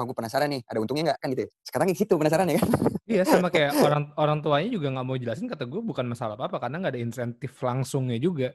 wah 0.00 0.08
gue 0.08 0.16
penasaran 0.16 0.48
nih 0.48 0.64
ada 0.64 0.78
untungnya 0.80 1.12
nggak 1.12 1.18
kan 1.20 1.28
gitu 1.36 1.42
ya. 1.44 1.48
sekarang 1.68 1.84
kayak 1.92 2.00
gitu 2.00 2.14
penasarannya 2.16 2.56
kan 2.56 2.70
Iya 3.10 3.26
sama 3.26 3.50
kayak 3.50 3.74
orang 3.86 4.04
orang 4.14 4.38
tuanya 4.38 4.70
juga 4.70 4.86
nggak 4.94 5.06
mau 5.06 5.18
jelasin 5.18 5.50
kata 5.50 5.66
gue 5.66 5.82
bukan 5.82 6.06
masalah 6.06 6.38
apa 6.38 6.46
apa 6.46 6.56
karena 6.62 6.76
nggak 6.78 6.94
ada 6.94 7.02
insentif 7.02 7.52
langsungnya 7.58 8.18
juga. 8.22 8.54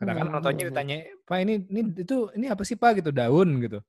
Kadang 0.00 0.16
kan 0.16 0.26
orang 0.32 0.42
tuanya 0.44 0.64
Hmm. 0.64 0.70
ditanya, 0.72 0.96
Pak 1.24 1.38
ini 1.44 1.54
ini 1.68 1.80
itu 2.00 2.16
ini 2.32 2.46
apa 2.48 2.62
sih 2.64 2.76
Pak 2.80 3.04
gitu 3.04 3.12
daun 3.12 3.60
gitu. 3.60 3.84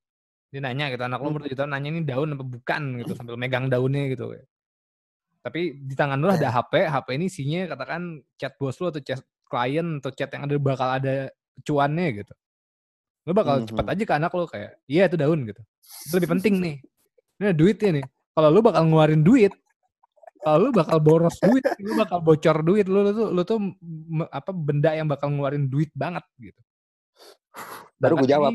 Dia 0.51 0.59
nanya 0.63 0.91
gitu 0.91 1.03
anak 1.03 1.19
lo 1.23 1.31
umur 1.31 1.47
tujuh 1.47 1.55
tahun 1.55 1.71
nanya 1.79 1.89
ini 1.95 2.01
daun 2.03 2.35
apa 2.35 2.43
bukan 2.43 2.83
gitu 3.03 3.11
sambil 3.15 3.39
megang 3.39 3.71
daunnya 3.71 4.11
gitu. 4.11 4.35
Tapi 5.43 5.79
di 5.79 5.95
tangan 5.95 6.19
lu 6.19 6.27
ada 6.27 6.51
HP, 6.51 6.91
HP 6.91 7.07
ini 7.15 7.25
isinya 7.31 7.71
katakan 7.71 8.19
chat 8.35 8.51
bos 8.59 8.75
lu 8.83 8.91
atau 8.91 8.99
chat 8.99 9.23
klien 9.47 9.87
atau 10.03 10.11
chat 10.11 10.27
yang 10.27 10.43
ada 10.43 10.55
bakal 10.59 10.89
ada 10.91 11.31
cuannya 11.63 12.23
gitu. 12.23 12.33
Lu 13.27 13.35
bakal 13.35 13.61
Mhm. 13.61 13.67
cepet 13.67 13.85
aja 13.91 14.03
ke 14.07 14.13
anak 14.15 14.31
lu 14.31 14.47
kayak, 14.47 14.71
iya 14.87 15.03
itu 15.05 15.19
daun 15.19 15.43
gitu. 15.43 15.59
Itu 16.07 16.13
lebih 16.15 16.31
penting 16.39 16.53
nih. 16.63 16.75
Ini 17.37 17.51
duitnya 17.51 17.89
nih. 17.99 18.05
Kalau 18.31 18.49
lu 18.49 18.63
bakal 18.63 18.87
ngeluarin 18.87 19.19
duit, 19.19 19.51
kalau 20.39 20.57
lu 20.63 20.69
bakal 20.71 20.97
boros 21.03 21.35
duit, 21.43 21.65
lu 21.77 21.91
bakal 21.99 22.23
bocor 22.23 22.63
duit, 22.63 22.87
lu, 22.87 23.03
lu 23.03 23.11
tuh 23.11 23.27
lu 23.35 23.41
tuh 23.43 23.59
apa 24.31 24.55
benda 24.55 24.95
yang 24.95 25.11
bakal 25.11 25.27
ngeluarin 25.27 25.67
duit 25.67 25.91
banget 25.91 26.23
gitu. 26.39 26.61
Baru 27.97 28.21
gue 28.21 28.29
jawab. 28.29 28.53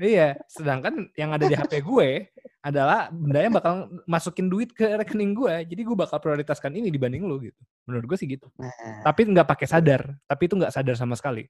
iya, 0.00 0.32
sedangkan 0.48 1.12
yang 1.14 1.30
ada 1.30 1.44
di 1.44 1.54
HP 1.54 1.80
gue 1.80 2.32
adalah 2.60 3.08
benda 3.12 3.40
yang 3.40 3.54
bakal 3.54 3.74
masukin 4.04 4.48
duit 4.48 4.72
ke 4.72 4.84
rekening 4.96 5.32
gue. 5.32 5.54
Jadi 5.64 5.80
gue 5.80 5.96
bakal 5.96 6.18
prioritaskan 6.18 6.72
ini 6.74 6.90
dibanding 6.90 7.24
lu 7.24 7.40
gitu. 7.40 7.60
Menurut 7.88 8.04
gue 8.10 8.16
sih 8.18 8.28
gitu. 8.28 8.48
Nah, 8.58 8.68
Tapi 9.04 9.28
nggak 9.28 9.46
pakai 9.46 9.66
sadar, 9.68 10.12
tapi 10.24 10.48
itu 10.48 10.56
nggak 10.58 10.72
sadar 10.74 10.96
sama 10.96 11.14
sekali. 11.14 11.46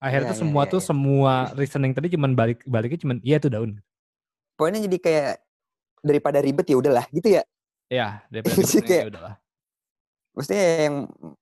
Akhirnya 0.00 0.26
Iya, 0.26 0.32
tuh 0.32 0.36
iya, 0.36 0.42
semua 0.42 0.62
iya, 0.64 0.70
tuh 0.70 0.80
iya. 0.80 0.86
semua 0.88 1.32
reasoning 1.52 1.92
tadi 1.92 2.08
cuman 2.10 2.32
balik 2.32 2.58
baliknya 2.64 2.98
cuman 2.98 3.16
iya 3.20 3.36
itu 3.36 3.46
daun. 3.46 3.76
poinnya 4.56 4.80
jadi 4.84 4.98
kayak 4.98 5.32
daripada 6.00 6.38
ribet 6.40 6.66
ya 6.66 6.76
udahlah 6.76 7.04
gitu 7.10 7.28
ya 7.30 7.44
Ya, 7.90 8.24
daripada 8.28 8.56
ribetnya, 8.56 8.82
kayak- 8.82 9.02
ya 9.02 9.08
udahlah. 9.08 9.34
maksudnya 10.30 10.64
yang 10.80 10.96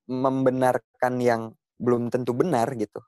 membenarkan 0.07 1.15
yang 1.19 1.41
belum 1.77 2.09
tentu 2.09 2.33
benar 2.33 2.67
gitu 2.75 2.99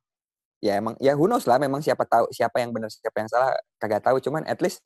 ya 0.61 0.76
emang 0.76 0.94
ya 0.98 1.16
who 1.16 1.24
knows 1.24 1.48
lah 1.48 1.57
memang 1.57 1.80
siapa 1.80 2.05
tahu 2.05 2.28
siapa 2.30 2.61
yang 2.61 2.70
benar 2.70 2.86
siapa 2.86 3.16
yang 3.16 3.26
salah 3.26 3.51
kagak 3.76 4.05
tahu 4.05 4.20
cuman 4.20 4.44
at 4.44 4.61
least 4.61 4.84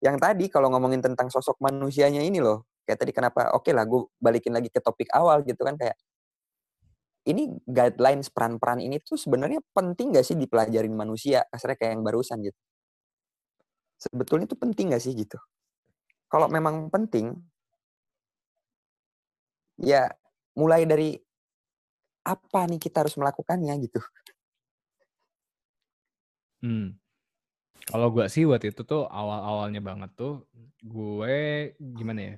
yang 0.00 0.16
tadi 0.16 0.46
kalau 0.46 0.70
ngomongin 0.70 1.02
tentang 1.02 1.28
sosok 1.28 1.58
manusianya 1.58 2.22
ini 2.22 2.38
loh 2.38 2.64
kayak 2.84 2.96
tadi 2.96 3.12
kenapa 3.12 3.52
oke 3.52 3.68
lah 3.68 3.84
gue 3.84 4.06
balikin 4.16 4.54
lagi 4.54 4.68
ke 4.68 4.78
topik 4.78 5.10
awal 5.10 5.42
gitu 5.42 5.60
kan 5.60 5.74
kayak 5.74 5.98
ini 7.28 7.52
guidelines 7.68 8.32
peran-peran 8.32 8.80
ini 8.80 8.96
tuh 9.02 9.20
sebenarnya 9.20 9.60
penting 9.76 10.16
gak 10.16 10.24
sih 10.24 10.36
dipelajarin 10.38 10.94
manusia 10.94 11.44
kasarnya 11.52 11.76
kayak 11.76 11.92
yang 11.98 12.04
barusan 12.06 12.38
gitu 12.40 12.60
sebetulnya 14.00 14.48
itu 14.48 14.56
penting 14.56 14.96
gak 14.96 15.02
sih 15.04 15.12
gitu 15.12 15.36
kalau 16.30 16.48
memang 16.48 16.88
penting 16.88 17.36
ya 19.80 20.08
mulai 20.56 20.88
dari 20.88 21.16
apa 22.24 22.68
nih 22.68 22.80
kita 22.80 23.04
harus 23.04 23.16
melakukannya 23.16 23.74
gitu 23.84 24.00
Hmm. 26.60 26.92
Kalau 27.88 28.12
gue 28.12 28.28
sih 28.28 28.44
waktu 28.44 28.70
itu 28.72 28.84
tuh 28.84 29.08
awal-awalnya 29.08 29.80
banget 29.80 30.12
tuh 30.12 30.44
gue 30.84 31.36
gimana 31.80 32.20
ya? 32.20 32.34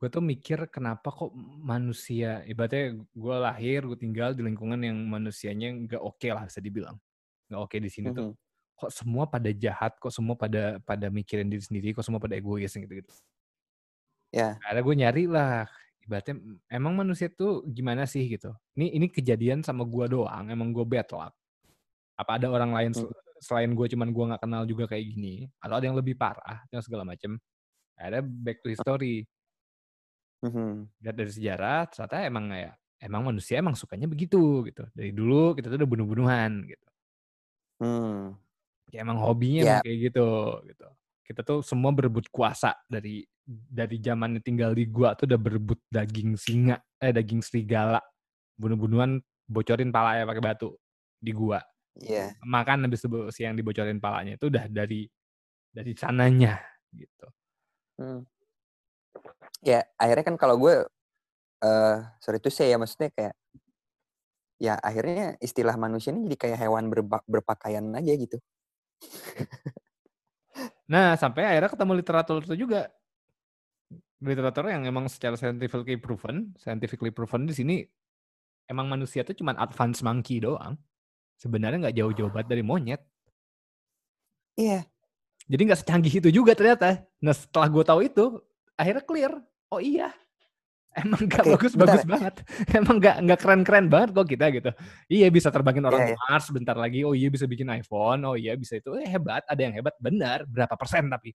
Gue 0.00 0.08
tuh 0.08 0.24
mikir 0.24 0.64
kenapa 0.72 1.12
kok 1.12 1.28
manusia 1.60 2.40
ibaratnya 2.48 2.96
gue 3.04 3.34
lahir 3.36 3.84
gue 3.84 3.98
tinggal 4.00 4.32
di 4.32 4.40
lingkungan 4.40 4.80
yang 4.80 4.96
manusianya 4.96 5.76
nggak 5.76 6.00
oke 6.00 6.24
lah 6.32 6.48
bisa 6.48 6.56
dibilang 6.64 6.96
nggak 7.52 7.60
oke 7.60 7.76
di 7.76 7.90
sini 7.92 8.08
tuh 8.16 8.32
Mhm. 8.32 8.36
kok 8.80 8.90
semua 8.96 9.28
pada 9.28 9.52
jahat 9.52 9.92
kok 10.00 10.08
semua 10.08 10.40
pada 10.40 10.80
pada 10.80 11.12
mikirin 11.12 11.52
diri 11.52 11.60
sendiri 11.60 11.92
kok 11.92 12.00
semua 12.00 12.16
pada 12.16 12.32
egois 12.32 12.72
gitu 12.72 12.88
gitu. 12.88 13.12
Ya. 14.32 14.56
Ada 14.64 14.80
gue 14.80 14.94
nyari 14.96 15.28
lah 15.28 15.68
ibaratnya 16.00 16.40
emang 16.72 16.96
manusia 16.96 17.28
tuh 17.28 17.60
gimana 17.68 18.08
sih 18.08 18.24
gitu. 18.24 18.56
Ini 18.80 18.96
ini 18.96 19.06
kejadian 19.12 19.60
sama 19.60 19.84
gue 19.84 20.06
doang 20.08 20.48
emang 20.48 20.72
gue 20.72 20.86
bad 20.88 21.12
luck. 21.12 21.36
Apa 22.16 22.40
ada 22.40 22.48
orang 22.48 22.72
lain 22.72 22.90
Hmm. 22.96 23.04
sel- 23.04 23.16
selain 23.40 23.72
gue 23.76 23.84
cuman 23.84 24.08
gue 24.16 24.24
nggak 24.32 24.42
kenal 24.44 24.62
juga 24.64 24.84
kayak 24.88 25.04
gini 25.12 25.44
atau 25.60 25.76
ada 25.76 25.84
yang 25.84 25.96
lebih 25.96 26.12
parah 26.16 26.64
yang 26.68 26.80
segala 26.84 27.04
macem 27.08 27.36
ada 27.96 28.20
back 28.20 28.60
to 28.60 28.68
history 28.68 29.24
Mhm. 30.42 30.90
lihat 31.00 31.16
dari 31.16 31.32
sejarah 31.32 31.88
ternyata 31.88 32.16
emang 32.28 32.46
ya 32.52 32.72
emang 33.00 33.22
manusia 33.32 33.56
emang 33.60 33.72
sukanya 33.76 34.04
begitu 34.10 34.64
gitu 34.68 34.84
dari 34.92 35.12
dulu 35.16 35.56
kita 35.56 35.72
tuh 35.72 35.78
udah 35.80 35.88
bunuh-bunuhan 35.88 36.52
gitu 36.68 36.86
Hmm. 37.80 38.40
ya 38.88 39.04
emang 39.04 39.20
hobinya 39.20 39.60
Ya. 39.60 39.66
emang 39.68 39.84
kayak 39.84 39.98
gitu 40.10 40.26
gitu 40.72 40.86
kita 41.28 41.40
tuh 41.46 41.60
semua 41.62 41.92
berebut 41.94 42.26
kuasa 42.32 42.74
dari 42.88 43.22
dari 43.46 44.00
zamannya 44.00 44.40
tinggal 44.42 44.72
di 44.74 44.88
gua 44.88 45.12
tuh 45.18 45.28
udah 45.30 45.40
berebut 45.40 45.78
daging 45.92 46.34
singa 46.40 46.80
eh 47.02 47.12
daging 47.12 47.42
serigala 47.44 48.00
bunuh-bunuhan 48.58 49.20
bocorin 49.50 49.90
palanya 49.94 50.24
pakai 50.26 50.42
batu 50.42 50.70
di 51.20 51.32
gua 51.34 51.60
Iya. 51.98 52.40
makan 52.44 52.88
habis 52.88 53.04
siang 53.36 53.54
dibocorin 53.58 53.98
palanya 54.02 54.36
itu 54.40 54.48
udah 54.52 54.66
dari 54.70 55.06
dari 55.74 55.92
sananya 55.98 56.60
gitu 56.94 57.28
Hmm. 57.98 58.22
Ya, 59.60 59.84
akhirnya 60.00 60.24
kan 60.24 60.36
kalau 60.40 60.56
gue 60.56 60.74
eh 61.60 61.96
sorry 62.24 62.40
itu 62.40 62.48
saya 62.48 62.72
ya 62.72 62.76
maksudnya 62.80 63.12
kayak 63.12 63.34
ya 64.60 64.74
akhirnya 64.80 65.36
istilah 65.40 65.76
manusia 65.76 66.12
ini 66.12 66.28
jadi 66.28 66.36
kayak 66.36 66.58
hewan 66.64 66.88
berba- 66.88 67.24
berpakaian 67.28 67.84
aja 67.96 68.12
gitu. 68.16 68.36
nah 70.92 71.16
sampai 71.20 71.48
akhirnya 71.48 71.72
ketemu 71.72 71.92
literatur 72.00 72.40
itu 72.44 72.56
juga 72.64 72.88
literatur 74.20 74.68
yang 74.68 74.84
emang 74.84 75.08
secara 75.08 75.36
scientifically 75.36 75.96
proven, 75.96 76.52
scientifically 76.60 77.12
proven 77.12 77.48
di 77.48 77.56
sini 77.56 77.76
emang 78.68 78.86
manusia 78.86 79.24
tuh 79.24 79.34
cuma 79.34 79.56
advance 79.56 80.04
monkey 80.04 80.44
doang. 80.44 80.76
Sebenarnya 81.40 81.88
nggak 81.88 81.96
jauh-jauh 81.96 82.28
banget 82.28 82.48
dari 82.52 82.62
monyet. 82.62 83.00
Iya. 84.60 84.84
Jadi 85.48 85.62
nggak 85.66 85.80
secanggih 85.80 86.14
itu 86.20 86.28
juga 86.28 86.52
ternyata. 86.52 87.00
Nah 87.24 87.32
setelah 87.32 87.66
gue 87.72 87.84
tahu 87.84 88.00
itu, 88.04 88.24
akhirnya 88.76 89.02
clear. 89.02 89.32
Oh 89.70 89.78
iya, 89.78 90.10
emang 90.98 91.22
nggak 91.22 91.46
Oke, 91.46 91.54
bagus-bagus 91.54 92.02
bentar. 92.02 92.10
banget. 92.10 92.34
Emang 92.78 92.96
nggak 92.98 93.16
nggak 93.22 93.38
keren-keren 93.38 93.86
banget 93.86 94.10
kok 94.10 94.26
kita 94.26 94.46
gitu. 94.50 94.70
Iya 95.06 95.30
bisa 95.30 95.48
terbangin 95.54 95.86
orang 95.86 96.10
iya. 96.10 96.18
Mars 96.18 96.50
bentar 96.50 96.74
lagi. 96.74 97.06
Oh 97.06 97.14
iya 97.14 97.30
bisa 97.30 97.46
bikin 97.46 97.70
iPhone. 97.70 98.26
Oh 98.26 98.34
iya 98.34 98.58
bisa 98.58 98.74
itu. 98.82 98.98
Eh, 98.98 99.06
hebat. 99.06 99.46
Ada 99.46 99.70
yang 99.70 99.74
hebat. 99.78 99.94
Benar. 100.02 100.42
Berapa 100.50 100.74
persen 100.74 101.06
tapi? 101.06 101.30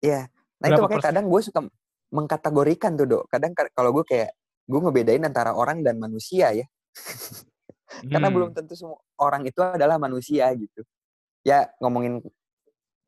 Iya. 0.00 0.24
Nah 0.58 0.66
itu 0.66 0.72
Berapa 0.72 0.82
makanya 0.88 0.96
persen? 1.04 1.10
kadang 1.12 1.26
gue 1.28 1.40
suka 1.44 1.60
mengkategorikan 2.08 2.92
tuh 2.96 3.06
dok. 3.06 3.24
Kadang 3.28 3.52
ka- 3.52 3.72
kalau 3.76 3.90
gue 3.92 4.04
kayak 4.08 4.30
gue 4.64 4.80
ngebedain 4.80 5.22
antara 5.28 5.52
orang 5.52 5.84
dan 5.84 6.00
manusia 6.00 6.48
ya. 6.56 6.64
Karena 8.08 8.28
Hmm. 8.28 8.36
belum 8.40 8.50
tentu 8.56 8.72
semua 8.72 8.96
orang 9.20 9.44
itu 9.44 9.60
adalah 9.60 10.00
manusia 10.00 10.48
gitu. 10.56 10.80
Ya 11.44 11.68
ngomongin 11.84 12.24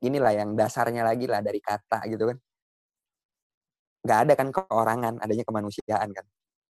inilah 0.01 0.33
yang 0.37 0.53
dasarnya 0.53 1.01
lagi 1.05 1.25
lah 1.25 1.41
dari 1.41 1.61
kata 1.65 2.05
gitu 2.13 2.29
kan. 2.29 2.37
Nggak 4.01 4.19
ada 4.27 4.33
kan 4.37 4.49
keorangan, 4.49 5.15
adanya 5.21 5.45
kemanusiaan 5.45 6.09
kan. 6.13 6.27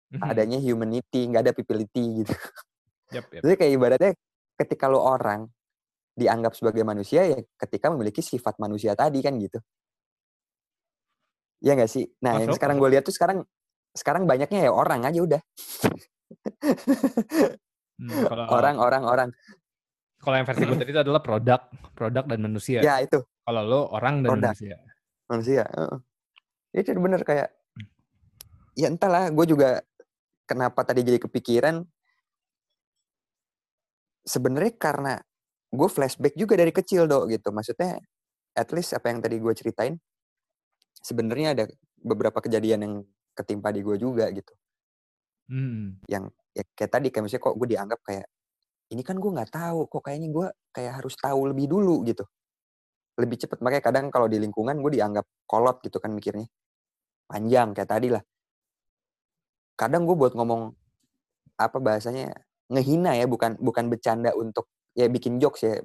Mhm. 0.09 0.25
Adanya 0.25 0.59
humanity, 0.59 1.21
nggak 1.29 1.43
ada 1.45 1.53
pipility 1.53 2.25
gitu. 2.25 2.33
Yap, 3.13 3.29
yap. 3.33 3.43
Jadi 3.45 3.55
kayak 3.57 3.73
ibaratnya 3.77 4.13
ketika 4.57 4.89
lo 4.89 5.01
orang 5.01 5.49
dianggap 6.19 6.51
sebagai 6.57 6.83
manusia 6.83 7.23
ya 7.31 7.39
ketika 7.63 7.95
memiliki 7.95 8.19
sifat 8.25 8.59
manusia 8.59 8.97
tadi 8.99 9.23
kan 9.23 9.37
gitu. 9.39 9.61
Iya 11.63 11.79
nggak 11.79 11.91
sih? 11.91 12.05
Nah 12.25 12.39
yang 12.43 12.51
Masuk, 12.51 12.59
sekarang 12.59 12.77
masuk. 12.79 12.85
gue 12.87 12.93
lihat 12.97 13.05
tuh 13.07 13.15
sekarang 13.15 13.39
sekarang 13.95 14.23
banyaknya 14.27 14.67
ya 14.67 14.73
orang 14.75 15.07
aja 15.07 15.21
udah. 15.23 15.41
Hmm, 17.99 18.15
kalau 18.27 18.45
Orang, 18.59 18.77
orang, 18.79 19.03
orang. 19.05 19.29
kalau 20.19 20.35
yang 20.35 20.47
versi 20.51 20.65
gue 20.67 20.77
tadi 20.77 20.91
itu 20.91 21.01
adalah 21.03 21.23
produk, 21.23 21.61
produk 21.95 22.25
dan 22.27 22.41
manusia. 22.43 22.81
Ya 22.83 22.99
itu 22.99 23.23
Kalau 23.47 23.63
lo 23.65 23.81
orang 23.95 24.27
dan 24.27 24.31
Produk. 24.35 24.53
manusia. 24.55 24.77
manusia. 25.31 25.63
heeh. 25.71 25.99
Itu 26.73 26.93
bener 26.99 27.25
kayak 27.25 27.49
ya 28.79 28.87
entahlah 28.87 29.33
gue 29.35 29.47
juga 29.49 29.83
kenapa 30.49 30.85
tadi 30.85 31.05
jadi 31.05 31.21
kepikiran. 31.21 31.85
Sebenarnya 34.29 34.73
karena 34.77 35.15
gue 35.69 35.89
flashback 35.89 36.37
juga 36.37 36.57
dari 36.57 36.73
kecil 36.73 37.09
dok 37.09 37.33
gitu. 37.33 37.49
Maksudnya 37.53 38.01
at 38.57 38.69
least 38.73 38.97
apa 38.97 39.13
yang 39.13 39.21
tadi 39.21 39.37
gue 39.41 39.53
ceritain 39.55 39.95
sebenarnya 41.01 41.55
ada 41.55 41.65
beberapa 41.99 42.43
kejadian 42.43 42.81
yang 42.85 42.95
ketimpa 43.37 43.71
di 43.71 43.81
gue 43.85 43.97
juga 43.99 44.29
gitu. 44.35 44.53
Hmm. 45.49 45.97
yang 46.05 46.29
ya 46.53 46.61
kayak 46.77 46.93
tadi 46.93 47.09
kayak 47.09 47.25
misalnya 47.25 47.45
kok 47.49 47.57
gue 47.57 47.69
dianggap 47.73 48.01
kayak 48.05 48.29
ini 48.93 49.01
kan 49.01 49.17
gue 49.17 49.31
nggak 49.33 49.49
tahu 49.49 49.89
kok 49.89 50.05
kayaknya 50.05 50.29
gue 50.29 50.47
kayak 50.77 50.93
harus 51.01 51.17
tahu 51.17 51.41
lebih 51.49 51.73
dulu 51.73 52.05
gitu. 52.05 52.25
Lebih 53.17 53.37
cepet 53.41 53.59
makanya 53.65 53.85
kadang 53.89 54.07
kalau 54.13 54.29
di 54.29 54.37
lingkungan 54.37 54.77
gue 54.85 55.01
dianggap 55.01 55.25
kolot 55.49 55.81
gitu 55.81 55.97
kan 56.05 56.13
mikirnya 56.13 56.45
panjang 57.29 57.77
kayak 57.77 57.91
tadi 57.93 58.09
lah. 58.11 58.25
Kadang 59.79 60.09
gue 60.09 60.17
buat 60.17 60.35
ngomong 60.35 60.75
apa 61.61 61.79
bahasanya 61.79 62.35
ngehina 62.73 63.15
ya 63.15 63.27
bukan 63.31 63.55
bukan 63.61 63.93
bercanda 63.93 64.35
untuk 64.35 64.67
ya 64.97 65.07
bikin 65.07 65.39
jokes 65.39 65.63
ya. 65.63 65.79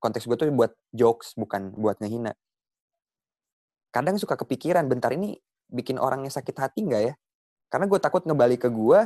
Konteks 0.00 0.24
gue 0.30 0.36
tuh 0.38 0.48
buat 0.54 0.72
jokes 0.94 1.34
bukan 1.36 1.74
buat 1.76 1.98
ngehina. 2.00 2.32
Kadang 3.92 4.16
suka 4.16 4.38
kepikiran 4.38 4.86
bentar 4.88 5.12
ini 5.12 5.36
bikin 5.68 5.98
orangnya 5.98 6.30
sakit 6.32 6.56
hati 6.56 6.86
nggak 6.86 7.02
ya? 7.10 7.14
Karena 7.68 7.90
gue 7.90 7.98
takut 8.00 8.22
ngebalik 8.24 8.64
ke 8.64 8.70
gue 8.70 9.00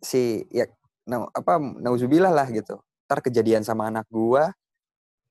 si 0.00 0.46
ya 0.54 0.64
nah, 1.06 1.28
apa 1.36 1.60
nauzubillah 1.60 2.32
lah 2.32 2.48
gitu. 2.50 2.80
Ntar 3.06 3.20
kejadian 3.24 3.62
sama 3.62 3.88
anak 3.92 4.08
gue 4.10 4.42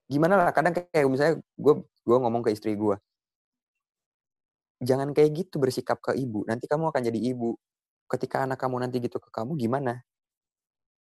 gimana 0.07 0.39
lah 0.39 0.55
kadang 0.55 0.71
kayak 0.71 1.07
misalnya 1.11 1.35
gue 1.59 1.73
gue 1.83 2.17
ngomong 2.17 2.39
ke 2.39 2.55
istri 2.55 2.79
gue 2.79 2.95
jangan 4.81 5.11
kayak 5.15 5.45
gitu 5.45 5.57
bersikap 5.61 5.99
ke 6.01 6.13
ibu. 6.17 6.45
Nanti 6.47 6.65
kamu 6.69 6.89
akan 6.93 7.01
jadi 7.01 7.19
ibu. 7.33 7.57
Ketika 8.07 8.47
anak 8.47 8.61
kamu 8.61 8.87
nanti 8.87 9.03
gitu 9.03 9.19
ke 9.19 9.29
kamu 9.33 9.59
gimana? 9.59 10.01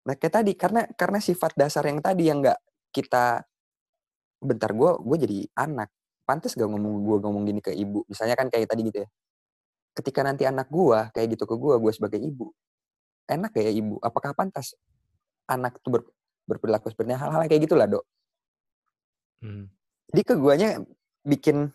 Nah 0.05 0.15
kayak 0.17 0.35
tadi 0.43 0.53
karena 0.57 0.89
karena 0.95 1.19
sifat 1.21 1.57
dasar 1.57 1.85
yang 1.89 2.01
tadi 2.01 2.29
yang 2.29 2.41
nggak 2.45 2.59
kita 2.95 3.45
bentar 4.41 4.71
gue 4.73 4.91
gue 5.01 5.17
jadi 5.27 5.39
anak. 5.59 5.91
Pantas 6.25 6.57
gak 6.57 6.65
ngomong 6.65 7.05
gue 7.05 7.17
ngomong 7.21 7.45
gini 7.45 7.61
ke 7.61 7.73
ibu. 7.77 8.05
Misalnya 8.09 8.33
kan 8.33 8.49
kayak 8.49 8.73
tadi 8.73 8.89
gitu 8.89 9.05
ya. 9.05 9.09
Ketika 9.93 10.25
nanti 10.25 10.49
anak 10.49 10.73
gue 10.73 10.99
kayak 11.13 11.37
gitu 11.37 11.45
ke 11.45 11.55
gue 11.57 11.75
gue 11.77 11.93
sebagai 11.93 12.21
ibu 12.21 12.53
enak 13.29 13.53
ya 13.57 13.73
ibu? 13.73 13.97
Apakah 14.01 14.37
pantas 14.37 14.77
anak 15.49 15.81
tuh 15.81 16.01
ber, 16.01 16.03
berperilaku 16.49 16.93
seperti 16.93 17.17
hal-hal 17.17 17.45
kayak 17.49 17.63
gitulah 17.69 17.89
dok. 17.89 18.05
Hmm. 19.45 19.69
jadi 20.09 20.23
ke 20.25 20.35
guanya 20.41 20.71
bikin 21.21 21.69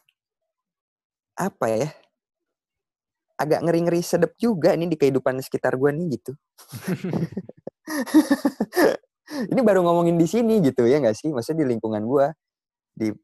apa 1.40 1.66
ya 1.72 1.90
agak 3.40 3.64
ngeri-ngeri 3.64 4.04
sedep 4.04 4.36
juga 4.36 4.76
nih 4.76 4.92
di 4.92 5.00
kehidupan 5.00 5.40
sekitar 5.40 5.80
gua 5.80 5.96
nih 5.96 6.20
gitu 6.20 6.36
ini 9.56 9.62
baru 9.64 9.80
ngomongin 9.88 10.20
di 10.20 10.28
sini 10.28 10.60
gitu 10.60 10.84
ya 10.84 11.00
nggak 11.00 11.16
sih 11.16 11.32
maksudnya 11.32 11.64
di 11.64 11.68
lingkungan 11.72 12.04
gua 12.04 12.36
di 12.92 13.16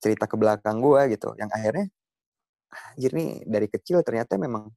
cerita 0.00 0.24
ke 0.24 0.40
belakang 0.40 0.80
gua 0.80 1.04
gitu 1.12 1.36
yang 1.36 1.52
akhirnya 1.52 1.92
anjir 2.96 3.12
nih 3.12 3.44
dari 3.44 3.68
kecil 3.68 4.00
ternyata 4.00 4.40
memang 4.40 4.72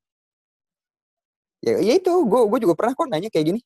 ya, 1.64 1.80
ya 1.80 1.94
itu 1.96 2.12
gue 2.24 2.42
gue 2.48 2.60
juga 2.64 2.76
pernah 2.76 2.96
kok 2.96 3.08
nanya 3.08 3.28
kayak 3.28 3.56
gini 3.56 3.60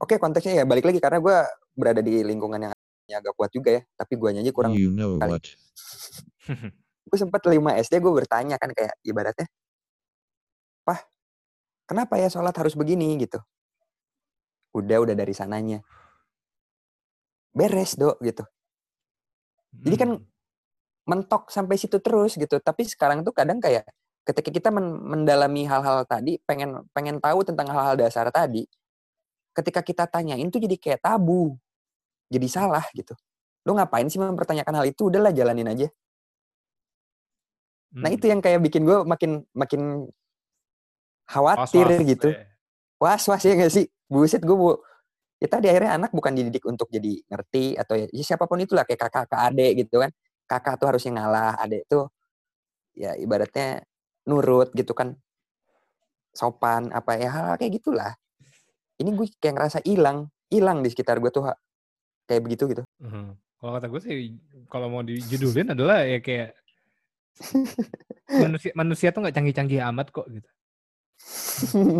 oke 0.00 0.16
konteksnya 0.20 0.60
ya 0.60 0.64
balik 0.68 0.84
lagi 0.88 1.00
karena 1.00 1.20
gua 1.20 1.48
berada 1.72 2.00
di 2.04 2.20
lingkungan 2.24 2.68
yang 2.68 2.72
agak 3.20 3.32
kuat 3.36 3.52
juga 3.52 3.80
ya 3.80 3.82
tapi 3.96 4.20
guanya 4.20 4.44
aja 4.44 4.52
kurang 4.52 4.72
You 4.76 4.92
know 4.92 5.16
kali. 5.16 5.32
what? 5.32 5.44
gue 7.06 7.18
sempet 7.18 7.42
5 7.46 7.70
SD 7.78 8.02
gue 8.02 8.12
bertanya 8.12 8.58
kan 8.58 8.70
kayak 8.74 8.94
ibaratnya 9.06 9.46
pah 10.86 11.02
kenapa 11.90 12.18
ya 12.18 12.30
sholat 12.30 12.54
harus 12.54 12.74
begini? 12.78 13.18
Gitu. 13.18 13.38
Udah 14.74 15.02
udah 15.02 15.14
dari 15.18 15.34
sananya. 15.34 15.82
Beres 17.56 17.96
dok 17.96 18.20
gitu. 18.22 18.44
Jadi 19.72 19.96
kan 19.96 20.10
Hmm. 20.18 20.24
mentok 21.08 21.48
sampai 21.50 21.76
situ 21.80 21.98
terus 22.02 22.36
gitu. 22.36 22.58
Tapi 22.60 22.82
sekarang 22.86 23.22
tuh 23.26 23.32
kadang 23.32 23.58
kayak 23.62 23.86
ketika 24.26 24.50
kita 24.50 24.68
men- 24.74 25.00
mendalami 25.02 25.64
hal-hal 25.66 26.02
tadi 26.06 26.38
pengen 26.44 26.82
pengen 26.92 27.22
tahu 27.22 27.46
tentang 27.46 27.70
hal-hal 27.70 27.94
dasar 27.94 28.26
tadi 28.34 28.66
ketika 29.56 29.80
kita 29.80 30.04
tanyain 30.10 30.50
tuh 30.50 30.60
jadi 30.60 30.76
kayak 30.76 31.00
tabu 31.02 31.56
jadi 32.30 32.46
salah 32.50 32.84
gitu. 32.92 33.14
Lo 33.66 33.74
ngapain 33.78 34.06
sih 34.10 34.18
mempertanyakan 34.20 34.74
hal 34.82 34.86
itu? 34.90 35.10
Udahlah 35.10 35.32
jalanin 35.34 35.70
aja 35.70 35.88
nah 37.96 38.12
Hmm. 38.12 38.16
itu 38.20 38.24
yang 38.28 38.40
kayak 38.44 38.60
bikin 38.60 38.84
gue 38.84 39.08
makin 39.08 39.40
makin 39.56 40.12
khawatir 41.26 41.86
Was-was, 41.88 42.10
gitu 42.12 42.28
eh. 42.30 42.46
was 43.00 43.24
was 43.24 43.42
ya 43.42 43.54
gak 43.56 43.72
sih 43.72 43.88
buset 44.06 44.44
gue 44.44 44.52
bu 44.52 44.76
ya 45.40 45.48
tadi 45.48 45.66
akhirnya 45.72 45.96
anak 45.96 46.12
bukan 46.12 46.32
dididik 46.36 46.64
untuk 46.64 46.88
jadi 46.92 47.20
ngerti 47.28 47.76
atau 47.76 47.96
ya, 47.98 48.06
ya 48.08 48.22
siapa 48.24 48.44
pun 48.44 48.60
itulah 48.60 48.84
kayak 48.84 49.00
kakak 49.08 49.24
ke 49.32 49.36
adik 49.36 49.72
gitu 49.84 50.00
kan 50.04 50.10
kakak 50.46 50.74
tuh 50.80 50.86
harusnya 50.92 51.12
ngalah 51.20 51.52
adik 51.60 51.82
tuh 51.88 52.08
ya 52.96 53.16
ibaratnya 53.16 53.84
nurut 54.24 54.72
gitu 54.72 54.92
kan 54.96 55.16
sopan 56.36 56.92
apa 56.92 57.16
ya 57.16 57.28
hal, 57.32 57.50
kayak 57.56 57.80
gitulah 57.80 58.12
ini 59.00 59.12
gue 59.12 59.26
kayak 59.40 59.54
ngerasa 59.56 59.78
hilang 59.84 60.28
hilang 60.52 60.84
di 60.84 60.88
sekitar 60.92 61.16
gue 61.20 61.32
tuh 61.32 61.48
kayak 62.28 62.42
begitu 62.44 62.68
gitu 62.76 62.82
Mhm. 63.00 63.36
Kalau 63.56 63.72
kata 63.72 63.88
gue 63.88 64.00
sih, 64.04 64.16
kalau 64.68 64.92
mau 64.92 65.00
dijudulin 65.00 65.72
adalah 65.72 66.04
ya 66.04 66.20
kayak 66.20 66.52
manusia 68.42 68.72
manusia 68.74 69.08
tuh 69.12 69.20
nggak 69.22 69.34
canggih-canggih 69.34 69.80
amat 69.92 70.08
kok 70.10 70.26
gitu. 70.28 70.48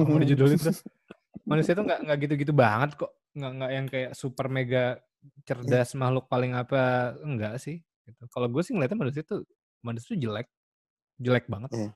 Mau 0.07 0.19
dijudulin 0.23 0.59
tuh 0.59 0.75
manusia 1.47 1.73
tuh 1.73 1.85
nggak 1.87 2.01
nggak 2.05 2.19
gitu-gitu 2.27 2.53
banget 2.53 2.99
kok, 2.99 3.13
nggak 3.37 3.53
nggak 3.57 3.71
yang 3.71 3.87
kayak 3.87 4.13
super 4.13 4.47
mega 4.49 4.99
cerdas 5.47 5.95
makhluk 5.95 6.27
paling 6.27 6.55
apa 6.55 7.15
enggak 7.23 7.59
sih. 7.63 7.81
Gitu. 8.07 8.23
Kalau 8.31 8.47
gue 8.51 8.63
sih 8.63 8.75
ngeliatnya 8.75 8.99
manusia 8.99 9.23
tuh 9.23 9.43
manusia 9.83 10.15
tuh 10.15 10.19
jelek, 10.19 10.49
jelek 11.19 11.47
banget. 11.47 11.71
Iya. 11.75 11.91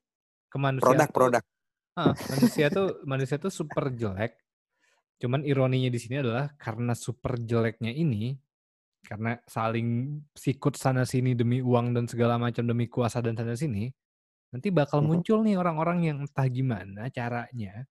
Kemanusiaan 0.50 0.90
produk 0.94 1.08
tuh- 1.08 1.16
produk 1.16 1.44
Ah, 1.98 2.14
manusia 2.30 2.66
tuh 2.70 3.02
manusia 3.02 3.36
tuh 3.36 3.50
super 3.50 3.90
jelek. 3.90 4.38
Cuman 5.20 5.44
ironinya 5.44 5.90
di 5.90 6.00
sini 6.00 6.22
adalah 6.22 6.48
karena 6.56 6.94
super 6.96 7.36
jeleknya 7.36 7.92
ini, 7.92 8.32
karena 9.10 9.34
saling 9.50 10.22
sikut 10.38 10.78
sana 10.78 11.02
sini 11.02 11.34
demi 11.34 11.58
uang 11.58 11.90
dan 11.98 12.06
segala 12.06 12.38
macam 12.38 12.62
demi 12.62 12.86
kuasa 12.86 13.18
dan 13.18 13.34
sana 13.34 13.58
sini, 13.58 13.90
nanti 14.54 14.70
bakal 14.70 15.02
Mhm. 15.02 15.06
muncul 15.10 15.38
nih 15.42 15.58
orang-orang 15.58 15.98
yang 16.06 16.16
entah 16.22 16.46
gimana 16.46 17.10
caranya 17.10 17.82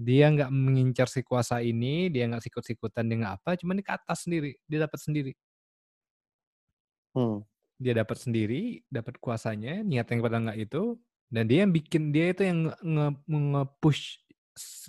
dia 0.00 0.32
nggak 0.32 0.48
mengincar 0.48 1.12
si 1.12 1.20
kuasa 1.20 1.60
ini, 1.60 2.08
dia 2.08 2.24
nggak 2.24 2.40
sikut-sikutan, 2.40 3.04
dia 3.04 3.20
nggak 3.20 3.34
apa, 3.44 3.50
cuman 3.60 3.76
dia 3.76 3.84
ke 3.84 3.92
atas 3.92 4.24
sendiri, 4.24 4.56
dia 4.64 4.88
dapat 4.88 4.96
sendiri. 5.04 5.32
Hmm. 7.12 7.42
dia 7.80 7.96
dapat 7.96 8.20
sendiri, 8.20 8.84
dapat 8.92 9.16
kuasanya, 9.16 9.80
niat 9.80 10.04
yang 10.12 10.20
pada 10.20 10.36
nggak 10.36 10.58
itu, 10.68 11.00
dan 11.32 11.48
dia 11.48 11.64
yang 11.64 11.72
bikin 11.72 12.12
dia 12.12 12.28
itu 12.28 12.44
yang 12.44 12.68
nge- 12.76 13.24
nge-push 13.24 14.20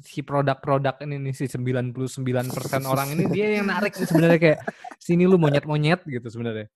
si 0.04 0.20
produk-produk 0.20 1.00
ini 1.08 1.16
nih 1.16 1.34
si 1.34 1.48
99% 1.48 2.84
orang 2.84 3.16
ini 3.16 3.32
dia 3.32 3.64
yang 3.64 3.72
narik 3.72 3.96
sebenarnya 3.96 4.40
kayak 4.44 4.60
sini 5.02 5.26
lu 5.26 5.42
monyet-monyet 5.42 6.06
gitu 6.06 6.28
sebenarnya. 6.30 6.70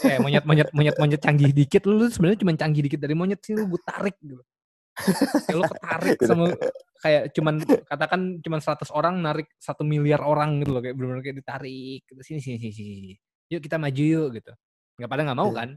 Kayak 0.00 0.20
monyet-monyet 0.24 0.68
monyet-monyet 0.72 1.20
canggih 1.20 1.52
dikit 1.52 1.84
lu, 1.84 2.00
lu 2.00 2.06
sebenarnya 2.08 2.40
cuma 2.40 2.56
canggih 2.56 2.82
dikit 2.88 3.00
dari 3.04 3.12
monyet 3.12 3.44
sih 3.44 3.52
lu 3.52 3.68
gue 3.68 3.80
tarik 3.84 4.16
gitu. 4.24 4.40
Kayak 5.46 5.56
lu 5.60 5.64
ketarik 5.68 6.18
sama 6.24 6.44
kayak 6.98 7.22
cuman 7.30 7.54
katakan 7.86 8.20
cuman 8.42 8.58
100 8.58 8.90
orang 8.90 9.14
narik 9.22 9.46
satu 9.60 9.86
miliar 9.86 10.24
orang 10.26 10.58
gitu 10.64 10.74
loh 10.74 10.82
kayak 10.82 10.98
benar-benar 10.98 11.22
kayak 11.22 11.38
ditarik 11.38 12.00
gitu 12.08 12.20
sini 12.24 12.40
sini 12.42 12.56
sini 12.58 12.72
sini. 12.74 13.14
Yuk 13.52 13.60
kita 13.62 13.76
maju 13.78 14.02
yuk 14.02 14.28
gitu. 14.40 14.52
Nggak 14.98 15.10
pada 15.12 15.22
nggak 15.28 15.38
mau 15.38 15.50
Iya. 15.52 15.58
kan? 15.62 15.70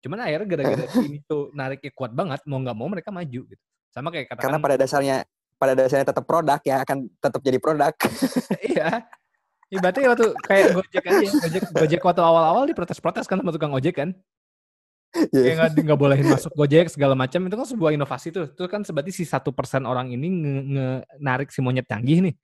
Cuman 0.00 0.18
akhirnya 0.22 0.46
gara-gara 0.46 0.84
ini 1.02 1.18
tuh 1.26 1.42
nariknya 1.52 1.90
kuat 1.92 2.12
banget 2.14 2.40
mau 2.46 2.58
nggak 2.62 2.76
mau 2.76 2.88
mereka 2.88 3.10
maju 3.10 3.40
gitu. 3.50 3.64
Sama 3.90 4.14
kayak 4.14 4.30
Karena 4.30 4.42
katakan 4.46 4.60
pada 4.62 4.76
dasarnya 4.78 5.16
pada 5.60 5.72
dasarnya 5.76 6.06
tetap 6.08 6.24
produk 6.24 6.60
ya 6.62 6.76
akan 6.86 6.98
tetap 7.18 7.40
jadi 7.42 7.58
produk. 7.58 7.92
iya. 8.70 8.88
Ibaratnya 9.70 10.10
waktu 10.10 10.26
kayak 10.42 10.66
Gojek 10.74 11.04
aja. 11.06 11.26
Gojek, 11.46 11.62
Gojek 11.70 12.02
waktu 12.02 12.22
awal-awal 12.26 12.66
diprotes-protes 12.66 13.30
kan 13.30 13.38
sama 13.38 13.54
tukang 13.54 13.70
ojek 13.70 13.94
kan. 14.02 14.10
Iya. 15.10 15.58
Kayak 15.58 15.78
nggak 15.78 15.98
bolehin 15.98 16.26
masuk 16.26 16.50
Gojek 16.54 16.90
segala 16.90 17.14
macam 17.14 17.42
itu 17.46 17.54
kan 17.54 17.66
sebuah 17.66 17.90
inovasi 17.94 18.34
tuh. 18.34 18.50
Itu 18.50 18.66
kan 18.66 18.82
berarti 18.82 19.14
si 19.14 19.22
satu 19.22 19.50
persen 19.54 19.86
orang 19.86 20.10
ini 20.10 20.26
nge- 20.26 20.64
nge- 20.74 21.02
narik 21.22 21.48
si 21.54 21.62
monyet 21.62 21.86
canggih 21.86 22.18
nih. 22.30 22.34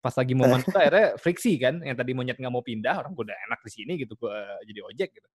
Pas 0.00 0.16
lagi 0.16 0.32
momen 0.32 0.64
itu 0.64 0.72
akhirnya 0.72 1.16
friksi 1.20 1.60
kan. 1.60 1.84
Yang 1.84 1.96
tadi 2.00 2.12
monyet 2.16 2.36
nggak 2.40 2.52
mau 2.52 2.64
pindah, 2.64 2.96
orang 3.04 3.12
gue 3.12 3.24
udah 3.28 3.38
enak 3.48 3.60
di 3.60 3.70
sini 3.72 3.92
gitu, 4.00 4.16
gue 4.16 4.32
jadi 4.64 4.80
ojek 4.80 5.08
gitu. 5.16 5.28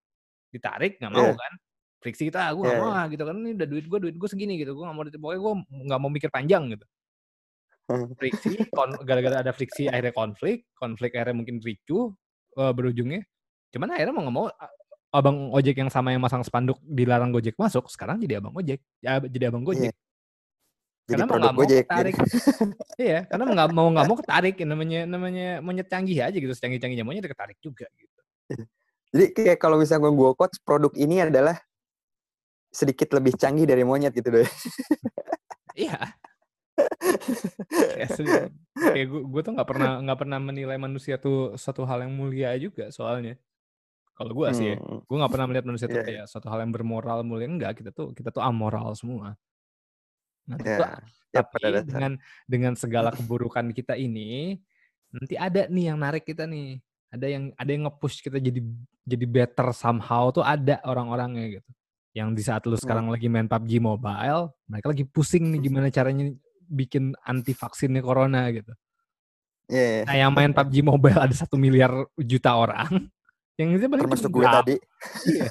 Ditarik 0.49 0.97
nggak 0.97 1.13
mau 1.13 1.29
Iya. 1.29 1.37
kan. 1.37 1.53
Friksi 2.01 2.23
kita, 2.29 2.53
gue 2.53 2.63
nggak 2.65 2.77
Iya, 2.77 2.85
mau 2.85 2.93
ah, 2.93 3.05
gitu 3.09 3.23
kan. 3.25 3.35
Ini 3.37 3.51
udah 3.57 3.67
duit 3.69 3.85
gue, 3.85 3.99
duit 4.09 4.15
gue 4.17 4.29
segini 4.29 4.53
gitu. 4.57 4.73
Gue 4.73 4.85
nggak 4.85 4.97
mau, 4.97 5.05
pokoknya 5.05 5.39
gue 5.41 5.53
nggak 5.89 5.99
mau 6.01 6.09
mikir 6.09 6.29
panjang 6.33 6.73
gitu. 6.73 6.85
Friksi, 8.19 8.65
gara-gara 9.05 9.45
ada 9.45 9.53
friksi 9.53 9.85
akhirnya 9.85 10.09
konflik, 10.09 10.65
konflik 10.73 11.13
akhirnya 11.13 11.37
mungkin 11.37 11.61
ricu 11.61 12.13
eh, 12.57 12.73
berujungnya. 12.73 13.21
Cuman 13.69 13.93
akhirnya 13.93 14.13
mau 14.13 14.23
nggak 14.25 14.35
mau 14.35 14.47
abang 15.15 15.37
ojek 15.53 15.77
yang 15.79 15.93
sama 15.93 16.11
yang 16.11 16.19
masang 16.19 16.41
spanduk 16.41 16.81
dilarang 16.81 17.29
gojek 17.29 17.55
masuk, 17.55 17.87
sekarang 17.87 18.19
jadi 18.19 18.41
abang 18.41 18.57
ojek, 18.57 18.81
ya, 18.99 19.21
jadi 19.21 19.53
abang 19.53 19.63
gojek. 19.63 19.93
Jadi 21.05 21.21
Karena 21.21 21.29
mau 21.29 21.37
nggak 21.37 21.53
mau 21.53 21.61
Gojek. 21.61 21.85
ketarik. 21.85 22.15
iya, 23.05 23.19
karena 23.29 23.43
mau 23.45 23.53
nggak 23.53 23.69
mau 23.77 23.87
nggak 23.93 24.07
mau 24.09 24.17
ketarik, 24.17 24.55
ya 24.57 24.65
namanya 24.65 24.99
namanya 25.05 25.47
monyet 25.61 25.85
canggih 25.85 26.17
aja 26.17 26.33
gitu, 26.33 26.49
secanggih-canggihnya 26.49 27.05
monyet 27.05 27.29
ketarik 27.29 27.61
juga 27.61 27.85
gitu. 27.93 28.21
Jadi 29.13 29.25
kayak 29.37 29.61
kalau 29.61 29.77
misalnya 29.77 30.09
gue 30.09 30.31
quotes 30.33 30.57
produk 30.65 30.89
ini 30.97 31.21
adalah 31.21 31.61
sedikit 32.73 33.13
lebih 33.13 33.37
canggih 33.37 33.69
dari 33.69 33.85
monyet 33.85 34.17
gitu 34.17 34.33
deh. 34.33 34.49
Iya. 35.77 35.99
Kayak 37.69 38.09
kayak 38.75 39.07
gue, 39.07 39.21
gue 39.23 39.41
tuh 39.41 39.53
nggak 39.53 39.67
pernah 39.67 39.91
nggak 40.01 40.19
pernah 40.19 40.39
menilai 40.39 40.77
manusia 40.77 41.15
tuh 41.17 41.55
satu 41.55 41.83
hal 41.83 42.05
yang 42.05 42.13
mulia 42.13 42.53
juga 42.55 42.89
soalnya. 42.89 43.35
Kalau 44.15 44.31
gue 44.31 44.47
sih 44.55 44.67
ya, 44.71 44.75
Hmm. 44.79 45.03
gue 45.03 45.17
nggak 45.19 45.31
pernah 45.31 45.47
melihat 45.47 45.65
manusia 45.67 45.87
tuh 45.87 45.99
Iya, 45.99 46.03
iya. 46.03 46.09
kayak 46.23 46.25
suatu 46.31 46.47
hal 46.47 46.63
yang 46.63 46.71
bermoral 46.71 47.19
mulia 47.21 47.47
enggak. 47.47 47.75
Kita 47.75 47.91
tuh 47.91 48.15
kita 48.15 48.31
tuh 48.31 48.39
amoral 48.39 48.95
semua. 48.95 49.35
Nah 50.45 50.55
Ya, 50.55 50.77
tentu- 50.77 50.87
ya 51.35 51.41
tapi 51.41 51.51
pada 51.59 51.79
dengan 51.83 52.11
dengan 52.47 52.73
segala 52.77 53.11
keburukan 53.19 53.75
kita 53.75 53.99
ini 53.99 54.55
nanti 55.11 55.35
ada 55.35 55.67
nih 55.67 55.91
yang 55.91 55.99
narik 55.99 56.23
kita 56.23 56.47
nih. 56.47 56.79
Ada 57.11 57.27
yang 57.27 57.43
ada 57.55 57.69
yang 57.69 57.83
nge-push 57.87 58.23
kita 58.23 58.39
jadi 58.39 58.59
jadi 59.03 59.25
better 59.27 59.71
somehow 59.71 60.31
tuh 60.31 60.43
ada 60.43 60.79
orang-orangnya 60.83 61.59
gitu. 61.59 61.69
Yang 62.15 62.29
di 62.31 62.43
saat 62.43 62.63
lu 62.63 62.79
sekarang 62.79 63.11
lagi 63.11 63.27
main 63.27 63.47
PUBG 63.47 63.83
Mobile 63.83 64.47
mereka 64.67 64.87
lagi 64.87 65.03
pusing 65.03 65.51
nih 65.51 65.59
gimana 65.67 65.91
caranya 65.91 66.31
bikin 66.67 67.13
anti 67.21 67.53
vaksinnya 67.53 68.01
corona 68.01 68.49
gitu 68.49 68.73
Iya, 69.65 70.05
nah 70.05 70.13
yang 70.13 70.29
main 70.29 70.53
PUBG 70.53 70.85
Mobile 70.85 71.17
ada 71.17 71.33
satu 71.33 71.57
miliar 71.57 71.89
juta 72.15 72.53
orang 72.53 72.85
yang 73.59 73.73
itu 73.73 73.89
paling 73.89 74.03
termasuk 74.05 74.29
cuma 74.29 74.35
gue 74.37 74.41
berapa? 74.45 74.57
tadi. 74.61 74.75
Iya. 75.25 75.47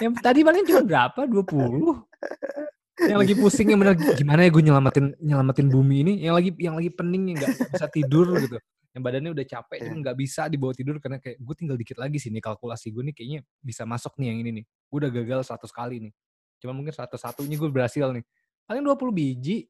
Yang 0.00 0.12
tadi 0.24 0.40
paling 0.40 0.62
cuma 0.64 0.80
berapa? 0.80 1.20
20. 1.20 3.04
Yang 3.12 3.18
lagi 3.20 3.34
pusing 3.36 3.68
yang 3.68 3.80
bener 3.84 3.92
gimana 4.16 4.40
ya 4.40 4.48
gue 4.48 4.62
nyelamatin 4.64 5.06
nyelamatin 5.20 5.68
bumi 5.68 5.96
ini 6.00 6.12
yang 6.24 6.32
lagi 6.32 6.48
yang 6.56 6.80
lagi 6.80 6.88
pening 6.88 7.28
yang 7.28 7.44
nggak 7.44 7.76
bisa 7.76 7.86
tidur 7.92 8.26
gitu. 8.40 8.56
Yang 8.96 9.02
badannya 9.04 9.30
udah 9.36 9.44
capek 9.44 9.78
cuma 9.84 9.92
Iya. 9.92 10.00
nggak 10.00 10.16
bisa 10.16 10.42
dibawa 10.48 10.72
tidur 10.72 10.96
karena 10.96 11.18
kayak 11.20 11.36
gue 11.36 11.54
tinggal 11.60 11.76
dikit 11.76 11.96
lagi 12.00 12.16
sih 12.16 12.32
nih 12.32 12.40
kalkulasi 12.40 12.88
gue 12.88 13.02
nih 13.04 13.14
kayaknya 13.20 13.40
bisa 13.60 13.84
masuk 13.84 14.16
nih 14.16 14.32
yang 14.32 14.38
ini 14.40 14.50
nih. 14.56 14.64
Gue 14.88 14.96
udah 15.04 15.10
gagal 15.12 15.40
100 15.44 15.68
kali 15.76 15.96
nih. 16.08 16.12
Cuma 16.56 16.72
mungkin 16.72 16.96
101 16.96 17.12
nya 17.44 17.56
gue 17.60 17.68
berhasil 17.68 18.06
nih. 18.16 18.24
Paling 18.64 18.80
20 18.80 19.12
biji. 19.12 19.68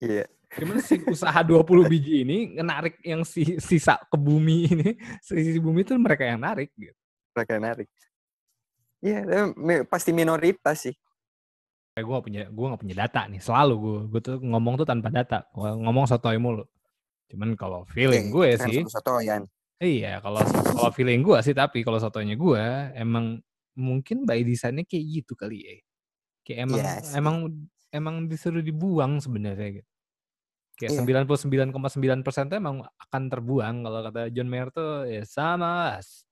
Iya. 0.00 0.24
Cuman 0.50 0.80
si 0.80 0.98
usaha 1.06 1.40
20 1.40 1.62
biji 1.86 2.24
ini 2.24 2.38
menarik 2.52 2.98
yang 3.00 3.22
si, 3.22 3.60
sisa 3.60 4.00
ke 4.02 4.16
bumi 4.16 4.66
ini, 4.66 4.88
sisi 5.22 5.56
bumi 5.56 5.84
itu 5.84 5.94
mereka 5.94 6.24
yang 6.24 6.40
narik 6.40 6.74
gitu. 6.74 6.96
Mereka 7.32 7.54
narik. 7.56 7.88
Iya, 8.98 9.24
me- 9.54 9.84
pasti 9.84 10.10
minoritas 10.10 10.84
sih. 10.84 10.96
kayak 11.90 12.06
gue 12.06 12.14
gak 12.14 12.24
punya 12.24 12.42
gue 12.46 12.66
gak 12.70 12.80
punya 12.80 12.96
data 12.96 13.20
nih 13.26 13.42
selalu 13.42 13.74
gue 13.76 13.96
gue 14.08 14.20
tuh 14.22 14.36
ngomong 14.40 14.78
tuh 14.78 14.86
tanpa 14.86 15.10
data 15.10 15.42
Gua 15.50 15.74
ngomong 15.74 16.06
sotoy 16.06 16.38
mulu 16.38 16.62
cuman 17.26 17.58
kalau 17.58 17.82
feeling 17.90 18.30
gue 18.30 18.54
Kan 18.54 18.70
sih 18.70 18.86
satu-satuan. 18.86 19.42
iya 19.82 20.22
kalau 20.22 20.38
kalau 20.70 20.94
feeling 20.94 21.18
gue 21.20 21.34
sih 21.42 21.50
tapi 21.50 21.82
kalau 21.82 21.98
sotonya 21.98 22.38
gue 22.38 22.62
emang 22.94 23.42
mungkin 23.74 24.22
by 24.22 24.38
desainnya 24.40 24.86
kayak 24.86 25.02
gitu 25.18 25.34
kali 25.34 25.58
ya 25.60 25.72
kayak 26.46 26.58
emang 26.62 26.78
Iya 26.78 26.92
sih. 27.02 27.14
emang 27.18 27.36
emang 27.90 28.16
disuruh 28.30 28.62
dibuang 28.62 29.18
sebenarnya 29.18 29.82
gitu 29.82 29.89
kayak 30.80 30.96
Iya. 30.96 31.00
99,9 31.04 32.24
persen 32.24 32.48
tuh 32.48 32.56
emang 32.56 32.80
akan 32.96 33.22
terbuang 33.28 33.76
kalau 33.84 34.00
kata 34.08 34.32
John 34.32 34.48
Mayer 34.48 34.72
tuh 34.72 35.04
ya 35.04 35.22
sama 35.28 36.00
as 36.00 36.24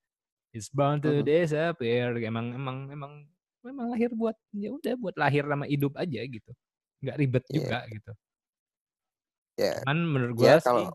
it's 0.51 0.72
bound 0.72 1.05
to 1.05 1.12
Mhm. 1.12 1.28
disappear 1.28 2.16
emang 2.16 2.57
emang 2.57 2.88
emang 2.88 3.12
memang 3.61 3.86
lahir 3.92 4.09
buat 4.16 4.32
ya 4.57 4.72
udah 4.72 4.96
buat 4.96 5.12
lahir 5.14 5.44
sama 5.44 5.68
hidup 5.68 5.92
aja 5.94 6.24
gitu 6.24 6.51
nggak 7.05 7.16
ribet 7.20 7.44
Iya. 7.46 7.55
juga 7.55 7.78
gitu 7.86 8.12
Ya, 9.59 9.74
cuman 9.82 9.99
menurut 10.07 10.34
gue 10.38 10.46
ya 10.46 10.57
sih 10.57 10.64
kalau 10.64 10.86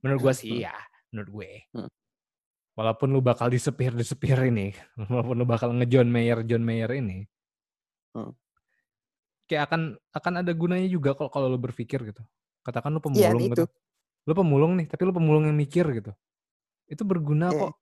menurut 0.00 0.20
gue 0.20 0.34
sih 0.34 0.52
ya 0.64 0.74
menurut 1.12 1.30
gue 1.30 1.50
Hmm. 1.70 1.90
walaupun 2.74 3.08
lu 3.12 3.20
bakal 3.20 3.46
disepir 3.46 3.92
disepir 3.92 4.40
ini 4.42 4.72
walaupun 5.12 5.36
lu 5.36 5.46
bakal 5.46 5.70
nge-John 5.70 6.10
Mayer 6.10 6.42
John 6.42 6.64
Mayer 6.64 6.90
ini 6.90 7.28
Hmm. 8.16 8.32
kayak 9.46 9.68
akan 9.70 9.80
akan 10.10 10.32
ada 10.40 10.50
gunanya 10.50 10.88
juga 10.88 11.12
kalau 11.12 11.28
kalau 11.28 11.46
lu 11.46 11.60
berpikir 11.60 12.00
gitu 12.02 12.24
katakan 12.66 12.90
lu 12.90 12.98
Iya, 13.14 13.30
pemulung 13.30 13.42
itu. 13.46 13.52
gitu 13.54 13.64
lu 14.26 14.32
pemulung 14.34 14.72
nih 14.74 14.86
tapi 14.90 15.02
lu 15.06 15.14
pemulung 15.14 15.46
yang 15.46 15.54
mikir 15.54 15.86
gitu 15.94 16.10
itu 16.90 17.02
berguna 17.06 17.54
Iya. 17.54 17.60
kok 17.62 17.72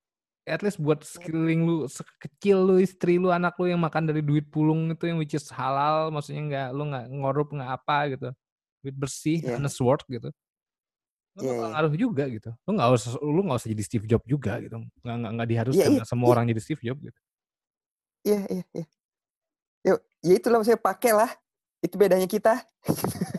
at 0.45 0.61
least 0.61 0.77
buat 0.77 1.01
skilling 1.01 1.65
lu 1.65 1.89
sekecil 1.89 2.57
lu 2.61 2.75
istri 2.77 3.17
lu 3.17 3.33
anak 3.33 3.57
lu 3.57 3.65
yang 3.65 3.81
makan 3.81 4.05
dari 4.05 4.21
duit 4.21 4.45
pulung 4.47 4.93
itu 4.93 5.09
yang 5.09 5.17
which 5.17 5.33
is 5.33 5.49
halal 5.49 6.13
maksudnya 6.13 6.41
nggak 6.45 6.67
lu 6.69 6.83
nggak 6.85 7.05
ngorup 7.09 7.49
nggak 7.49 7.71
apa 7.81 7.97
gitu 8.13 8.29
duit 8.85 8.93
bersih 8.95 9.41
Iya. 9.41 9.57
honest 9.57 9.81
work 9.81 10.05
gitu 10.05 10.29
lu 11.35 11.41
Iya, 11.41 11.49
bakal 11.49 11.65
iya. 11.65 11.73
ngaruh 11.73 11.93
juga 11.97 12.23
gitu 12.29 12.49
lu 12.61 12.71
nggak 12.77 12.89
usah 12.93 13.09
lu 13.17 13.41
nggak 13.41 13.57
usah 13.57 13.69
jadi 13.73 13.83
Steve 13.83 14.05
Jobs 14.05 14.27
juga 14.29 14.61
gitu 14.61 14.77
nggak 15.01 15.15
nggak 15.17 15.31
nggak 15.33 15.47
diharuskan 15.49 15.81
iya, 15.89 15.95
nggak 15.97 16.09
semua 16.13 16.27
iya. 16.29 16.33
orang 16.37 16.45
jadi 16.53 16.61
Steve 16.61 16.81
Jobs 16.85 17.01
gitu 17.01 17.19
Iya, 18.25 18.41
iya, 18.49 18.63
iya. 18.73 18.85
Yuk, 19.85 19.99
ya 20.25 20.33
itulah 20.33 20.57
maksudnya 20.57 20.81
pakai 20.81 21.13
lah. 21.13 21.29
Itu 21.77 21.93
bedanya 21.93 22.25
kita. 22.25 22.57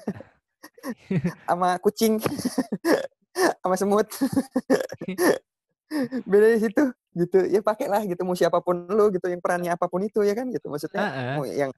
sama 1.48 1.68
kucing. 1.80 2.20
sama 3.62 3.74
semut. 3.76 4.08
bedanya 6.26 6.58
situ 6.66 6.82
gitu. 7.14 7.38
Ya 7.46 7.60
pakai 7.62 7.86
lah 7.86 8.02
gitu 8.02 8.22
mau 8.26 8.34
siapa 8.34 8.58
pun 8.64 8.88
lu 8.90 9.12
gitu 9.14 9.30
yang 9.30 9.38
perannya 9.38 9.72
apa 9.76 9.86
pun 9.86 10.02
itu 10.02 10.24
ya 10.24 10.34
kan 10.34 10.48
gitu. 10.50 10.66
Maksudnya 10.72 11.02
Heeh. 11.02 11.34
mau 11.36 11.44
yang 11.46 11.70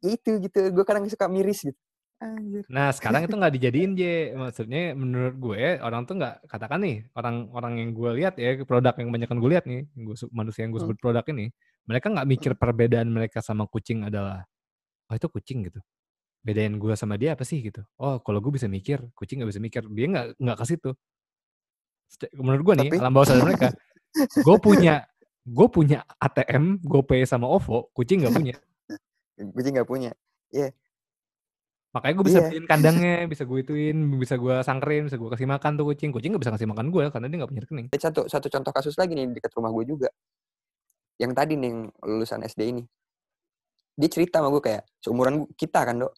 ya 0.00 0.10
itu 0.16 0.30
gitu. 0.40 0.58
Gue 0.72 0.84
kadang 0.86 1.04
suka 1.10 1.28
miris 1.28 1.66
gitu. 1.66 1.76
Anjir. 2.20 2.68
Nah 2.68 2.92
sekarang 2.92 3.24
itu 3.24 3.32
nggak 3.32 3.54
dijadiin 3.56 3.96
J, 3.96 4.02
maksudnya 4.36 4.92
menurut 4.92 5.40
gue 5.40 5.80
orang 5.80 6.04
tuh 6.04 6.20
nggak 6.20 6.44
katakan 6.52 6.84
nih 6.84 7.08
orang-orang 7.16 7.80
yang 7.80 7.90
gue 7.96 8.10
lihat 8.20 8.34
ya 8.36 8.60
produk 8.68 8.92
yang 9.00 9.08
banyak 9.08 9.24
gue 9.24 9.50
lihat 9.56 9.64
nih, 9.64 9.88
se- 10.20 10.28
manusia 10.28 10.68
yang 10.68 10.76
gue 10.76 10.84
Hmm. 10.84 10.92
sebut 10.92 11.00
produk 11.00 11.24
ini, 11.32 11.48
mereka 11.88 12.12
nggak 12.12 12.28
mikir 12.28 12.52
perbedaan 12.60 13.08
mereka 13.08 13.40
sama 13.40 13.64
kucing 13.64 14.04
adalah, 14.04 14.44
oh 15.08 15.16
itu 15.16 15.32
kucing 15.32 15.64
gitu, 15.72 15.80
bedain 16.40 16.72
gue 16.74 16.94
sama 16.96 17.20
dia 17.20 17.36
apa 17.36 17.44
sih 17.44 17.60
gitu? 17.60 17.84
Oh 17.96 18.18
kalau 18.20 18.40
gue 18.40 18.52
bisa 18.54 18.64
mikir, 18.66 19.00
kucing 19.12 19.40
nggak 19.40 19.50
bisa 19.52 19.60
mikir, 19.60 19.82
dia 19.92 20.06
nggak 20.08 20.26
nggak 20.40 20.56
ke 20.56 20.64
situ. 20.64 20.90
Sec- 22.08 22.32
Menurut 22.34 22.62
gue 22.64 22.74
nih 22.80 22.88
Tapi- 22.90 23.00
alam 23.00 23.12
bawah 23.12 23.26
sadar 23.28 23.44
mereka, 23.44 23.68
gue 24.16 24.56
punya 24.58 24.94
gue 25.40 25.66
punya 25.68 25.98
ATM, 26.16 26.80
GoPay 26.84 27.24
sama 27.24 27.48
OVO, 27.48 27.92
kucing 27.92 28.24
nggak 28.24 28.34
punya. 28.34 28.54
Kucing 29.36 29.72
nggak 29.76 29.88
punya. 29.88 30.10
Makanya 31.90 32.14
gue 32.14 32.26
bisa 32.30 32.38
Iya. 32.38 32.46
beliin 32.46 32.66
kandangnya, 32.70 33.14
bisa 33.26 33.42
gue 33.42 33.58
ituin, 33.60 33.98
bisa 34.14 34.38
gue 34.38 34.54
sangkerin, 34.62 35.10
bisa 35.10 35.18
gue 35.18 35.26
kasih 35.26 35.48
makan 35.50 35.74
tuh 35.74 35.90
kucing. 35.90 36.14
Kucing 36.14 36.30
gak 36.38 36.42
bisa 36.46 36.54
kasih 36.54 36.70
makan 36.70 36.86
gue 36.94 37.04
karena 37.10 37.26
dia 37.26 37.36
gak 37.42 37.50
punya 37.50 37.62
rekening. 37.66 37.86
Satu 37.98 38.30
satu 38.30 38.46
contoh 38.46 38.70
kasus 38.70 38.94
lagi 38.94 39.18
nih 39.18 39.26
dekat 39.34 39.50
rumah 39.58 39.74
gue 39.74 39.84
juga. 39.86 40.08
yang 41.20 41.36
tadi 41.36 41.52
nih 41.52 41.68
yang 41.68 41.80
lulusan 42.00 42.40
SD 42.40 42.60
ini 42.64 42.80
dia 43.92 44.08
cerita 44.08 44.40
sama 44.40 44.48
gue 44.48 44.64
kayak 44.64 44.88
seumuran 45.04 45.44
kita 45.52 45.84
kan 45.84 46.00
dok 46.00 46.16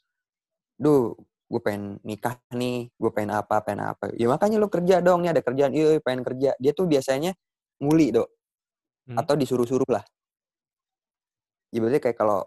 duh 0.83 1.14
gue 1.47 1.61
pengen 1.61 2.01
nikah 2.03 2.41
nih 2.51 2.91
gue 2.91 3.11
pengen 3.14 3.39
apa 3.39 3.62
pengen 3.62 3.95
apa. 3.95 4.11
Ya 4.18 4.26
makanya 4.26 4.59
lo 4.59 4.66
kerja 4.66 4.99
dong 4.99 5.22
nih 5.22 5.30
ada 5.37 5.43
kerjaan 5.45 5.70
iya 5.70 6.03
pengen 6.03 6.26
kerja. 6.26 6.59
Dia 6.59 6.72
tuh 6.74 6.91
biasanya 6.91 7.30
nguli 7.78 8.11
dok. 8.11 8.28
Hmm. 9.03 9.18
atau 9.18 9.35
disuruh-suruh 9.35 9.91
lah. 9.91 10.07
Ya 11.74 11.83
berarti 11.83 11.99
kayak 11.99 12.18
kalau 12.22 12.47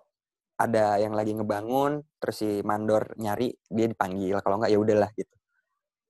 ada 0.56 0.96
yang 1.04 1.12
lagi 1.12 1.36
ngebangun 1.36 2.00
terus 2.16 2.40
si 2.40 2.64
mandor 2.64 3.12
nyari 3.20 3.52
dia 3.68 3.88
dipanggil. 3.92 4.40
Kalau 4.40 4.60
nggak 4.60 4.72
ya 4.72 4.80
udahlah 4.80 5.12
gitu. 5.16 5.36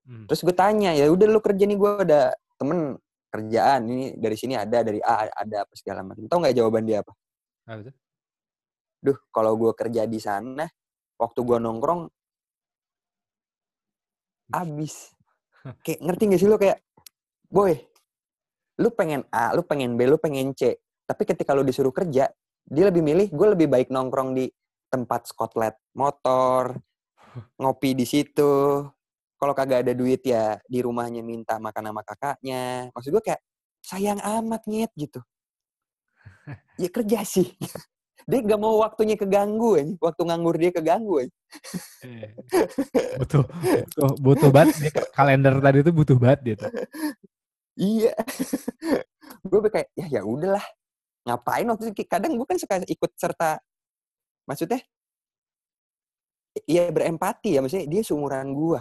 Hmm. 0.06 0.30
terus 0.30 0.46
gue 0.46 0.54
tanya 0.54 0.94
ya 0.94 1.10
udah 1.10 1.26
lu 1.26 1.42
kerja 1.42 1.66
nih 1.66 1.78
gue 1.78 1.92
ada 2.06 2.34
temen 2.58 2.98
kerjaan. 3.34 3.82
Ini 3.90 4.06
dari 4.22 4.38
sini 4.38 4.54
ada 4.54 4.86
dari 4.86 5.02
A 5.02 5.30
ada 5.34 5.66
apa 5.66 5.74
segala 5.74 6.06
macam. 6.06 6.30
Tau 6.30 6.40
nggak 6.42 6.56
jawaban 6.58 6.86
dia 6.86 7.02
apa? 7.02 7.14
Apa 7.66 7.90
duh 9.06 9.18
kalau 9.30 9.54
gue 9.54 9.72
kerja 9.78 10.10
di 10.10 10.18
sana 10.18 10.66
waktu 11.22 11.40
gue 11.46 11.58
nongkrong 11.62 12.10
abis. 14.52 15.14
Kayak 15.82 16.00
ngerti 16.06 16.24
gak 16.30 16.40
sih 16.42 16.50
lu 16.50 16.58
kayak 16.62 16.80
boy 17.50 17.74
lu 18.76 18.92
pengen 18.92 19.24
A 19.32 19.56
lu 19.56 19.64
pengen 19.64 19.96
B 19.96 20.06
lu 20.06 20.20
pengen 20.20 20.52
C. 20.54 20.78
Tapi 21.06 21.24
ketika 21.24 21.56
lu 21.56 21.64
disuruh 21.64 21.94
kerja 21.94 22.30
dia 22.66 22.84
lebih 22.90 23.06
milih 23.06 23.28
gue 23.30 23.48
lebih 23.54 23.68
baik 23.70 23.94
nongkrong 23.94 24.34
di 24.34 24.50
tempat 24.90 25.30
skotlet 25.30 25.78
motor 25.96 26.76
ngopi 27.62 27.98
di 27.98 28.06
situ. 28.06 28.84
Kalau 29.36 29.54
kagak 29.54 29.84
ada 29.86 29.94
duit 29.94 30.24
ya 30.24 30.58
di 30.66 30.80
rumahnya 30.80 31.20
minta 31.22 31.60
makan 31.60 31.92
sama 31.92 32.02
kakaknya. 32.02 32.90
Maksud 32.96 33.10
gue 33.20 33.24
kayak 33.24 33.42
sayang 33.84 34.20
amat 34.22 34.66
nyet 34.70 34.92
gitu. 34.98 35.22
Ya 36.76 36.92
kerja 36.92 37.24
sih 37.24 37.56
dia 38.26 38.40
gak 38.42 38.58
mau 38.58 38.82
waktunya 38.82 39.14
keganggu 39.14 39.78
aja. 39.78 39.94
waktu 40.02 40.22
nganggur 40.26 40.56
dia 40.58 40.72
keganggu. 40.74 41.16
Eh, 41.22 41.30
butuh 43.22 43.46
butuh 43.46 44.12
butuh 44.18 44.50
banget 44.50 44.76
dia. 44.82 44.94
Kalender 45.14 45.54
tadi 45.62 45.78
itu 45.86 45.92
butuh 45.94 46.18
banget 46.18 46.40
dia 46.42 46.56
tuh. 46.58 46.72
iya. 47.78 48.14
Gue 49.46 49.70
kayak 49.70 49.94
ya 49.94 50.06
ya 50.10 50.22
udahlah. 50.26 50.66
Ngapain 51.26 51.70
waktu 51.70 51.94
itu? 51.94 52.02
Kadang 52.10 52.34
gue 52.34 52.48
kan 52.50 52.58
suka 52.58 52.82
ikut 52.86 53.12
serta 53.14 53.62
maksudnya 54.46 54.82
iya 56.70 56.90
berempati 56.94 57.58
ya 57.58 57.66
maksudnya 57.66 57.90
dia 57.90 58.02
seumuran 58.06 58.54
gue 58.54 58.78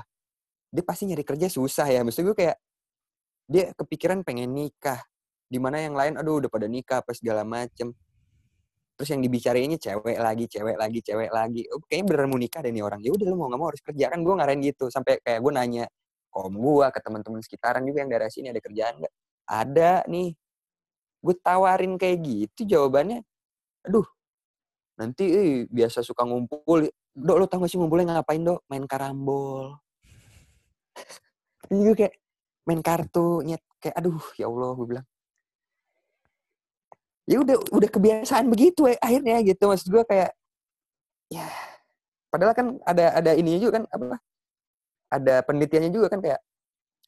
dia 0.75 0.85
pasti 0.85 1.05
nyari 1.05 1.23
kerja 1.23 1.47
susah 1.53 1.87
ya. 1.87 2.01
Maksud 2.01 2.33
gue 2.33 2.37
kayak 2.37 2.57
dia 3.45 3.71
kepikiran 3.77 4.25
pengen 4.25 4.57
nikah. 4.57 5.05
Di 5.45 5.61
mana 5.61 5.79
yang 5.85 5.93
lain 5.95 6.17
aduh 6.17 6.41
udah 6.41 6.51
pada 6.51 6.67
nikah 6.67 7.05
apa 7.05 7.13
segala 7.15 7.45
macem 7.45 7.93
terus 8.95 9.11
yang 9.11 9.23
dibicarainnya 9.27 9.79
cewek 9.79 10.19
lagi 10.23 10.45
cewek 10.47 10.77
lagi 10.79 11.01
cewek 11.03 11.31
lagi. 11.35 11.63
Oh, 11.75 11.83
kayaknya 11.83 12.07
beneran 12.07 12.29
mau 12.31 12.39
nikah 12.39 12.61
deh 12.63 12.71
nih 12.71 12.85
orang. 12.87 13.01
Ya 13.03 13.11
udah 13.11 13.27
lu 13.27 13.37
mau 13.37 13.47
nggak 13.51 13.61
mau 13.61 13.69
harus 13.75 13.83
kerja. 13.83 14.05
Kan 14.15 14.21
gue 14.23 14.35
ngarahin 14.39 14.61
gitu. 14.63 14.85
Sampai 14.91 15.19
kayak 15.19 15.43
gue 15.43 15.53
nanya 15.55 15.85
kom 16.31 16.55
gue 16.55 16.87
ke 16.91 17.01
teman-teman 17.03 17.41
sekitaran 17.43 17.83
juga 17.87 17.99
yang 18.07 18.11
daerah 18.11 18.31
sini 18.31 18.55
ada 18.55 18.63
kerjaan 18.63 18.95
nggak? 19.03 19.15
Ada 19.51 19.93
nih. 20.07 20.31
Gue 21.25 21.35
tawarin 21.43 21.95
kayak 21.99 22.19
gitu 22.23 22.61
jawabannya 22.69 23.25
aduh 23.85 24.07
nanti 24.97 25.25
eh, 25.29 25.53
biasa 25.69 26.01
suka 26.07 26.23
ngumpul. 26.25 26.87
Dok 27.15 27.37
lo 27.39 27.47
tau 27.47 27.63
gak 27.63 27.71
sih 27.71 27.79
ngumpulnya 27.79 28.19
ngapain 28.19 28.43
dok? 28.43 28.67
Main 28.71 28.87
karambol. 28.91 29.79
Ini 31.71 31.81
gue 31.91 31.97
kayak 31.99 32.15
main 32.67 32.81
kartu 32.83 33.43
nyet. 33.43 33.63
Kayak 33.83 34.01
aduh 34.01 34.23
ya 34.39 34.47
Allah 34.51 34.71
gue 34.79 34.87
bilang 34.87 35.07
ya 37.25 37.41
udah 37.41 37.57
udah 37.73 37.89
kebiasaan 37.89 38.47
begitu 38.53 38.89
ya 38.89 38.97
akhirnya 39.01 39.41
gitu 39.45 39.65
maksud 39.65 39.89
gue 39.89 40.05
kayak 40.05 40.31
ya 41.33 41.49
padahal 42.29 42.53
kan 42.53 42.67
ada 42.85 43.17
ada 43.17 43.31
ininya 43.33 43.61
juga 43.65 43.73
kan 43.81 43.85
apa 43.89 44.17
ada 45.09 45.35
penelitiannya 45.47 45.91
juga 45.95 46.07
kan 46.13 46.21
kayak 46.21 46.41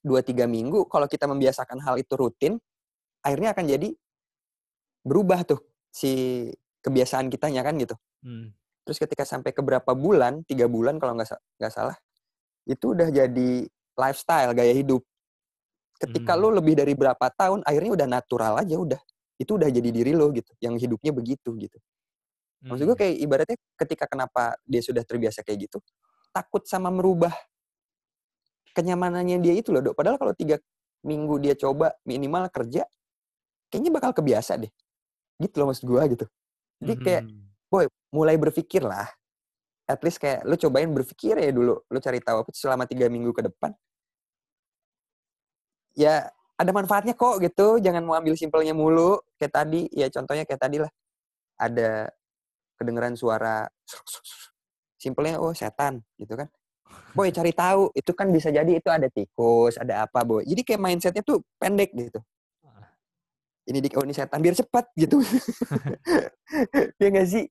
dua 0.01 0.23
tiga 0.23 0.47
minggu 0.49 0.87
kalau 0.89 1.05
kita 1.11 1.27
membiasakan 1.29 1.83
hal 1.83 1.99
itu 2.01 2.15
rutin 2.17 2.57
akhirnya 3.21 3.53
akan 3.53 3.65
jadi 3.67 3.89
berubah 5.03 5.43
tuh 5.45 5.61
si 5.91 6.47
kebiasaan 6.83 7.29
kitanya 7.31 7.63
kan 7.67 7.77
gitu 7.77 7.95
Hmm. 8.27 8.51
terus 8.83 8.99
ketika 8.99 9.23
sampai 9.23 9.55
ke 9.55 9.63
berapa 9.63 9.93
bulan 9.95 10.43
tiga 10.49 10.67
bulan 10.67 10.99
kalau 10.99 11.15
nggak 11.15 11.31
nggak 11.61 11.71
salah 11.71 11.95
itu 12.67 12.91
udah 12.97 13.07
jadi 13.13 13.51
lifestyle 13.95 14.51
gaya 14.51 14.75
hidup 14.75 15.05
ketika 16.03 16.35
Hmm. 16.35 16.43
lu 16.43 16.49
lebih 16.59 16.75
dari 16.75 16.97
berapa 16.99 17.27
tahun 17.37 17.63
akhirnya 17.63 17.93
udah 17.95 18.09
natural 18.09 18.59
aja 18.59 18.75
udah 18.75 19.01
itu 19.41 19.53
udah 19.57 19.69
jadi 19.73 19.91
diri 19.93 20.13
lo 20.17 20.33
gitu 20.33 20.53
yang 20.65 20.77
hidupnya 20.81 21.13
begitu 21.15 21.53
gitu. 21.61 21.79
Maksud 22.69 22.85
gue 22.89 22.97
Hmm. 22.97 23.03
kayak 23.03 23.15
ibaratnya 23.23 23.59
ketika 23.79 24.05
kenapa 24.11 24.57
dia 24.67 24.83
sudah 24.83 25.03
terbiasa 25.07 25.43
kayak 25.47 25.71
gitu 25.71 25.79
takut 26.35 26.65
sama 26.69 26.93
merubah 26.93 27.33
kenyamanannya 28.77 29.41
dia 29.41 29.55
itu 29.57 29.73
loh 29.73 29.81
dok. 29.81 29.97
Padahal 29.97 30.21
kalau 30.21 30.35
tiga 30.37 30.61
minggu 31.07 31.41
dia 31.41 31.55
coba 31.57 31.97
minimal 32.05 32.49
kerja 32.53 32.85
kayaknya 33.73 33.91
bakal 33.95 34.13
kebiasa 34.17 34.61
deh. 34.61 34.73
Gitu 35.41 35.55
loh 35.61 35.73
maksud 35.73 35.85
gue 35.89 36.03
gitu. 36.17 36.27
Jadi 36.85 36.95
kayak 37.01 37.25
Mhm. 37.25 37.71
boy 37.73 37.87
mulai 38.13 38.37
berpikir 38.41 38.85
lah. 38.85 39.09
At 39.89 40.03
least 40.05 40.19
kayak 40.23 40.45
lu 40.47 40.57
cobain 40.59 40.91
berpikir 40.93 41.39
ya 41.39 41.51
dulu. 41.55 41.81
Lu 41.89 41.99
cari 42.03 42.21
tahu 42.23 42.43
apa 42.47 42.51
selama 42.55 42.85
tiga 42.91 43.07
minggu 43.11 43.33
ke 43.37 43.43
depan. 43.47 43.73
Ya 45.97 46.31
ada 46.57 46.71
manfaatnya 46.73 47.13
kok 47.13 47.37
gitu 47.45 47.77
jangan 47.85 48.03
mau 48.05 48.17
ambil 48.17 48.33
simpelnya 48.37 48.73
mulu. 48.73 49.21
Kayak 49.37 49.53
tadi 49.65 49.89
ya 49.93 50.09
contohnya 50.09 50.45
kayak 50.49 50.61
tadi 50.61 50.77
lah. 50.81 50.93
Ada 51.57 52.09
kedengeran 52.77 53.17
suara 53.17 53.65
simpelnya 55.01 55.41
oh 55.41 55.53
setan 55.53 56.01
gitu 56.17 56.37
kan. 56.37 56.49
Boy 57.13 57.33
cari 57.33 57.53
tahu 57.53 57.93
itu 57.93 58.13
kan 58.17 58.31
bisa 58.33 58.49
jadi 58.49 58.79
itu 58.79 58.89
ada 58.89 59.09
tikus 59.13 59.77
ada 59.77 60.09
apa 60.09 60.25
boy. 60.25 60.45
Jadi 60.45 60.63
kayak 60.65 60.81
mindsetnya 60.81 61.23
tuh 61.25 61.45
pendek 61.61 61.93
gitu. 61.93 62.21
Ini 63.67 63.83
di 63.83 63.91
oh 63.99 64.05
ini 64.07 64.15
setan 64.15 64.41
biar 64.41 64.57
cepat 64.57 64.89
gitu. 64.97 65.21
Ya 67.03 67.11
nggak 67.11 67.27
sih 67.27 67.45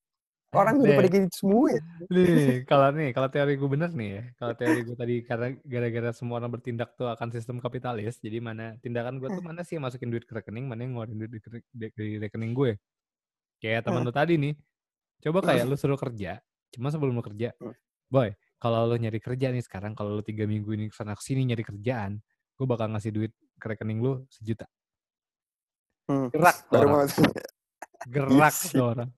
orang 0.56 0.76
udah 0.80 0.96
pada 0.96 1.10
gitu 1.12 1.28
semua 1.36 1.68
ya 1.76 1.82
Nih, 2.06 2.64
kalau 2.70 2.88
nih, 2.94 3.10
kalau 3.12 3.30
teori 3.32 3.54
gue 3.58 3.70
bener 3.70 3.90
nih 3.92 4.10
ya. 4.10 4.24
Kalau 4.38 4.54
teori 4.54 4.80
gue 4.86 4.98
tadi 4.98 5.16
karena 5.26 5.48
gara-gara 5.66 6.10
semua 6.14 6.36
orang 6.38 6.52
bertindak 6.54 6.94
tuh 6.96 7.10
akan 7.10 7.28
sistem 7.34 7.58
kapitalis. 7.58 8.22
Jadi 8.22 8.38
mana 8.40 8.78
tindakan 8.80 9.18
gue 9.18 9.30
tuh 9.32 9.44
mana 9.44 9.66
sih 9.66 9.78
yang 9.80 9.86
masukin 9.90 10.14
duit 10.14 10.24
ke 10.24 10.34
rekening, 10.38 10.70
mana 10.70 10.86
yang 10.86 10.94
ngeluarin 10.94 11.18
duit 11.18 11.32
di, 11.74 12.18
rekening 12.22 12.54
gue. 12.54 12.78
Kayak 13.60 13.90
teman 13.90 14.06
lu 14.06 14.14
tadi 14.14 14.38
nih. 14.38 14.54
Coba 15.26 15.42
kayak 15.42 15.66
lu 15.66 15.76
suruh 15.80 15.98
kerja, 15.98 16.38
cuma 16.76 16.94
sebelum 16.94 17.18
lu 17.18 17.24
kerja, 17.26 17.50
boy, 18.14 18.30
kalau 18.62 18.86
lu 18.86 18.96
nyari 19.00 19.18
kerja 19.18 19.50
nih 19.50 19.64
sekarang, 19.64 19.98
kalau 19.98 20.14
lu 20.14 20.22
tiga 20.22 20.46
minggu 20.46 20.70
ini 20.76 20.86
ke 20.92 20.96
sana 20.96 21.18
ke 21.18 21.24
sini 21.26 21.50
nyari 21.50 21.66
kerjaan, 21.66 22.22
gue 22.54 22.66
bakal 22.70 22.94
ngasih 22.94 23.10
duit 23.10 23.32
ke 23.58 23.66
rekening 23.66 24.06
lu 24.06 24.22
sejuta. 24.30 24.70
Hmm. 26.06 26.30
Gerak 26.30 26.70
tuh 26.70 26.78
baru 26.78 26.86
orang, 26.94 27.10
mau 27.10 27.55
gerak 28.06 28.56
tuh 28.72 28.86
orang, 28.96 29.10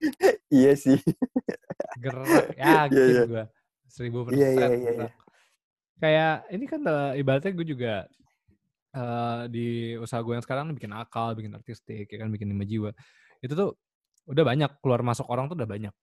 iya 0.50 0.74
sih 0.76 1.00
gerak. 2.00 2.56
Iya, 2.58 2.88
Yakin 2.88 3.14
iya. 3.14 3.24
gue, 3.28 3.44
seribu 3.88 4.20
Iya, 4.32 4.48
iya, 4.54 4.68
persen 4.68 4.70
iya, 4.72 4.78
iya. 4.78 4.92
gerak. 4.96 5.14
kayak 5.98 6.34
ini 6.54 6.66
kan 6.70 6.82
eh, 6.86 7.12
ibaratnya 7.22 7.52
gue 7.58 7.68
juga 7.68 7.94
eh, 8.96 9.42
di 9.52 9.68
usaha 10.00 10.22
gue 10.24 10.34
yang 10.38 10.46
sekarang 10.46 10.66
bikin 10.78 10.94
akal, 10.96 11.34
bikin 11.38 11.54
artistik, 11.58 12.08
ya 12.10 12.18
kan 12.22 12.30
bikin 12.34 12.48
lima 12.54 12.66
jiwa. 12.68 12.92
Itu 13.44 13.54
tuh 13.58 13.70
udah 14.28 14.44
banyak 14.44 14.72
keluar 14.84 15.02
masuk 15.06 15.28
orang 15.32 15.48
tuh 15.52 15.56
udah 15.60 15.70
banyak. 15.70 15.94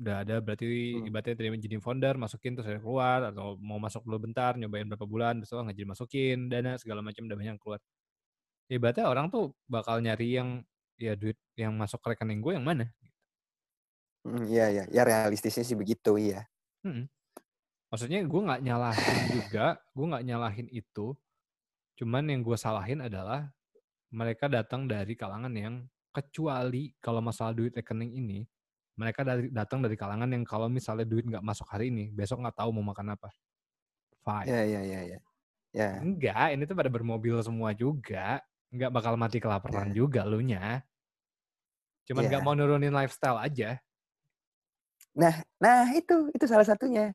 Udah 0.00 0.24
ada 0.24 0.40
berarti 0.40 0.64
Hmm. 0.66 1.08
ibaratnya 1.12 1.36
terima 1.36 1.56
jadi 1.60 1.76
founder, 1.82 2.14
masukin 2.16 2.56
terus 2.56 2.68
ada 2.70 2.80
keluar 2.80 3.20
atau 3.30 3.60
mau 3.60 3.76
masuk 3.76 4.02
dulu 4.08 4.28
bentar, 4.30 4.56
nyobain 4.56 4.88
berapa 4.88 5.04
bulan, 5.04 5.44
terus 5.44 5.52
nggak 5.52 5.76
jadi 5.76 5.88
masukin 5.88 6.38
dana 6.48 6.72
segala 6.80 7.00
macam 7.04 7.28
udah 7.28 7.36
banyak 7.36 7.52
yang 7.56 7.62
keluar. 7.62 7.80
Ya, 8.70 8.78
ibaratnya 8.80 9.06
orang 9.10 9.28
tuh 9.34 9.52
bakal 9.68 10.00
nyari 10.00 10.38
yang 10.40 10.64
ya 11.00 11.16
duit 11.16 11.40
yang 11.56 11.72
masuk 11.74 11.98
ke 12.04 12.12
rekening 12.14 12.44
gue 12.44 12.52
yang 12.54 12.66
mana. 12.66 12.92
Hmm, 14.20 14.44
iya 14.44 14.68
iya 14.68 14.84
ya 14.92 15.02
realistisnya 15.02 15.64
sih 15.64 15.72
begitu 15.72 16.20
iya 16.20 16.44
Mm-mm. 16.84 17.08
Maksudnya 17.90 18.22
gue 18.22 18.40
nggak 18.46 18.62
nyalahin 18.62 19.18
juga, 19.34 19.66
gue 19.90 20.06
nggak 20.06 20.24
nyalahin 20.24 20.68
itu. 20.70 21.10
Cuman 21.98 22.22
yang 22.30 22.46
gue 22.46 22.54
salahin 22.54 23.02
adalah 23.02 23.50
mereka 24.14 24.46
datang 24.46 24.86
dari 24.86 25.18
kalangan 25.18 25.50
yang 25.50 25.84
kecuali 26.14 26.94
kalau 27.02 27.18
masalah 27.18 27.50
duit 27.50 27.74
rekening 27.74 28.14
ini, 28.14 28.46
mereka 28.94 29.26
dari 29.26 29.50
datang 29.50 29.82
dari 29.82 29.98
kalangan 29.98 30.30
yang 30.30 30.46
kalau 30.46 30.70
misalnya 30.70 31.02
duit 31.02 31.26
nggak 31.26 31.42
masuk 31.42 31.66
hari 31.66 31.90
ini, 31.90 32.14
besok 32.14 32.46
nggak 32.46 32.62
tahu 32.62 32.70
mau 32.70 32.86
makan 32.94 33.18
apa. 33.18 33.28
Fine. 34.22 34.46
ya 34.46 34.62
ya 34.68 34.80
ya 34.84 35.00
ya 35.16 35.18
ya 35.74 35.88
Enggak, 35.98 36.46
ini 36.54 36.62
tuh 36.68 36.76
pada 36.78 36.90
bermobil 36.92 37.42
semua 37.42 37.74
juga. 37.74 38.38
Nggak 38.70 38.90
bakal 38.94 39.14
mati 39.18 39.42
kelaparan 39.42 39.90
juga 39.90 40.22
lu 40.30 40.38
nya. 40.46 40.86
Cuman 42.10 42.26
nggak 42.26 42.42
Iya. 42.42 42.44
mau 42.44 42.54
nurunin 42.58 42.90
lifestyle 42.92 43.38
aja. 43.38 43.78
nah 45.14 45.34
nah 45.58 45.90
itu 45.98 46.30
itu 46.34 46.44
salah 46.46 46.66
satunya 46.66 47.10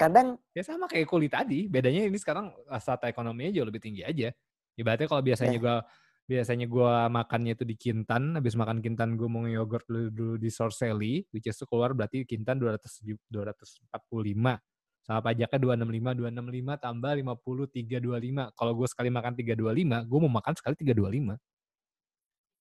kadang 0.00 0.38
Ya 0.54 0.62
sama 0.62 0.86
kayak 0.86 1.10
kulit 1.10 1.34
tadi, 1.34 1.66
bedanya 1.66 2.06
ini 2.06 2.14
sekarang 2.14 2.54
eh, 2.54 2.78
strata 2.78 3.10
ekonominya 3.10 3.50
jauh 3.58 3.66
lebih 3.66 3.82
tinggi 3.82 4.06
aja. 4.06 4.30
Ibaratnya 4.78 5.10
kalau 5.10 5.22
biasanya 5.26 5.56
Ya. 5.56 5.58
gua 5.58 5.76
biasanya 6.24 6.64
gue 6.64 6.92
makannya 7.12 7.52
itu 7.52 7.64
di 7.68 7.76
Kintan, 7.76 8.32
habis 8.40 8.56
makan 8.56 8.80
Kintan 8.80 9.12
gue 9.20 9.28
mau 9.28 9.44
yogurt 9.44 9.84
dulu, 9.84 10.08
dulu 10.08 10.34
di 10.40 10.48
Sorseli, 10.48 11.20
which 11.36 11.44
is 11.50 11.58
keluar 11.68 11.92
berarti 11.92 12.24
Kintan 12.24 12.56
200, 12.56 12.96
245. 13.28 14.56
Sama 15.04 15.20
pajaknya 15.20 15.58
265, 15.60 16.16
265 16.16 16.80
tambah 16.80 17.12
50, 17.12 17.68
325. 17.68 18.48
Kalau 18.56 18.72
gue 18.72 18.88
sekali 18.88 19.12
makan 19.12 19.32
325, 19.36 20.00
gue 20.08 20.18
mau 20.24 20.32
makan 20.32 20.54
sekali 20.56 20.74
325. 20.80 21.34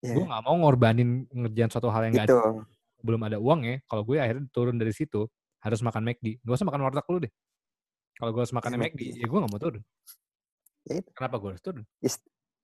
Yeah. 0.04 0.20
Gue 0.20 0.28
gak 0.28 0.44
mau 0.44 0.56
ngorbanin 0.60 1.24
ngerjain 1.32 1.72
suatu 1.72 1.88
hal 1.88 2.12
yang 2.12 2.14
gak 2.20 2.28
ada, 2.28 2.60
belum 3.00 3.22
ada 3.24 3.38
uang 3.40 3.64
ya. 3.64 3.76
Kalau 3.88 4.04
gue 4.04 4.20
akhirnya 4.20 4.44
turun 4.52 4.76
dari 4.76 4.92
situ, 4.92 5.24
harus 5.64 5.80
makan 5.80 6.04
McD. 6.04 6.44
Gak 6.44 6.60
usah 6.60 6.68
makan 6.68 6.84
warteg 6.84 7.08
lu 7.08 7.20
deh. 7.24 7.32
Kalau 8.20 8.30
gue 8.36 8.42
harus 8.44 8.52
makan 8.52 8.72
ya, 8.76 8.80
McD, 8.84 9.02
ya 9.24 9.26
gue 9.32 9.40
gak 9.40 9.52
mau 9.52 9.62
turun. 9.64 9.84
Ya 10.84 11.00
Kenapa 11.16 11.36
gue 11.40 11.50
harus 11.56 11.64
turun? 11.64 11.84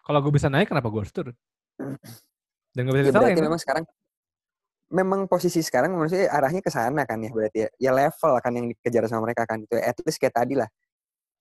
Kalau 0.03 0.19
gue 0.19 0.31
bisa 0.35 0.51
naik, 0.51 0.67
kenapa 0.67 0.91
gue 0.91 0.99
harus 0.99 1.15
turun? 1.15 1.35
Dan 2.75 2.81
gak 2.91 2.95
bisa 2.99 3.03
ya, 3.07 3.07
disalahin. 3.07 3.39
memang 3.39 3.61
sekarang 3.63 3.85
memang 4.89 5.29
posisi 5.29 5.61
sekarang 5.61 5.93
maksudnya 5.93 6.33
arahnya 6.33 6.65
ke 6.65 6.73
sana 6.73 7.05
kan 7.05 7.21
ya 7.23 7.31
berarti 7.31 7.57
ya. 7.63 7.69
Ya 7.79 7.91
level 7.95 8.33
kan 8.43 8.51
yang 8.51 8.67
dikejar 8.67 9.07
sama 9.07 9.31
mereka 9.31 9.47
kan 9.47 9.63
itu. 9.63 9.79
At 9.79 9.95
least 10.03 10.19
kayak 10.19 10.35
tadi 10.35 10.59
lah. 10.59 10.67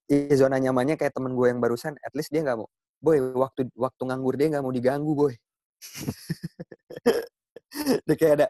Di 0.07 0.31
zona 0.39 0.55
nyamannya 0.63 0.95
kayak 0.95 1.11
temen 1.11 1.35
gue 1.35 1.51
yang 1.51 1.59
barusan, 1.59 1.99
at 1.99 2.13
least 2.15 2.31
dia 2.31 2.39
nggak 2.39 2.55
mau. 2.55 2.71
Boy, 3.03 3.19
waktu 3.19 3.67
waktu 3.75 4.01
nganggur 4.07 4.39
dia 4.39 4.47
nggak 4.47 4.63
mau 4.63 4.71
diganggu, 4.71 5.11
boy. 5.11 5.33
dia 8.07 8.15
kayak 8.17 8.33
ada 8.43 8.47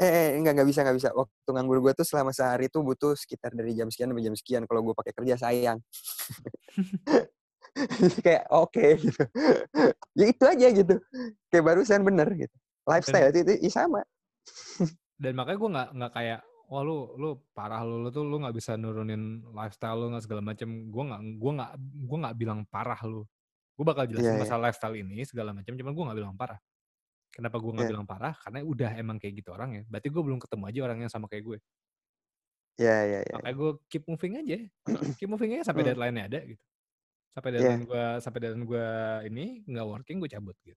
eh, 0.00 0.08
eh 0.08 0.28
enggak 0.40 0.56
nggak 0.56 0.68
bisa 0.68 0.80
nggak 0.86 0.96
bisa. 0.96 1.08
Waktu 1.12 1.50
nganggur 1.52 1.78
gue 1.84 1.92
tuh 1.92 2.06
selama 2.08 2.32
sehari 2.32 2.72
tuh 2.72 2.80
butuh 2.80 3.12
sekitar 3.12 3.52
dari 3.52 3.76
jam 3.76 3.92
sekian 3.92 4.08
sampai 4.10 4.24
jam 4.24 4.36
sekian 4.36 4.62
kalau 4.64 4.80
gue 4.80 4.94
pakai 4.96 5.12
kerja 5.12 5.36
sayang. 5.36 5.78
Kayak 8.24 8.44
oke 8.50 8.72
okay, 8.72 8.90
gitu. 8.98 9.24
Ya 10.16 10.24
itu 10.26 10.44
aja 10.44 10.66
gitu. 10.72 10.94
Kayak 11.52 11.64
barusan 11.64 12.02
bener 12.02 12.28
gitu. 12.34 12.56
Lifestyle 12.88 13.30
dan, 13.30 13.40
itu, 13.44 13.52
itu 13.60 13.70
sama. 13.70 14.02
Dan 15.20 15.36
makanya 15.36 15.58
gue 15.60 15.70
nggak 15.70 15.88
nggak 16.00 16.12
kayak 16.16 16.40
wah 16.70 16.82
lu 16.86 17.12
lu 17.18 17.28
parah 17.52 17.82
lu, 17.82 18.06
lu 18.06 18.08
tuh 18.14 18.24
lu 18.24 18.40
nggak 18.40 18.56
bisa 18.56 18.78
nurunin 18.78 19.42
lifestyle 19.52 19.98
lu 19.98 20.14
nggak 20.14 20.24
segala 20.24 20.42
macam 20.42 20.68
gue 20.88 21.04
nggak 21.10 21.20
gue 21.38 21.52
nggak 21.60 21.72
gue 22.08 22.18
nggak 22.24 22.36
bilang 22.38 22.60
parah 22.68 23.00
lu. 23.06 23.22
Gue 23.76 23.84
bakal 23.86 24.04
jelasin 24.08 24.26
yeah, 24.26 24.36
iya. 24.36 24.42
masalah 24.44 24.60
yeah. 24.60 24.66
lifestyle 24.72 24.96
ini 24.96 25.16
segala 25.24 25.50
macam 25.56 25.72
cuman 25.72 25.92
gue 25.92 26.04
nggak 26.04 26.18
bilang 26.18 26.34
parah 26.36 26.60
kenapa 27.30 27.56
gue 27.62 27.70
nggak 27.70 27.86
yeah. 27.86 27.92
bilang 27.94 28.06
parah 28.06 28.34
karena 28.36 28.58
udah 28.66 28.90
emang 28.98 29.16
kayak 29.22 29.40
gitu 29.40 29.54
orang 29.54 29.70
ya 29.80 29.82
berarti 29.86 30.08
gue 30.10 30.22
belum 30.22 30.38
ketemu 30.42 30.64
aja 30.66 30.80
orang 30.86 30.98
yang 31.06 31.12
sama 31.12 31.26
kayak 31.30 31.46
gue 31.46 31.58
Iya, 32.80 32.88
yeah, 32.88 33.00
iya, 33.04 33.12
yeah, 33.12 33.22
iya. 33.28 33.34
Makanya 33.36 33.56
gue 33.60 33.70
keep 33.92 34.04
moving 34.08 34.34
aja. 34.40 34.56
keep 35.20 35.28
moving 35.28 35.52
aja 35.52 35.68
sampai 35.68 35.84
hmm. 35.84 35.88
deadline-nya 35.92 36.24
ada 36.32 36.40
gitu 36.48 36.62
sampai 37.30 37.48
deadline 37.54 37.82
yeah. 37.86 37.88
gue 37.88 38.04
sampai 38.22 38.38
deadline 38.42 38.66
gue 38.66 38.88
ini 39.30 39.44
nggak 39.70 39.86
working 39.86 40.18
gue 40.18 40.30
cabut 40.30 40.56
gitu 40.66 40.74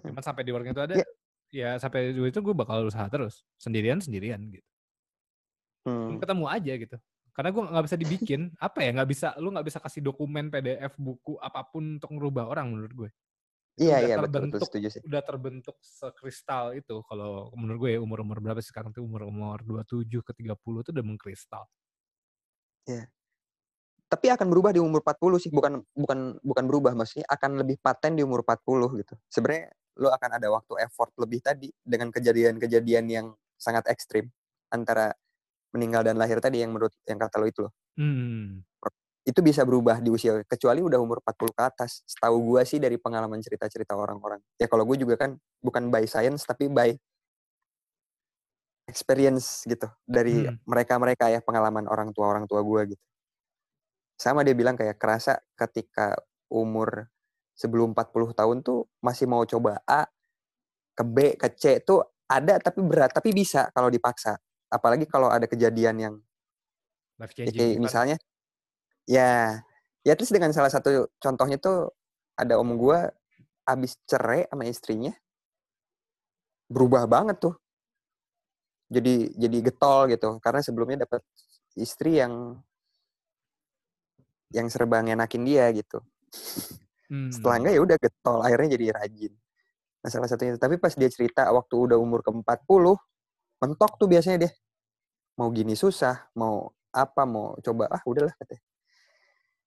hmm. 0.00 0.12
cuman 0.12 0.22
sampai 0.22 0.42
di 0.44 0.52
working 0.52 0.76
itu 0.76 0.84
ada 0.84 0.96
yeah. 1.00 1.10
ya 1.52 1.70
sampai 1.80 2.12
itu 2.12 2.40
gue 2.40 2.54
bakal 2.54 2.84
usaha 2.84 3.08
terus 3.08 3.44
sendirian 3.56 3.98
sendirian 3.98 4.40
gitu 4.52 4.68
hmm. 5.88 6.20
ketemu 6.20 6.44
aja 6.48 6.72
gitu 6.76 6.96
karena 7.32 7.48
gue 7.48 7.62
nggak 7.64 7.84
bisa 7.88 7.96
dibikin 7.96 8.40
apa 8.60 8.78
ya 8.84 8.90
nggak 8.92 9.08
bisa 9.08 9.32
lu 9.40 9.48
nggak 9.56 9.66
bisa 9.72 9.78
kasih 9.80 10.04
dokumen 10.04 10.52
PDF 10.52 10.92
buku 11.00 11.40
apa 11.40 11.64
pun 11.64 11.96
untuk 11.96 12.12
merubah 12.12 12.44
orang 12.52 12.68
menurut 12.68 12.92
gue 12.92 13.10
Iya 13.80 13.96
iya 14.04 14.16
betul, 14.20 14.52
betul 14.52 14.60
setuju 14.68 14.88
sih. 14.92 15.02
Udah 15.04 15.24
terbentuk 15.24 15.80
sekristal 15.80 16.76
itu 16.76 17.00
kalau 17.08 17.48
menurut 17.56 17.88
gue 17.88 17.90
ya 17.96 18.00
umur-umur 18.04 18.44
berapa 18.44 18.60
sih 18.60 18.68
sekarang 18.68 18.92
tuh 18.92 19.00
umur-umur 19.04 19.64
27 19.64 20.04
ke 20.20 20.32
30 20.36 20.84
itu 20.84 20.90
udah 20.92 21.04
mengkristal. 21.06 21.64
Iya 22.84 23.08
tapi 24.12 24.28
akan 24.28 24.44
berubah 24.52 24.76
di 24.76 24.80
umur 24.84 25.00
40 25.00 25.40
sih 25.40 25.48
bukan 25.48 25.80
bukan 25.96 26.36
bukan 26.44 26.64
berubah 26.68 26.92
maksudnya 26.92 27.24
akan 27.32 27.64
lebih 27.64 27.80
paten 27.80 28.12
di 28.12 28.20
umur 28.20 28.44
40 28.44 29.00
gitu 29.00 29.16
sebenarnya 29.32 29.72
lo 29.96 30.12
akan 30.12 30.30
ada 30.36 30.52
waktu 30.52 30.84
effort 30.84 31.16
lebih 31.16 31.40
tadi 31.40 31.72
dengan 31.80 32.12
kejadian-kejadian 32.12 33.08
yang 33.08 33.26
sangat 33.56 33.88
ekstrim 33.88 34.28
antara 34.68 35.16
meninggal 35.72 36.04
dan 36.04 36.20
lahir 36.20 36.44
tadi 36.44 36.60
yang 36.60 36.76
menurut 36.76 36.92
yang 37.08 37.16
kata 37.16 37.40
lo 37.40 37.48
itu 37.48 37.64
loh 37.64 37.72
hmm. 37.96 38.60
Itu 39.22 39.38
bisa 39.38 39.62
berubah 39.62 40.02
di 40.02 40.10
usia 40.10 40.42
kecuali 40.42 40.82
udah 40.82 40.98
umur 40.98 41.22
40 41.22 41.54
ke 41.54 41.62
atas. 41.62 42.02
Setahu 42.10 42.54
gue 42.54 42.62
sih 42.66 42.82
dari 42.82 42.98
pengalaman 42.98 43.38
cerita-cerita 43.38 43.94
orang-orang. 43.94 44.42
Ya 44.58 44.66
kalau 44.66 44.82
gue 44.82 44.98
juga 44.98 45.14
kan 45.14 45.38
bukan 45.62 45.94
by 45.94 46.02
science 46.10 46.42
tapi 46.42 46.66
by 46.66 46.90
experience 48.90 49.62
gitu. 49.62 49.86
Dari 50.02 50.50
hmm. 50.50 50.66
mereka-mereka 50.66 51.30
hmm. 51.30 51.34
ya 51.38 51.40
pengalaman 51.46 51.86
orang 51.86 52.10
tua 52.10 52.34
orang 52.34 52.50
tua 52.50 52.66
gue 52.66 52.98
gitu. 52.98 53.04
Sama 54.18 54.42
dia 54.42 54.58
bilang 54.58 54.74
kayak 54.74 54.98
kerasa 54.98 55.38
ketika 55.54 56.18
umur 56.50 57.06
sebelum 57.54 57.94
40 57.94 58.34
tahun 58.34 58.56
tuh 58.66 58.90
masih 58.98 59.30
mau 59.30 59.46
coba 59.46 59.78
A 59.86 60.02
ke 60.92 61.04
B 61.06 61.16
ke 61.38 61.48
C 61.54 61.78
tuh 61.80 62.02
ada 62.26 62.58
tapi 62.58 62.82
berat 62.82 63.14
tapi 63.14 63.30
bisa 63.30 63.70
kalau 63.70 63.86
dipaksa. 63.86 64.34
Apalagi 64.66 65.06
kalau 65.06 65.30
ada 65.30 65.46
kejadian 65.46 65.96
yang 66.00 66.14
ya, 67.38 67.52
kayak 67.54 67.78
misalnya 67.78 68.16
ya 69.06 69.60
ya 70.02 70.12
terus 70.14 70.30
dengan 70.30 70.50
salah 70.54 70.70
satu 70.70 71.10
contohnya 71.18 71.58
tuh 71.58 71.90
ada 72.38 72.58
om 72.58 72.74
gue 72.74 72.98
abis 73.66 73.98
cerai 74.06 74.46
sama 74.50 74.66
istrinya 74.66 75.14
berubah 76.66 77.06
banget 77.06 77.38
tuh 77.38 77.54
jadi 78.92 79.32
jadi 79.36 79.58
getol 79.64 80.10
gitu 80.12 80.36
karena 80.44 80.60
sebelumnya 80.60 81.08
dapat 81.08 81.24
istri 81.76 82.20
yang 82.20 82.60
yang 84.52 84.68
serba 84.68 85.00
ngenakin 85.00 85.42
dia 85.48 85.64
gitu. 85.72 86.04
Hmm. 87.08 87.32
Setelah 87.32 87.56
enggak 87.60 87.72
ya 87.72 87.80
udah 87.80 87.96
getol, 87.98 88.38
akhirnya 88.44 88.68
jadi 88.76 88.86
rajin. 88.92 89.32
Nah 90.04 90.08
salah 90.12 90.28
satunya 90.28 90.60
tapi 90.60 90.76
pas 90.76 90.92
dia 90.92 91.08
cerita 91.08 91.48
waktu 91.48 91.72
udah 91.72 91.96
umur 91.96 92.20
ke-40, 92.20 92.84
mentok 93.64 93.92
tuh 93.96 94.08
biasanya 94.08 94.48
dia. 94.48 94.52
Mau 95.40 95.48
gini 95.48 95.72
susah, 95.72 96.28
mau 96.36 96.68
apa, 96.92 97.24
mau 97.24 97.56
coba, 97.64 97.88
ah 97.88 98.04
udahlah 98.04 98.36
katanya. 98.36 98.60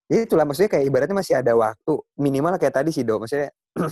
Ya 0.06 0.22
itulah 0.22 0.45
maksudnya 0.45 0.70
kayak 0.70 0.86
ibaratnya 0.86 1.18
masih 1.18 1.36
ada 1.41 1.53
waktu. 1.58 1.93
Minimal 2.22 2.62
kayak 2.62 2.76
tadi 2.82 2.89
sih 2.93 3.01
Do, 3.01 3.18
maksudnya 3.18 3.49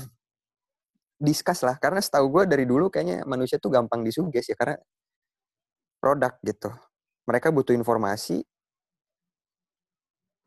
discuss 1.28 1.66
lah. 1.66 1.76
Karena 1.82 2.00
setahu 2.02 2.30
gue 2.30 2.44
dari 2.46 2.66
dulu 2.70 2.94
kayaknya 2.94 3.26
manusia 3.26 3.58
tuh 3.58 3.74
gampang 3.74 4.06
disuges 4.06 4.46
ya, 4.46 4.56
karena 4.58 4.78
produk 5.98 6.34
gitu. 6.46 6.70
Mereka 7.26 7.50
butuh 7.50 7.74
informasi, 7.74 8.46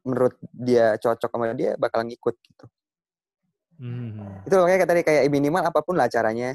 menurut 0.06 0.38
dia 0.54 0.94
cocok 1.02 1.30
sama 1.34 1.50
dia 1.58 1.74
bakal 1.74 2.06
ngikut 2.06 2.38
gitu. 2.46 2.66
Hmm. 3.82 4.46
Itu 4.46 4.54
makanya 4.62 4.86
tadi 4.88 5.02
kayak 5.02 5.28
minimal 5.28 5.66
apa 5.66 5.80
pun 5.82 5.98
lah 5.98 6.06
caranya. 6.06 6.54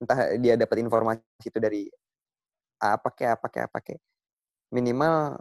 Entah 0.00 0.36
dia 0.36 0.56
dapat 0.60 0.84
informasi 0.84 1.48
itu 1.48 1.58
dari 1.60 1.88
apa 2.80 3.08
kayak 3.12 3.40
apa 3.40 3.46
kayak 3.52 3.66
apa 3.72 3.78
kayak 3.84 4.00
minimal 4.72 5.36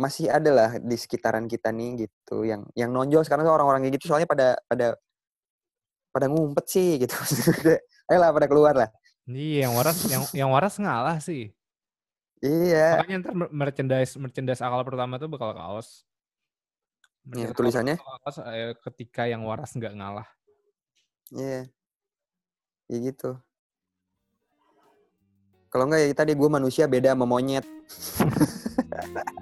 masih 0.00 0.32
ada 0.32 0.50
lah 0.50 0.70
di 0.80 0.96
sekitaran 0.96 1.44
kita 1.44 1.68
nih 1.68 2.08
gitu 2.08 2.48
yang 2.48 2.64
yang 2.72 2.88
nonjol 2.88 3.20
sekarang 3.20 3.44
tuh 3.44 3.52
orang-orang 3.52 3.84
kayak 3.84 4.00
gitu 4.00 4.08
soalnya 4.08 4.24
pada 4.24 4.56
pada 4.64 4.96
pada 6.10 6.26
ngumpet 6.26 6.66
sih 6.66 7.04
gitu. 7.04 7.12
Ayolah 8.10 8.32
pada 8.32 8.48
keluar 8.48 8.74
lah. 8.74 8.90
Iya, 9.28 9.68
yang 9.68 9.74
waras 9.76 9.98
yang 10.08 10.22
yang 10.34 10.50
waras 10.50 10.74
ngalah 10.80 11.20
sih. 11.20 11.52
Iya. 12.40 13.04
Makanya 13.04 13.16
ntar 13.22 13.34
merchandise 13.52 14.16
merchandise 14.16 14.64
akal 14.64 14.82
pertama 14.82 15.20
tuh 15.20 15.28
bakal 15.28 15.52
kaos. 15.52 16.08
Iya, 17.30 17.52
tulisannya? 17.52 18.00
Kaos 18.00 18.40
eh, 18.42 18.74
ketika 18.90 19.28
yang 19.28 19.44
waras 19.44 19.76
nggak 19.76 19.92
ngalah. 19.94 20.26
Iya. 21.30 21.68
Ya 22.90 22.96
gitu. 22.98 23.38
Kalau 25.70 25.86
enggak 25.86 26.02
ya 26.02 26.14
tadi 26.16 26.34
gue 26.34 26.48
manusia 26.50 26.90
beda 26.90 27.14
sama 27.14 27.28
monyet. 27.28 27.62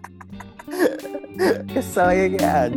Kesel 1.71 2.11
ya 2.13 2.27
kan. 2.37 2.73